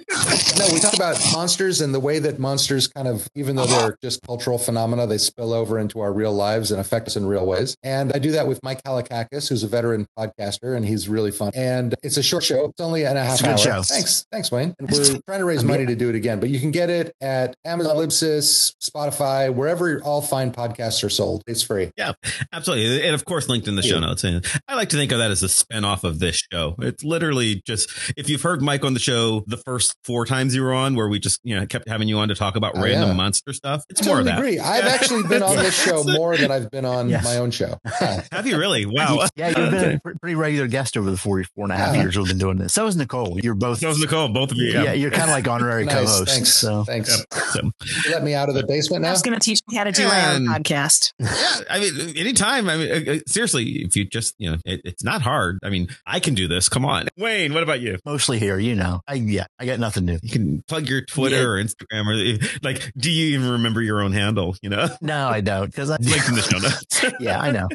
No, 0.59 0.67
we 0.73 0.81
talk 0.81 0.95
about 0.95 1.19
monsters 1.33 1.81
and 1.81 1.95
the 1.95 2.01
way 2.01 2.19
that 2.21 2.39
monsters 2.39 2.87
kind 2.89 3.09
of, 3.09 3.10
even 3.35 3.57
though 3.57 3.67
they're 3.67 3.97
just 4.03 4.23
cultural 4.23 4.59
phenomena, 4.59 5.07
they 5.07 5.19
spill 5.19 5.53
over 5.53 5.79
into 5.79 6.01
our 6.01 6.13
real 6.13 6.33
lives 6.33 6.71
and 6.71 6.81
affect 6.81 7.07
us 7.09 7.17
in 7.17 7.27
real 7.27 7.47
ways. 7.47 7.77
And 7.83 8.13
I 8.15 8.19
do 8.19 8.33
that 8.33 8.47
with 8.47 8.61
Mike 8.63 8.83
Halakakis, 8.83 9.49
who's 9.49 9.63
a 9.63 9.69
veteran 9.69 10.07
podcaster, 10.19 10.77
and 10.77 10.85
he's 10.85 11.09
really 11.09 11.31
fun. 11.31 11.53
And 11.55 11.95
it's 12.03 12.17
a 12.17 12.23
short 12.23 12.45
show. 12.45 12.67
It's 12.67 12.81
only 12.81 13.05
an 13.05 13.17
a 13.17 13.25
half 13.25 13.33
It's 13.35 13.41
a 13.41 13.45
good 13.45 13.51
hour. 13.51 13.59
show. 13.59 13.83
Thanks. 13.83 14.27
Thanks, 14.31 14.51
Wayne. 14.53 14.75
And 14.79 14.91
we're 14.91 15.05
trying 15.27 15.41
to 15.41 15.45
raise 15.45 15.65
money 15.65 15.87
to 15.87 15.95
do 15.95 16.09
it 16.09 16.15
again, 16.15 16.41
but 16.41 16.51
you 16.51 16.61
can 16.61 16.71
get 16.71 16.91
it 16.91 17.15
at 17.21 17.57
Amazon 17.65 17.97
Libsyn, 17.97 18.41
Spotify, 18.81 19.53
wherever 19.53 20.01
all 20.03 20.23
fine 20.23 20.53
podcasts 20.53 21.03
are 21.05 21.11
sold. 21.11 21.43
It's 21.47 21.63
free. 21.63 21.91
Yeah, 21.97 22.13
absolutely. 22.53 23.03
And 23.05 23.15
of 23.15 23.25
course, 23.25 23.49
linked 23.49 23.69
in 23.69 23.77
the 23.77 23.83
show 23.83 23.99
notes. 24.01 24.25
And 24.25 24.45
I 24.69 24.75
like 24.77 24.91
to 24.91 24.97
think 24.97 25.13
of 25.13 25.19
that 25.19 25.31
as 25.31 25.43
a 25.43 25.47
spinoff 25.47 26.05
of 26.05 26.19
this 26.19 26.43
show. 26.53 26.75
It's 26.81 27.05
literally 27.05 27.63
just, 27.67 27.91
if 28.17 28.29
you've 28.29 28.43
heard 28.43 28.63
Mike 28.63 28.85
on 28.85 28.95
the 28.95 29.01
show 29.01 29.45
the 29.47 29.57
first 29.57 29.95
four 30.05 30.27
times 30.27 30.55
you 30.55 30.63
were 30.63 30.73
on, 30.73 30.95
where 30.95 31.09
we 31.09 31.19
just, 31.19 31.41
you 31.45 31.59
know, 31.59 31.67
kept 31.67 31.89
having 31.89 32.09
you 32.09 32.19
on 32.19 32.29
to 32.29 32.35
talk 32.35 32.57
about 32.57 32.73
Oh, 32.77 32.83
random 32.93 33.09
yeah. 33.11 33.15
monster 33.15 33.53
stuff, 33.53 33.85
it's 33.89 34.03
I 34.03 34.07
more 34.07 34.19
of 34.21 34.25
that. 34.27 34.39
agree. 34.39 34.59
I've 34.59 34.85
Yeah. 34.85 34.91
actually 34.91 35.23
been 35.25 35.43
on 35.43 35.57
this 35.57 35.75
show 35.85 36.05
more 36.05 36.37
than 36.37 36.51
I've 36.51 36.71
been 36.71 36.85
on 36.85 37.09
Yes. 37.09 37.25
my 37.25 37.37
own 37.39 37.51
show. 37.51 37.79
Have 38.33 38.47
you 38.47 38.59
really? 38.59 38.87
Wow. 38.87 39.27
Yeah, 39.37 39.49
you've 39.49 39.71
been 39.71 40.01
a 40.05 40.17
pretty 40.19 40.35
regular 40.35 40.67
guest 40.69 40.97
over 40.97 41.11
the 41.11 41.17
four, 41.17 41.43
four 41.55 41.65
and 41.65 41.73
a 41.73 41.77
half 41.77 41.95
Yeah. 41.95 42.03
years 42.03 42.19
we've 42.19 42.27
been 42.29 42.39
doing 42.39 42.57
this. 42.59 42.75
So 42.75 42.87
is 42.87 42.97
Nicole. 42.97 43.39
You're 43.41 43.55
both. 43.55 43.79
So 43.79 43.89
was 43.89 43.99
Nicole, 44.01 44.29
both 44.29 44.51
of 44.53 44.57
you. 44.59 44.73
yeah. 44.73 44.83
Yeah. 44.85 44.93
you're 44.95 45.11
kind 45.11 45.25
of 45.25 45.31
like 45.31 45.47
honorary 45.49 45.85
Nice. 45.85 45.95
co-hosts. 45.95 46.35
Thanks. 46.35 46.53
So 46.55 46.85
Thanks. 46.85 47.25
So, 47.53 47.61
You 47.63 48.11
let 48.11 48.23
me 48.25 48.35
out 48.35 48.49
of 48.49 48.55
the 48.55 48.67
basement 48.67 49.03
now. 49.03 49.09
I 49.09 49.11
now. 49.11 49.15
was 49.15 49.23
going 49.23 49.39
to 49.39 49.45
teach 49.45 49.61
me 49.69 49.77
how 49.77 49.85
to 49.85 49.93
do 49.93 50.07
my 50.07 50.35
own 50.35 50.47
podcast. 50.47 51.13
yeah. 51.19 51.29
I 51.69 51.81
mean, 51.81 52.17
anytime. 52.17 52.69
I 52.69 52.77
mean, 52.77 53.09
uh, 53.09 53.13
uh, 53.13 53.19
seriously, 53.27 53.65
if 53.85 53.97
you 53.97 54.05
just, 54.05 54.35
you 54.39 54.51
know, 54.51 54.57
it, 54.65 54.81
it's 54.85 55.05
not 55.05 55.23
hard. 55.23 55.59
I 55.63 55.71
mean, 55.71 55.89
I 56.07 56.21
can 56.21 56.35
do 56.35 56.49
this. 56.49 56.69
Come 56.69 56.85
on. 56.85 57.09
Wayne, 57.17 57.53
what 57.55 57.63
about 57.63 57.81
you? 57.81 57.99
mostly 58.05 58.39
here, 58.39 58.59
you 58.59 58.75
know. 58.75 59.01
I 59.07 59.15
yeah, 59.15 59.47
I 59.59 59.67
got 59.67 59.79
nothing 59.79 60.05
new. 60.05 60.19
You 60.23 60.31
can 60.31 60.63
plug 60.69 60.89
your 60.89 61.03
Twitter 61.03 61.55
or 61.55 61.63
Instagram 61.63 62.07
or 62.07 62.49
like, 62.63 62.80
do 62.97 63.11
you 63.11 63.37
even 63.39 63.51
remember 63.51 63.83
your 63.83 64.01
own 64.03 64.13
handle? 64.13 64.57
You 64.63 64.71
know, 64.71 64.89
No, 65.01 65.29
I 65.29 65.41
don't 65.41 65.67
because 65.67 65.91
I. 65.91 65.97
linked 66.01 66.29
in 66.29 66.35
the 66.35 66.43
show 66.43 66.59
notes. 66.59 67.05
yeah, 67.21 67.41
I 67.41 67.51
know. 67.51 67.69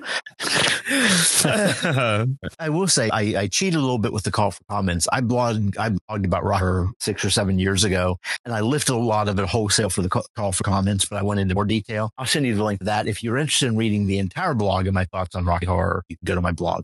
I 2.60 2.70
will 2.70 2.88
say 2.88 3.10
I, 3.12 3.42
I 3.44 3.48
cheated 3.48 3.76
a 3.76 3.82
little 3.82 3.98
bit 3.98 4.14
with 4.14 4.24
the 4.24 4.32
call 4.32 4.52
for 4.52 4.64
comments. 4.70 5.08
I 5.12 5.22
blogged 5.22 5.78
I 5.78 5.90
blogged 5.90 6.26
about 6.26 6.44
Rocker 6.44 6.90
six 7.00 7.24
or 7.26 7.30
seven 7.30 7.60
years 7.60 7.84
ago, 7.84 8.20
and 8.46 8.54
I 8.54 8.62
lifted 8.62 8.94
a 8.94 8.98
lot 8.98 9.28
of 9.28 9.40
it 9.40 9.46
wholesale 9.48 9.90
for 9.90 10.02
the 10.02 10.10
call 10.10 10.52
for 10.52 10.64
comments, 10.64 11.06
but 11.06 11.18
I 11.18 11.24
went 11.24 11.40
into 11.40 11.56
more 11.56 11.66
detail. 11.66 12.12
I'll 12.18 12.26
send 12.26 12.46
you 12.46 12.56
the 12.56 12.64
link 12.64 12.80
to 12.80 12.86
that. 12.86 13.08
If 13.08 13.24
you're 13.24 13.38
interested 13.38 13.68
in 13.68 13.78
reading 13.78 14.08
the 14.08 14.20
entire 14.20 14.54
blog 14.54 14.86
and 14.88 14.94
my 14.94 15.06
thoughts 15.06 15.36
on 15.36 15.46
Rocky 15.46 15.66
Horror, 15.66 16.04
you 16.10 16.18
can 16.18 16.26
go 16.26 16.36
to 16.36 16.42
my 16.42 16.52
blog. 16.52 16.84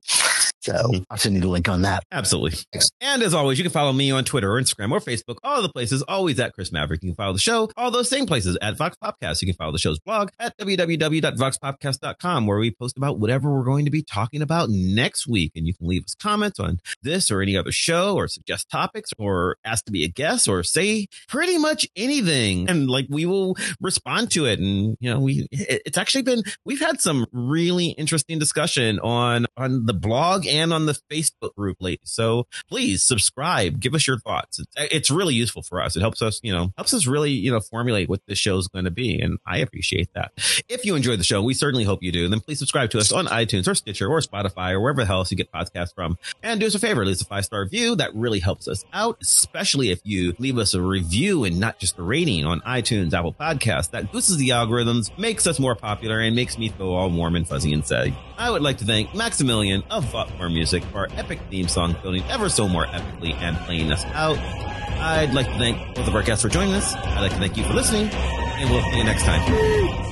So 0.62 0.74
mm-hmm. 0.74 1.04
I'll 1.10 1.18
send 1.18 1.36
you 1.36 1.42
the 1.42 1.48
link 1.48 1.68
on 1.68 1.82
that. 1.82 2.04
Absolutely. 2.12 2.60
And 3.02 3.24
as 3.24 3.34
always, 3.34 3.58
you 3.58 3.64
can 3.64 3.72
follow 3.72 3.92
me 3.92 4.12
on 4.12 4.24
Twitter 4.24 4.52
or 4.54 4.62
Instagram 4.62 4.92
or 4.92 5.00
Facebook, 5.00 5.38
all 5.44 5.62
the 5.62 5.70
places, 5.70 6.04
always 6.04 6.40
at 6.40 6.54
Chris 6.54 6.72
Maverick. 6.72 7.02
You 7.04 7.10
can 7.10 7.16
follow 7.16 7.34
the 7.34 7.40
show, 7.40 7.70
all 7.76 7.90
those 7.90 8.10
same 8.10 8.28
places 8.28 8.58
at 8.62 8.78
Vox 8.78 8.96
Popcast. 9.04 9.42
You 9.42 9.48
can 9.48 9.56
follow 9.56 9.72
the 9.72 9.80
show's 9.80 10.00
blog 10.00 10.30
at 10.40 10.56
www.voxpopcast.com, 10.58 12.46
where 12.46 12.60
we 12.60 12.72
post 12.72 12.96
about 12.96 13.18
whatever 13.20 13.52
we're 13.52 13.64
going 13.64 13.86
to 13.86 13.92
be 13.92 14.04
talking 14.04 14.42
about 14.42 14.70
next 14.70 15.28
week. 15.28 15.54
And 15.56 15.66
you 15.66 15.74
can 15.74 15.88
leave 15.88 16.04
us 16.04 16.14
comments 16.16 16.60
on 16.60 16.80
this 17.02 17.32
or 17.32 17.42
any 17.42 17.58
other 17.58 17.72
show 17.72 18.16
or 18.16 18.28
suggest 18.28 18.70
topics 18.70 19.12
or 19.18 19.58
ask 19.66 19.86
to 19.86 19.92
be 19.92 20.04
a 20.04 20.08
guest 20.08 20.48
or 20.48 20.62
say 20.64 21.08
pretty 21.28 21.58
much 21.58 21.88
anything. 21.96 22.70
And 22.70 22.88
like 22.90 23.08
we 23.10 23.26
will 23.26 23.56
respond 23.80 24.30
to 24.32 24.46
it. 24.46 24.60
And, 24.60 24.96
you 25.00 25.12
know, 25.12 25.20
we, 25.20 25.48
it's 25.52 25.98
actually 25.98 26.22
been, 26.22 26.44
we've 26.66 26.80
had 26.80 27.02
some 27.02 27.26
really 27.32 27.88
interesting 27.88 28.38
discussion 28.38 29.00
on, 29.00 29.48
on 29.58 29.88
the 29.88 29.94
blog 29.94 30.46
and 30.52 30.74
on 30.74 30.86
the 30.86 31.00
Facebook 31.10 31.56
group 31.56 31.78
lately. 31.80 32.02
So 32.04 32.48
please 32.68 33.04
subscribe, 33.04 33.80
give 33.80 33.96
us 33.96 34.06
your 34.06 34.20
thoughts. 34.20 34.60
It's, 34.60 34.74
it's 34.78 35.12
really 35.12 35.34
useful 35.34 35.64
for 35.64 35.82
us. 35.82 35.96
It 35.96 36.02
helps 36.02 36.22
us, 36.22 36.40
you 36.44 36.52
know, 36.52 36.74
helps 36.78 36.94
us 36.94 37.08
really, 37.08 37.32
you 37.32 37.52
know, 37.52 37.60
formulate 37.60 38.10
what 38.10 38.22
this 38.28 38.38
show 38.38 38.58
is 38.58 38.68
going 38.68 38.86
to 38.86 38.92
be. 38.92 39.20
And 39.20 39.40
I 39.46 39.60
appreciate 39.60 40.14
that. 40.14 40.32
If 40.68 40.86
you 40.86 40.96
enjoyed 40.96 41.20
the 41.20 41.24
show, 41.24 41.42
we 41.42 41.54
certainly 41.54 41.86
hope 41.86 42.04
you 42.04 42.12
do. 42.12 42.28
Then 42.28 42.42
please 42.42 42.60
subscribe 42.60 42.90
to 42.92 43.00
us 43.00 43.12
on 43.12 43.28
iTunes 43.28 43.68
or 43.68 43.76
Stitcher 43.76 44.08
or 44.08 44.20
Spotify 44.20 44.72
or 44.72 44.82
wherever 44.82 45.02
the 45.02 45.08
hell 45.08 45.20
else 45.20 45.32
you 45.32 45.38
get 45.38 45.52
podcasts 45.52 45.94
from. 45.96 46.18
And 46.44 46.60
do 46.60 46.68
us 46.68 46.76
a 46.76 46.80
favor, 46.80 47.06
leave 47.06 47.16
us 47.16 47.22
a 47.22 47.26
five 47.26 47.46
star 47.46 47.62
review. 47.62 47.96
That 47.96 48.14
really 48.14 48.40
helps 48.40 48.68
us 48.68 48.84
out, 48.94 49.18
especially 49.22 49.92
if 49.92 50.02
you 50.04 50.34
leave 50.38 50.58
us 50.58 50.74
a 50.74 50.82
review 50.82 51.44
and 51.44 51.60
not 51.60 51.80
just 51.80 51.98
a 51.98 52.04
rating 52.04 52.46
on 52.46 52.60
iTunes, 52.62 53.14
Apple 53.14 53.34
Podcasts. 53.34 53.92
That 53.92 54.12
boosts 54.12 54.36
the 54.36 54.50
algorithms, 54.50 55.16
makes 55.18 55.48
us 55.48 55.60
more 55.60 55.76
popular, 55.76 56.20
and 56.20 56.36
makes 56.36 56.58
me 56.58 56.70
feel 56.70 56.90
all 56.90 57.10
warm 57.10 57.36
and 57.36 57.48
fuzzy 57.48 57.74
inside. 57.74 58.14
I 58.38 58.50
would 58.50 58.62
like 58.62 58.80
to 58.80 58.86
thank 58.86 59.14
Maximilian 59.14 59.84
of 59.92 60.10
Thoughtmore 60.42 60.50
Music 60.50 60.84
our 60.96 61.08
epic 61.18 61.40
theme 61.52 61.68
song, 61.68 61.96
building 62.02 62.24
ever 62.30 62.50
so 62.50 62.68
more 62.68 62.88
epically 62.88 63.34
and 63.36 63.56
playing 63.58 63.92
us 63.92 64.04
out. 64.06 64.40
I'd 64.40 65.34
like 65.34 65.46
to 65.46 65.58
thank 65.60 65.96
both 65.96 66.08
of 66.08 66.16
our 66.16 66.24
guests 66.24 66.42
for 66.42 66.50
joining 66.50 66.74
us. 66.74 66.96
I'd 66.96 67.22
like 67.22 67.32
to 67.34 67.38
thank 67.38 67.58
you 67.58 67.64
for 67.64 67.74
listening, 67.74 68.10
and 68.12 68.70
we'll 68.70 68.82
see 68.92 68.98
you 68.98 69.04
next 69.04 69.24
time. 69.24 70.11